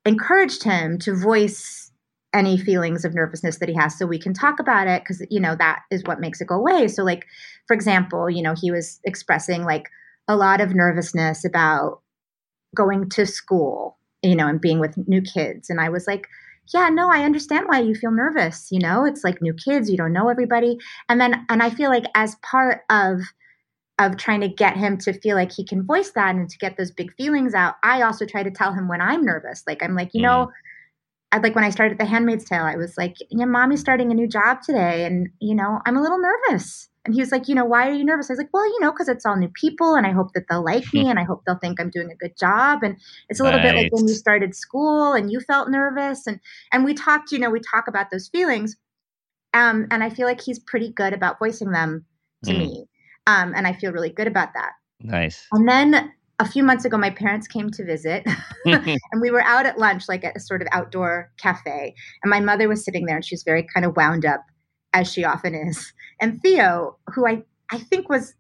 encouraged 0.05 0.63
him 0.63 0.99
to 1.01 1.15
voice 1.15 1.91
any 2.35 2.59
feelings 2.59 3.05
of 3.05 3.15
nervousness 3.15 3.59
that 3.59 3.69
he 3.69 3.75
has 3.75 3.99
so 3.99 4.07
we 4.07 4.19
can 4.19 4.35
talk 4.35 4.61
about 4.61 4.87
it 4.87 5.03
because 5.03 5.23
you 5.31 5.41
know 5.41 5.57
that 5.57 5.81
is 5.91 6.03
what 6.05 6.21
makes 6.21 6.43
it 6.43 6.47
go 6.47 6.57
away 6.57 6.87
so 6.87 7.03
like 7.03 7.27
for 7.67 7.75
example 7.75 8.29
you 8.29 8.43
know 8.43 8.55
he 8.55 8.71
was 8.71 9.01
expressing 9.05 9.65
like 9.65 9.89
a 10.29 10.37
lot 10.37 10.61
of 10.61 10.75
nervousness 10.75 11.43
about 11.45 12.03
going 12.77 13.09
to 13.09 13.25
school 13.25 13.98
you 14.23 14.35
know 14.35 14.47
and 14.47 14.61
being 14.61 14.81
with 14.81 14.97
new 15.09 15.23
kids 15.23 15.71
and 15.71 15.81
i 15.81 15.89
was 15.89 16.07
like 16.07 16.27
yeah 16.75 16.89
no 16.89 17.11
i 17.11 17.25
understand 17.25 17.67
why 17.69 17.81
you 17.81 17.95
feel 17.95 18.11
nervous 18.11 18.69
you 18.71 18.79
know 18.79 19.05
it's 19.05 19.25
like 19.25 19.41
new 19.41 19.55
kids 19.55 19.91
you 19.91 19.97
don't 19.97 20.13
know 20.13 20.29
everybody 20.29 20.79
and 21.09 21.21
then 21.21 21.45
and 21.49 21.63
i 21.63 21.71
feel 21.71 21.91
like 21.91 22.05
as 22.15 22.37
part 22.37 22.83
of 22.91 23.21
of 24.01 24.17
trying 24.17 24.41
to 24.41 24.49
get 24.49 24.77
him 24.77 24.97
to 24.97 25.13
feel 25.13 25.35
like 25.35 25.51
he 25.51 25.65
can 25.65 25.85
voice 25.85 26.11
that 26.11 26.35
and 26.35 26.49
to 26.49 26.59
get 26.59 26.77
those 26.77 26.91
big 26.91 27.13
feelings 27.15 27.55
out 27.55 27.75
i 27.83 28.03
also 28.03 28.25
try 28.25 28.43
to 28.43 28.51
tell 28.51 28.73
him 28.73 28.89
when 28.89 29.01
i'm 29.01 29.25
nervous 29.25 29.63
like 29.67 29.83
i'm 29.83 29.95
like 29.95 30.11
you 30.13 30.23
mm-hmm. 30.23 30.45
know 30.45 30.51
I'd 31.31 31.43
like 31.43 31.55
when 31.55 31.65
I 31.65 31.71
started 31.71 31.99
The 31.99 32.07
Handmaid's 32.07 32.45
Tale, 32.47 32.65
I 32.65 32.77
was 32.77 32.97
like, 32.97 33.17
yeah, 33.31 33.45
mommy's 33.45 33.81
starting 33.81 34.11
a 34.11 34.15
new 34.15 34.27
job 34.27 34.63
today. 34.63 35.05
And, 35.05 35.29
you 35.41 35.55
know, 35.55 35.81
I'm 35.85 35.97
a 35.97 36.01
little 36.01 36.19
nervous. 36.19 36.89
And 37.09 37.15
he 37.15 37.23
was 37.23 37.33
like, 37.33 37.49
you 37.49 37.55
know, 37.55 37.65
why 37.65 37.89
are 37.89 37.93
you 37.95 38.05
nervous? 38.05 38.29
I 38.29 38.35
was 38.35 38.39
like, 38.39 38.53
well, 38.53 38.67
you 38.67 38.81
know, 38.81 38.93
because 38.93 39.09
it's 39.09 39.25
all 39.25 39.35
new 39.35 39.49
people 39.49 39.95
and 39.95 40.07
I 40.07 40.13
hope 40.13 40.35
that 40.35 40.45
they'll 40.51 40.63
like 40.63 40.93
me 40.93 41.07
and 41.09 41.19
I 41.19 41.25
hope 41.25 41.43
they'll 41.47 41.57
think 41.57 41.81
I'm 41.81 41.89
doing 41.89 42.11
a 42.11 42.15
good 42.15 42.37
job. 42.39 42.83
And 42.83 42.99
it's 43.31 43.41
a 43.41 43.45
little 43.45 43.61
nice. 43.61 43.73
bit 43.73 43.83
like 43.83 43.93
when 43.95 44.07
you 44.07 44.13
started 44.13 44.55
school 44.55 45.15
and 45.15 45.33
you 45.33 45.41
felt 45.41 45.71
nervous. 45.71 46.27
And, 46.27 46.39
and 46.71 46.85
we 46.85 46.93
talked, 46.93 47.33
you 47.33 47.39
know, 47.39 47.49
we 47.49 47.61
talk 47.61 47.89
about 47.89 48.11
those 48.11 48.29
feelings. 48.29 48.77
Um, 49.55 49.87
and 49.91 50.05
I 50.05 50.11
feel 50.11 50.27
like 50.27 50.43
he's 50.43 50.59
pretty 50.59 50.93
good 50.93 51.15
about 51.15 51.39
voicing 51.39 51.71
them 51.71 52.05
to 52.45 52.53
mm. 52.53 52.59
me. 52.59 52.85
Um, 53.27 53.55
and 53.57 53.67
I 53.67 53.73
feel 53.73 53.91
really 53.91 54.11
good 54.11 54.27
about 54.27 54.51
that. 54.53 54.73
Nice. 55.01 55.47
And 55.51 55.67
then 55.67 56.13
a 56.39 56.47
few 56.47 56.63
months 56.63 56.85
ago, 56.85 56.99
my 56.99 57.09
parents 57.09 57.49
came 57.49 57.71
to 57.71 57.85
visit, 57.87 58.27
and 58.67 58.99
we 59.23 59.31
were 59.31 59.43
out 59.43 59.65
at 59.65 59.79
lunch, 59.79 60.11
like 60.11 60.25
at 60.25 60.37
a 60.37 60.41
sort 60.41 60.61
of 60.61 60.69
outdoor 60.73 61.33
cafe. 61.39 61.95
And 62.23 62.29
my 62.29 62.41
mother 62.41 62.69
was 62.69 62.85
sitting 62.85 63.07
there, 63.07 63.17
and 63.17 63.25
she 63.25 63.35
was 63.35 63.45
very 63.45 63.67
kind 63.75 63.87
of 63.87 63.97
wound 63.97 64.27
up, 64.27 64.43
as 64.93 65.11
she 65.13 65.25
often 65.25 65.55
is. 65.55 65.93
And 66.21 66.41
Theo, 66.43 66.97
who 67.15 67.27
I 67.27 67.43
I 67.71 67.79
think 67.79 68.09
was 68.09 68.35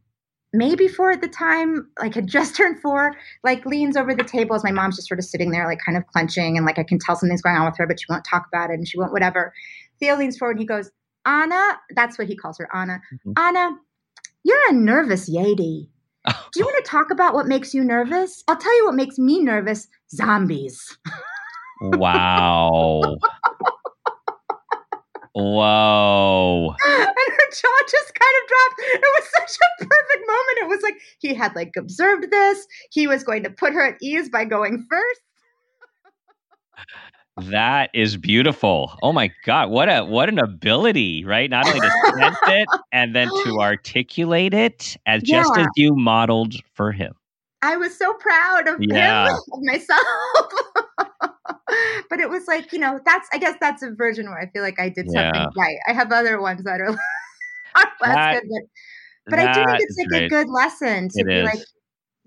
maybe 0.52 0.88
four 0.88 1.12
at 1.12 1.20
the 1.20 1.28
time, 1.28 1.88
like 2.00 2.14
had 2.14 2.26
just 2.26 2.56
turned 2.56 2.80
four, 2.80 3.14
like 3.44 3.64
leans 3.66 3.96
over 3.96 4.14
the 4.14 4.24
table 4.24 4.56
as 4.56 4.64
my 4.64 4.72
mom's 4.72 4.96
just 4.96 5.08
sort 5.08 5.18
of 5.18 5.24
sitting 5.24 5.50
there, 5.50 5.66
like 5.66 5.80
kind 5.84 5.98
of 5.98 6.06
clenching, 6.06 6.56
and 6.56 6.66
like 6.66 6.78
I 6.78 6.84
can 6.84 6.98
tell 6.98 7.16
something's 7.16 7.42
going 7.42 7.56
on 7.56 7.66
with 7.66 7.76
her, 7.78 7.86
but 7.86 8.00
she 8.00 8.06
won't 8.08 8.24
talk 8.24 8.46
about 8.52 8.70
it, 8.70 8.74
and 8.74 8.88
she 8.88 8.98
won't 8.98 9.12
whatever. 9.12 9.52
Theo 10.00 10.16
leans 10.16 10.36
forward, 10.36 10.52
and 10.52 10.60
he 10.60 10.66
goes, 10.66 10.90
"Anna," 11.26 11.78
that's 11.94 12.18
what 12.18 12.28
he 12.28 12.36
calls 12.36 12.58
her, 12.58 12.68
Anna. 12.74 13.00
Mm-hmm. 13.12 13.32
Anna, 13.36 13.76
you're 14.44 14.70
a 14.70 14.72
nervous 14.72 15.28
yady. 15.28 15.90
Do 16.26 16.60
you 16.60 16.64
want 16.64 16.84
to 16.84 16.90
talk 16.90 17.10
about 17.10 17.34
what 17.34 17.46
makes 17.46 17.72
you 17.72 17.82
nervous? 17.82 18.42
I'll 18.48 18.56
tell 18.56 18.76
you 18.76 18.86
what 18.86 18.94
makes 18.94 19.18
me 19.18 19.40
nervous 19.40 19.88
zombies. 20.10 20.98
wow. 21.82 23.16
Whoa. 25.34 26.74
And 26.88 27.34
her 27.34 27.50
jaw 27.50 27.78
just 27.90 28.14
kind 28.14 28.34
of 28.42 28.48
dropped. 28.48 28.80
It 28.94 29.00
was 29.00 29.28
such 29.30 29.56
a 29.56 29.84
perfect 29.84 30.26
moment. 30.26 30.58
It 30.58 30.68
was 30.68 30.82
like 30.82 31.00
he 31.18 31.34
had 31.34 31.54
like 31.54 31.72
observed 31.76 32.30
this. 32.30 32.66
He 32.90 33.06
was 33.06 33.24
going 33.24 33.42
to 33.44 33.50
put 33.50 33.72
her 33.72 33.86
at 33.86 33.96
ease 34.02 34.28
by 34.28 34.44
going 34.44 34.86
first. 34.90 35.20
That 37.42 37.90
is 37.94 38.16
beautiful. 38.16 38.92
Oh 39.02 39.12
my 39.12 39.30
god, 39.44 39.70
what 39.70 39.88
a 39.88 40.04
what 40.04 40.28
an 40.28 40.38
ability, 40.38 41.24
right? 41.24 41.48
Not 41.48 41.66
only 41.68 41.80
to 41.80 42.12
sense 42.18 42.36
it 42.48 42.68
and 42.92 43.14
then 43.14 43.28
to 43.28 43.56
articulate 43.60 44.54
it 44.54 44.96
as 45.06 45.22
yeah. 45.24 45.42
just 45.42 45.56
as 45.56 45.66
you 45.76 45.94
modeled 45.94 46.54
for 46.74 46.90
him. 46.90 47.14
I 47.62 47.76
was 47.76 47.96
so 47.96 48.12
proud 48.14 48.68
of 48.68 48.76
yeah. 48.80 49.28
him, 49.28 49.36
of 49.52 49.60
myself. 49.62 50.00
but 52.10 52.20
it 52.20 52.28
was 52.28 52.46
like, 52.46 52.72
you 52.72 52.78
know, 52.78 53.00
that's 53.04 53.28
I 53.32 53.38
guess 53.38 53.56
that's 53.60 53.82
a 53.82 53.90
version 53.90 54.26
where 54.26 54.38
I 54.38 54.46
feel 54.50 54.62
like 54.62 54.80
I 54.80 54.88
did 54.88 55.06
something 55.06 55.34
yeah. 55.34 55.46
right. 55.56 55.76
I 55.88 55.92
have 55.92 56.12
other 56.12 56.40
ones 56.40 56.62
that 56.64 56.80
are 56.80 56.90
less 58.00 58.14
that, 58.14 58.42
good, 58.42 58.50
but, 59.26 59.36
but 59.36 59.38
I 59.38 59.52
do 59.52 59.64
think 59.64 59.80
it's 59.80 59.98
like 59.98 60.08
great. 60.08 60.24
a 60.24 60.28
good 60.28 60.48
lesson 60.48 61.08
to 61.08 61.20
it 61.20 61.26
be 61.26 61.34
is. 61.34 61.44
like, 61.44 61.60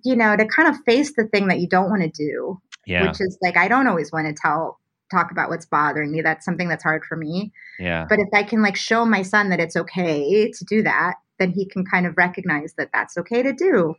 you 0.03 0.15
know, 0.15 0.35
to 0.35 0.45
kind 0.45 0.69
of 0.69 0.77
face 0.85 1.13
the 1.15 1.27
thing 1.27 1.47
that 1.47 1.59
you 1.59 1.67
don't 1.67 1.89
want 1.89 2.01
to 2.03 2.09
do. 2.09 2.59
Yeah. 2.85 3.07
Which 3.07 3.21
is 3.21 3.37
like 3.41 3.57
I 3.57 3.67
don't 3.67 3.87
always 3.87 4.11
want 4.11 4.27
to 4.27 4.33
tell 4.33 4.79
talk 5.11 5.31
about 5.31 5.49
what's 5.49 5.65
bothering 5.65 6.11
me. 6.11 6.21
That's 6.21 6.45
something 6.45 6.67
that's 6.67 6.83
hard 6.83 7.03
for 7.05 7.15
me. 7.17 7.51
Yeah. 7.79 8.05
But 8.09 8.19
if 8.19 8.29
I 8.33 8.43
can 8.43 8.61
like 8.61 8.75
show 8.75 9.05
my 9.05 9.21
son 9.21 9.49
that 9.49 9.59
it's 9.59 9.75
okay 9.75 10.49
to 10.51 10.65
do 10.65 10.81
that, 10.83 11.15
then 11.37 11.51
he 11.51 11.67
can 11.67 11.85
kind 11.85 12.05
of 12.05 12.17
recognize 12.17 12.73
that 12.77 12.89
that's 12.93 13.17
okay 13.17 13.43
to 13.43 13.53
do. 13.53 13.95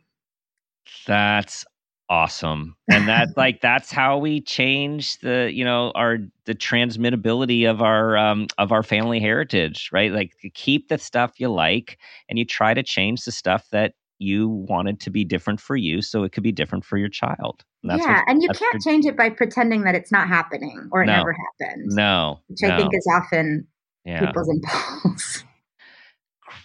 That's 1.07 1.65
awesome. 2.09 2.75
And 2.89 3.07
that 3.07 3.29
like 3.37 3.61
that's 3.61 3.91
how 3.91 4.17
we 4.17 4.41
change 4.41 5.19
the, 5.19 5.51
you 5.53 5.63
know, 5.63 5.91
our 5.95 6.19
the 6.45 6.55
transmittability 6.55 7.69
of 7.69 7.81
our 7.81 8.17
um 8.17 8.47
of 8.57 8.71
our 8.71 8.83
family 8.83 9.19
heritage, 9.19 9.89
right? 9.91 10.11
Like 10.11 10.33
keep 10.53 10.89
the 10.89 10.97
stuff 10.97 11.39
you 11.39 11.49
like 11.49 11.97
and 12.29 12.37
you 12.37 12.45
try 12.45 12.73
to 12.73 12.83
change 12.83 13.23
the 13.25 13.31
stuff 13.31 13.67
that 13.71 13.93
you 14.19 14.47
wanted 14.47 14.99
to 15.01 15.09
be 15.09 15.25
different 15.25 15.59
for 15.59 15.75
you 15.75 16.01
so 16.01 16.23
it 16.23 16.31
could 16.31 16.43
be 16.43 16.51
different 16.51 16.85
for 16.85 16.97
your 16.97 17.09
child. 17.09 17.63
And 17.83 17.99
yeah, 17.99 18.19
what, 18.19 18.29
and 18.29 18.41
you 18.41 18.49
can't 18.49 18.81
change 18.81 19.05
it 19.05 19.17
by 19.17 19.29
pretending 19.29 19.83
that 19.83 19.95
it's 19.95 20.11
not 20.11 20.27
happening 20.27 20.87
or 20.91 21.03
it 21.03 21.07
no, 21.07 21.17
never 21.17 21.33
happened. 21.33 21.87
No, 21.87 22.39
which 22.47 22.59
no. 22.61 22.69
I 22.69 22.77
think 22.77 22.91
is 22.93 23.07
often 23.13 23.67
yeah. 24.05 24.25
people's 24.25 24.49
impulse. 25.03 25.43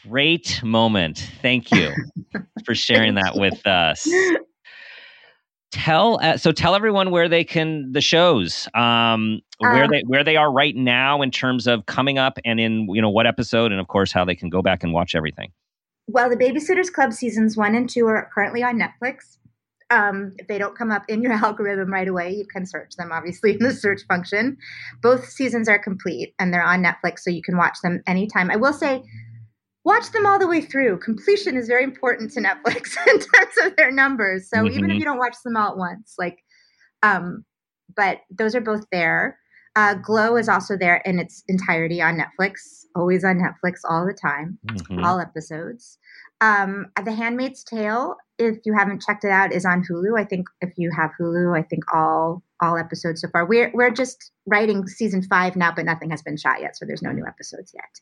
Great 0.09 0.63
moment. 0.63 1.29
Thank 1.43 1.73
you 1.73 1.93
for 2.65 2.75
sharing 2.75 3.15
that 3.17 3.37
with 3.37 3.67
us. 3.67 4.09
Tell 5.71 6.19
uh, 6.23 6.39
so 6.39 6.51
tell 6.51 6.75
everyone 6.75 7.11
where 7.11 7.29
they 7.29 7.45
can 7.45 7.93
the 7.93 8.01
shows 8.01 8.69
um 8.73 9.41
where 9.59 9.85
um, 9.85 9.91
they 9.91 10.03
where 10.07 10.25
they 10.25 10.37
are 10.37 10.51
right 10.51 10.75
now 10.75 11.21
in 11.21 11.31
terms 11.31 11.67
of 11.67 11.85
coming 11.85 12.17
up 12.17 12.39
and 12.45 12.59
in 12.59 12.89
you 12.91 13.03
know 13.03 13.11
what 13.11 13.27
episode 13.27 13.71
and 13.71 13.79
of 13.79 13.87
course 13.87 14.11
how 14.11 14.25
they 14.25 14.35
can 14.35 14.49
go 14.49 14.63
back 14.63 14.83
and 14.83 14.95
watch 14.95 15.15
everything. 15.15 15.53
Well, 16.07 16.31
the 16.31 16.37
Babysitters 16.37 16.91
Club 16.91 17.13
seasons 17.13 17.55
one 17.55 17.75
and 17.75 17.89
two 17.89 18.07
are 18.07 18.31
currently 18.35 18.63
on 18.63 18.81
Netflix. 18.81 19.37
Um, 19.91 20.33
if 20.39 20.49
they 20.49 20.57
don't 20.57 20.77
come 20.77 20.91
up 20.91 21.05
in 21.09 21.23
your 21.23 21.33
algorithm 21.45 21.93
right 21.93 22.09
away, 22.09 22.33
you 22.35 22.47
can 22.47 22.65
search 22.65 22.97
them 22.97 23.11
obviously 23.13 23.53
in 23.59 23.59
the 23.59 23.75
search 23.75 24.01
function. 24.09 24.57
Both 25.03 25.29
seasons 25.29 25.69
are 25.69 25.79
complete 25.79 26.35
and 26.39 26.53
they're 26.53 26.65
on 26.65 26.83
Netflix, 26.83 27.21
so 27.21 27.31
you 27.31 27.43
can 27.43 27.59
watch 27.59 27.77
them 27.83 28.03
anytime. 28.07 28.51
I 28.51 28.57
will 28.57 28.73
say, 28.73 29.03
watch 29.89 30.13
them 30.13 30.27
all 30.27 30.39
the 30.39 30.47
way 30.47 30.61
through. 30.61 30.99
Completion 30.99 31.57
is 31.57 31.67
very 31.67 31.83
important 31.83 32.31
to 32.33 32.41
Netflix 32.41 32.95
in 33.07 33.19
terms 33.19 33.55
of 33.63 33.75
their 33.77 33.91
numbers. 33.91 34.49
So 34.49 34.59
mm-hmm. 34.59 34.67
even 34.67 34.85
if 34.85 34.91
mm-hmm. 34.91 34.99
you 34.99 35.05
don't 35.05 35.19
watch 35.19 35.37
them 35.45 35.57
all 35.57 35.71
at 35.71 35.79
once, 35.79 36.15
like, 36.19 36.39
um, 37.03 37.45
but 37.97 38.19
those 38.31 38.55
are 38.55 38.61
both 38.61 38.85
there. 38.93 39.39
Uh, 39.77 39.95
Glow 39.95 40.37
is 40.37 40.49
also 40.49 40.77
there 40.77 41.01
in 41.07 41.19
its 41.19 41.43
entirety 41.49 42.03
on 42.03 42.19
Netflix, 42.19 42.85
always 42.95 43.25
on 43.25 43.39
Netflix 43.39 43.81
all 43.89 44.05
the 44.05 44.13
time, 44.13 44.59
mm-hmm. 44.67 45.03
all 45.05 45.21
episodes. 45.21 45.99
Um, 46.41 46.87
the 47.03 47.13
Handmaid's 47.13 47.65
Tale, 47.65 48.17
if 48.39 48.59
you 48.65 48.75
haven't 48.75 49.03
checked 49.03 49.25
it 49.25 49.31
out, 49.31 49.53
is 49.53 49.65
on 49.65 49.85
Hulu. 49.85 50.21
I 50.21 50.25
think 50.25 50.47
if 50.61 50.73
you 50.77 50.91
have 50.97 51.13
Hulu, 51.21 51.59
I 51.59 51.63
think 51.63 51.85
all 51.95 52.43
all 52.61 52.77
episodes 52.77 53.21
so 53.21 53.29
far. 53.29 53.47
We're 53.47 53.71
we're 53.75 53.91
just 53.91 54.31
writing 54.47 54.87
season 54.87 55.23
five 55.23 55.57
now, 55.57 55.73
but 55.75 55.85
nothing 55.85 56.11
has 56.11 56.23
been 56.23 56.37
shot 56.37 56.61
yet, 56.61 56.77
so 56.77 56.85
there's 56.87 57.03
no 57.03 57.13
new 57.13 57.27
episodes 57.27 57.73
yet. 57.75 58.01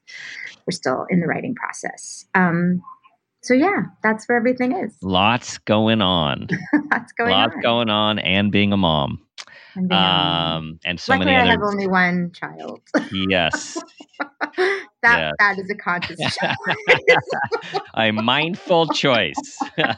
We're 0.66 0.72
still 0.72 1.06
in 1.10 1.20
the 1.20 1.26
writing 1.26 1.54
process. 1.54 2.24
Um, 2.34 2.82
so 3.42 3.54
yeah, 3.54 3.82
that's 4.02 4.28
where 4.28 4.38
everything 4.38 4.72
is. 4.72 4.96
Lots 5.02 5.58
going 5.58 6.02
on. 6.02 6.48
Lots 6.90 7.12
going 7.12 7.30
Lots 7.30 7.54
on. 7.54 7.60
going 7.62 7.90
on, 7.90 8.18
and 8.18 8.50
being 8.50 8.72
a 8.72 8.76
mom. 8.76 9.20
And, 9.76 9.92
um, 9.92 10.80
and 10.84 10.98
so 10.98 11.12
Luckily 11.12 11.32
many 11.32 11.48
I 11.48 11.52
have 11.52 11.62
only 11.62 11.86
one 11.86 12.32
child. 12.32 12.80
yes. 13.12 13.76
that 15.06 15.18
yes. 15.18 15.32
that 15.38 15.58
is 15.58 15.70
a 15.70 15.74
conscious 15.74 16.18
choice. 16.36 17.80
a 17.94 18.12
mindful 18.12 18.88
choice. 18.88 19.58
I 19.78 19.96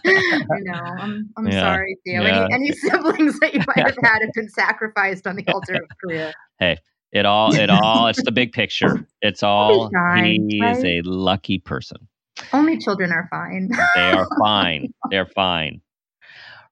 know. 0.60 0.74
I'm, 0.74 1.30
I'm 1.36 1.48
yeah. 1.48 1.60
sorry, 1.60 1.96
Theo. 2.04 2.22
Yeah. 2.22 2.44
Any, 2.44 2.54
any 2.54 2.72
siblings 2.72 3.38
that 3.40 3.54
you 3.54 3.60
might 3.66 3.86
have 3.86 3.96
had 4.02 4.20
have 4.20 4.32
been 4.34 4.48
sacrificed 4.50 5.26
on 5.26 5.36
the 5.36 5.44
altar 5.52 5.74
of 5.74 5.88
career. 6.04 6.32
Hey, 6.58 6.78
it 7.12 7.24
all, 7.24 7.54
it 7.54 7.70
all, 7.70 8.06
it's 8.08 8.22
the 8.22 8.32
big 8.32 8.52
picture. 8.52 9.06
It's 9.22 9.42
all, 9.42 9.90
fine, 9.90 10.48
he 10.50 10.60
right? 10.60 10.76
is 10.76 10.84
a 10.84 11.00
lucky 11.02 11.58
person. 11.58 12.08
Only 12.52 12.78
children 12.78 13.10
are 13.10 13.26
fine. 13.30 13.70
they 13.94 14.10
are 14.12 14.28
fine. 14.38 14.92
They're 15.10 15.26
fine. 15.26 15.80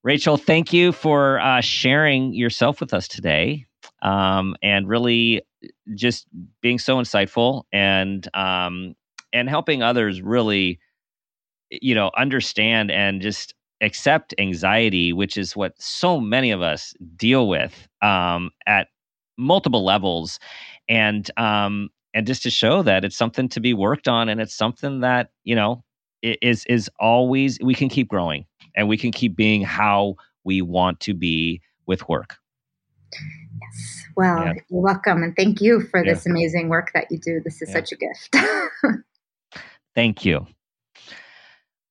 Rachel, 0.03 0.37
thank 0.37 0.73
you 0.73 0.93
for 0.93 1.41
uh, 1.41 1.61
sharing 1.61 2.33
yourself 2.33 2.81
with 2.81 2.95
us 2.95 3.09
today 3.09 3.67
um, 4.03 4.55
and 4.63 4.89
really 4.89 5.43
just 5.95 6.27
being 6.61 6.79
so 6.79 6.97
insightful 6.97 7.65
and 7.73 8.29
um, 8.35 8.95
and 9.33 9.49
helping 9.49 9.83
others 9.83 10.23
really, 10.23 10.79
you 11.71 11.95
know, 11.95 12.11
understand 12.17 12.91
and 12.91 13.21
just 13.21 13.55
accept 13.81 14.35
anxiety, 14.39 15.13
which 15.13 15.37
is 15.37 15.57
what 15.57 15.75
so 15.81 16.21
many 16.21 16.51
of 16.51 16.63
us 16.63 16.95
deal 17.17 17.49
with 17.49 17.89
um, 18.03 18.51
at 18.67 18.89
multiple 19.37 19.85
levels, 19.85 20.39
and 20.89 21.31
um, 21.37 21.91
and 22.15 22.27
just 22.27 22.43
to 22.45 22.51
show 22.51 22.83
that 22.83 23.05
it's 23.05 23.17
something 23.17 23.49
to 23.51 23.61
be 23.61 23.75
worked 23.75 24.09
on, 24.09 24.29
and 24.29 24.41
it's 24.41 24.55
something 24.55 25.01
that 25.01 25.31
you 25.45 25.55
know 25.55 25.83
is 26.23 26.65
is 26.67 26.91
always 26.99 27.59
we 27.63 27.75
can 27.75 27.89
keep 27.89 28.09
growing 28.09 28.45
and 28.75 28.89
we 28.89 28.97
can 28.97 29.13
keep 29.13 29.37
being 29.37 29.63
how 29.63 30.15
we 30.45 30.63
want 30.63 31.01
to 31.01 31.15
be 31.15 31.61
with 31.87 32.09
work. 32.09 32.37
Yes. 33.61 34.05
Well, 34.17 34.45
yeah. 34.45 34.55
you're 34.69 34.81
welcome. 34.81 35.23
And 35.23 35.35
thank 35.37 35.61
you 35.61 35.81
for 35.81 36.05
yeah. 36.05 36.15
this 36.15 36.27
amazing 36.27 36.69
work 36.69 36.91
that 36.95 37.07
you 37.11 37.19
do. 37.19 37.41
This 37.45 37.63
is 37.63 37.69
yeah. 37.69 37.75
such 37.75 37.93
a 37.93 37.97
gift. 37.97 38.37
thank 39.95 40.25
you. 40.25 40.47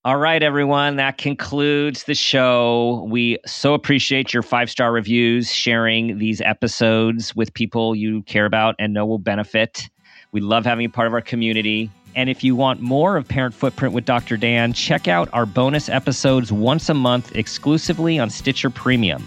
All 0.06 0.18
right, 0.18 0.44
everyone. 0.44 0.98
That 0.98 1.18
concludes 1.18 2.04
the 2.04 2.14
show. 2.14 3.08
We 3.10 3.40
so 3.48 3.74
appreciate 3.74 4.36
your 4.36 4.44
five 4.44 4.70
star 4.70 4.92
reviews, 4.92 5.52
sharing 5.52 6.20
these 6.20 6.42
episodes 6.42 7.36
with 7.36 7.52
people 7.56 7.96
you 7.96 8.22
care 8.24 8.46
about 8.46 8.76
and 8.78 8.94
know 8.94 9.06
will 9.08 9.18
benefit. 9.18 9.90
We 10.32 10.42
love 10.42 10.64
having 10.64 10.84
you 10.84 10.90
part 10.90 11.08
of 11.08 11.14
our 11.14 11.22
community. 11.22 11.90
And 12.16 12.30
if 12.30 12.44
you 12.44 12.56
want 12.56 12.82
more 12.82 13.18
of 13.18 13.28
Parent 13.28 13.56
Footprint 13.56 13.96
with 13.96 14.06
Dr. 14.06 14.38
Dan, 14.38 14.74
check 14.74 15.08
out 15.08 15.28
our 15.34 15.48
bonus 15.48 15.90
episodes 15.90 16.52
once 16.52 16.88
a 16.88 16.94
month 16.94 17.36
exclusively 17.36 18.20
on 18.20 18.30
Stitcher 18.30 18.70
Premium. 18.70 19.26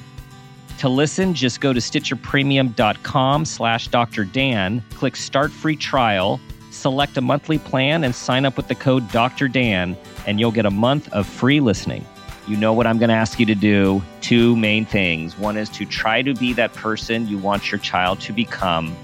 To 0.79 0.89
listen, 0.89 1.35
just 1.35 1.61
go 1.61 1.72
to 1.72 1.81
stitcherpremium.com 1.81 3.45
slash 3.45 3.89
Dr. 3.89 4.24
Dan, 4.24 4.85
click 4.95 5.16
Start 5.16 5.51
Free 5.51 5.74
Trial, 5.74 6.41
select 6.70 7.16
a 7.16 7.20
monthly 7.20 7.59
plan, 7.59 8.05
and 8.05 8.14
sign 8.14 8.45
up 8.45 8.57
with 8.57 8.68
the 8.68 8.76
code 8.76 9.11
Dr. 9.11 9.49
Dan, 9.49 9.97
and 10.24 10.39
you'll 10.39 10.53
get 10.53 10.66
a 10.66 10.70
month 10.70 11.12
of 11.12 11.26
free 11.26 11.59
listening. 11.59 12.07
You 12.47 12.57
know 12.57 12.72
what 12.72 12.87
I'm 12.87 12.99
going 12.99 13.09
to 13.09 13.16
ask 13.16 13.41
you 13.41 13.47
to 13.47 13.57
do. 13.57 14.01
Two 14.20 14.55
main 14.55 14.87
things. 14.87 15.37
One 15.37 15.57
is 15.57 15.68
to 15.70 15.85
try 15.85 16.22
to 16.22 16.33
be 16.33 16.53
that 16.53 16.72
person 16.74 17.26
you 17.26 17.39
want 17.39 17.72
your 17.72 17.81
child 17.81 18.20
to 18.20 18.33
become, 18.33 18.97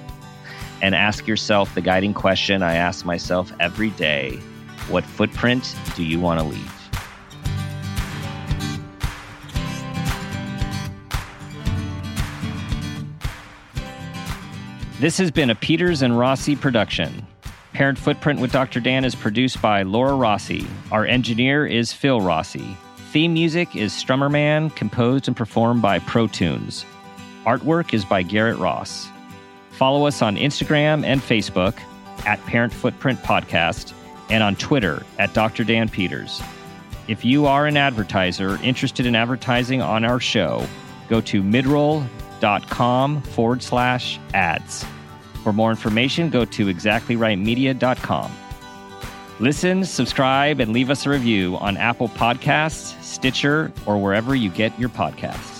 and 0.80 0.94
ask 0.94 1.26
yourself 1.26 1.74
the 1.74 1.80
guiding 1.80 2.14
question 2.14 2.62
I 2.62 2.76
ask 2.76 3.04
myself 3.04 3.52
every 3.58 3.90
day 3.90 4.36
What 4.88 5.02
footprint 5.04 5.74
do 5.96 6.04
you 6.04 6.20
want 6.20 6.38
to 6.38 6.46
leave? 6.46 6.73
This 15.04 15.18
has 15.18 15.30
been 15.30 15.50
a 15.50 15.54
Peters 15.54 16.00
and 16.00 16.18
Rossi 16.18 16.56
production. 16.56 17.26
Parent 17.74 17.98
Footprint 17.98 18.40
with 18.40 18.52
Dr. 18.52 18.80
Dan 18.80 19.04
is 19.04 19.14
produced 19.14 19.60
by 19.60 19.82
Laura 19.82 20.14
Rossi. 20.14 20.66
Our 20.90 21.04
engineer 21.04 21.66
is 21.66 21.92
Phil 21.92 22.22
Rossi. 22.22 22.74
Theme 23.12 23.34
music 23.34 23.76
is 23.76 23.92
Strummerman, 23.92 24.74
composed 24.74 25.28
and 25.28 25.36
performed 25.36 25.82
by 25.82 25.98
Pro 25.98 26.26
Tunes. 26.26 26.86
Artwork 27.44 27.92
is 27.92 28.02
by 28.06 28.22
Garrett 28.22 28.56
Ross. 28.56 29.06
Follow 29.72 30.06
us 30.06 30.22
on 30.22 30.36
Instagram 30.36 31.04
and 31.04 31.20
Facebook 31.20 31.78
at 32.24 32.42
Parent 32.46 32.72
Footprint 32.72 33.20
Podcast 33.20 33.92
and 34.30 34.42
on 34.42 34.56
Twitter 34.56 35.04
at 35.18 35.34
Dr. 35.34 35.64
Dan 35.64 35.90
Peters. 35.90 36.40
If 37.08 37.26
you 37.26 37.44
are 37.44 37.66
an 37.66 37.76
advertiser 37.76 38.58
interested 38.62 39.04
in 39.04 39.14
advertising 39.14 39.82
on 39.82 40.02
our 40.02 40.18
show, 40.18 40.66
go 41.10 41.20
to 41.20 41.42
midroll.com 41.42 43.20
forward 43.20 43.62
slash 43.62 44.18
ads. 44.32 44.86
For 45.44 45.52
more 45.52 45.70
information, 45.70 46.30
go 46.30 46.46
to 46.46 46.66
exactlyrightmedia.com. 46.66 48.32
Listen, 49.40 49.84
subscribe, 49.84 50.58
and 50.58 50.72
leave 50.72 50.88
us 50.88 51.04
a 51.04 51.10
review 51.10 51.56
on 51.58 51.76
Apple 51.76 52.08
Podcasts, 52.08 53.00
Stitcher, 53.02 53.70
or 53.84 53.98
wherever 53.98 54.34
you 54.34 54.48
get 54.48 54.76
your 54.80 54.88
podcasts. 54.88 55.53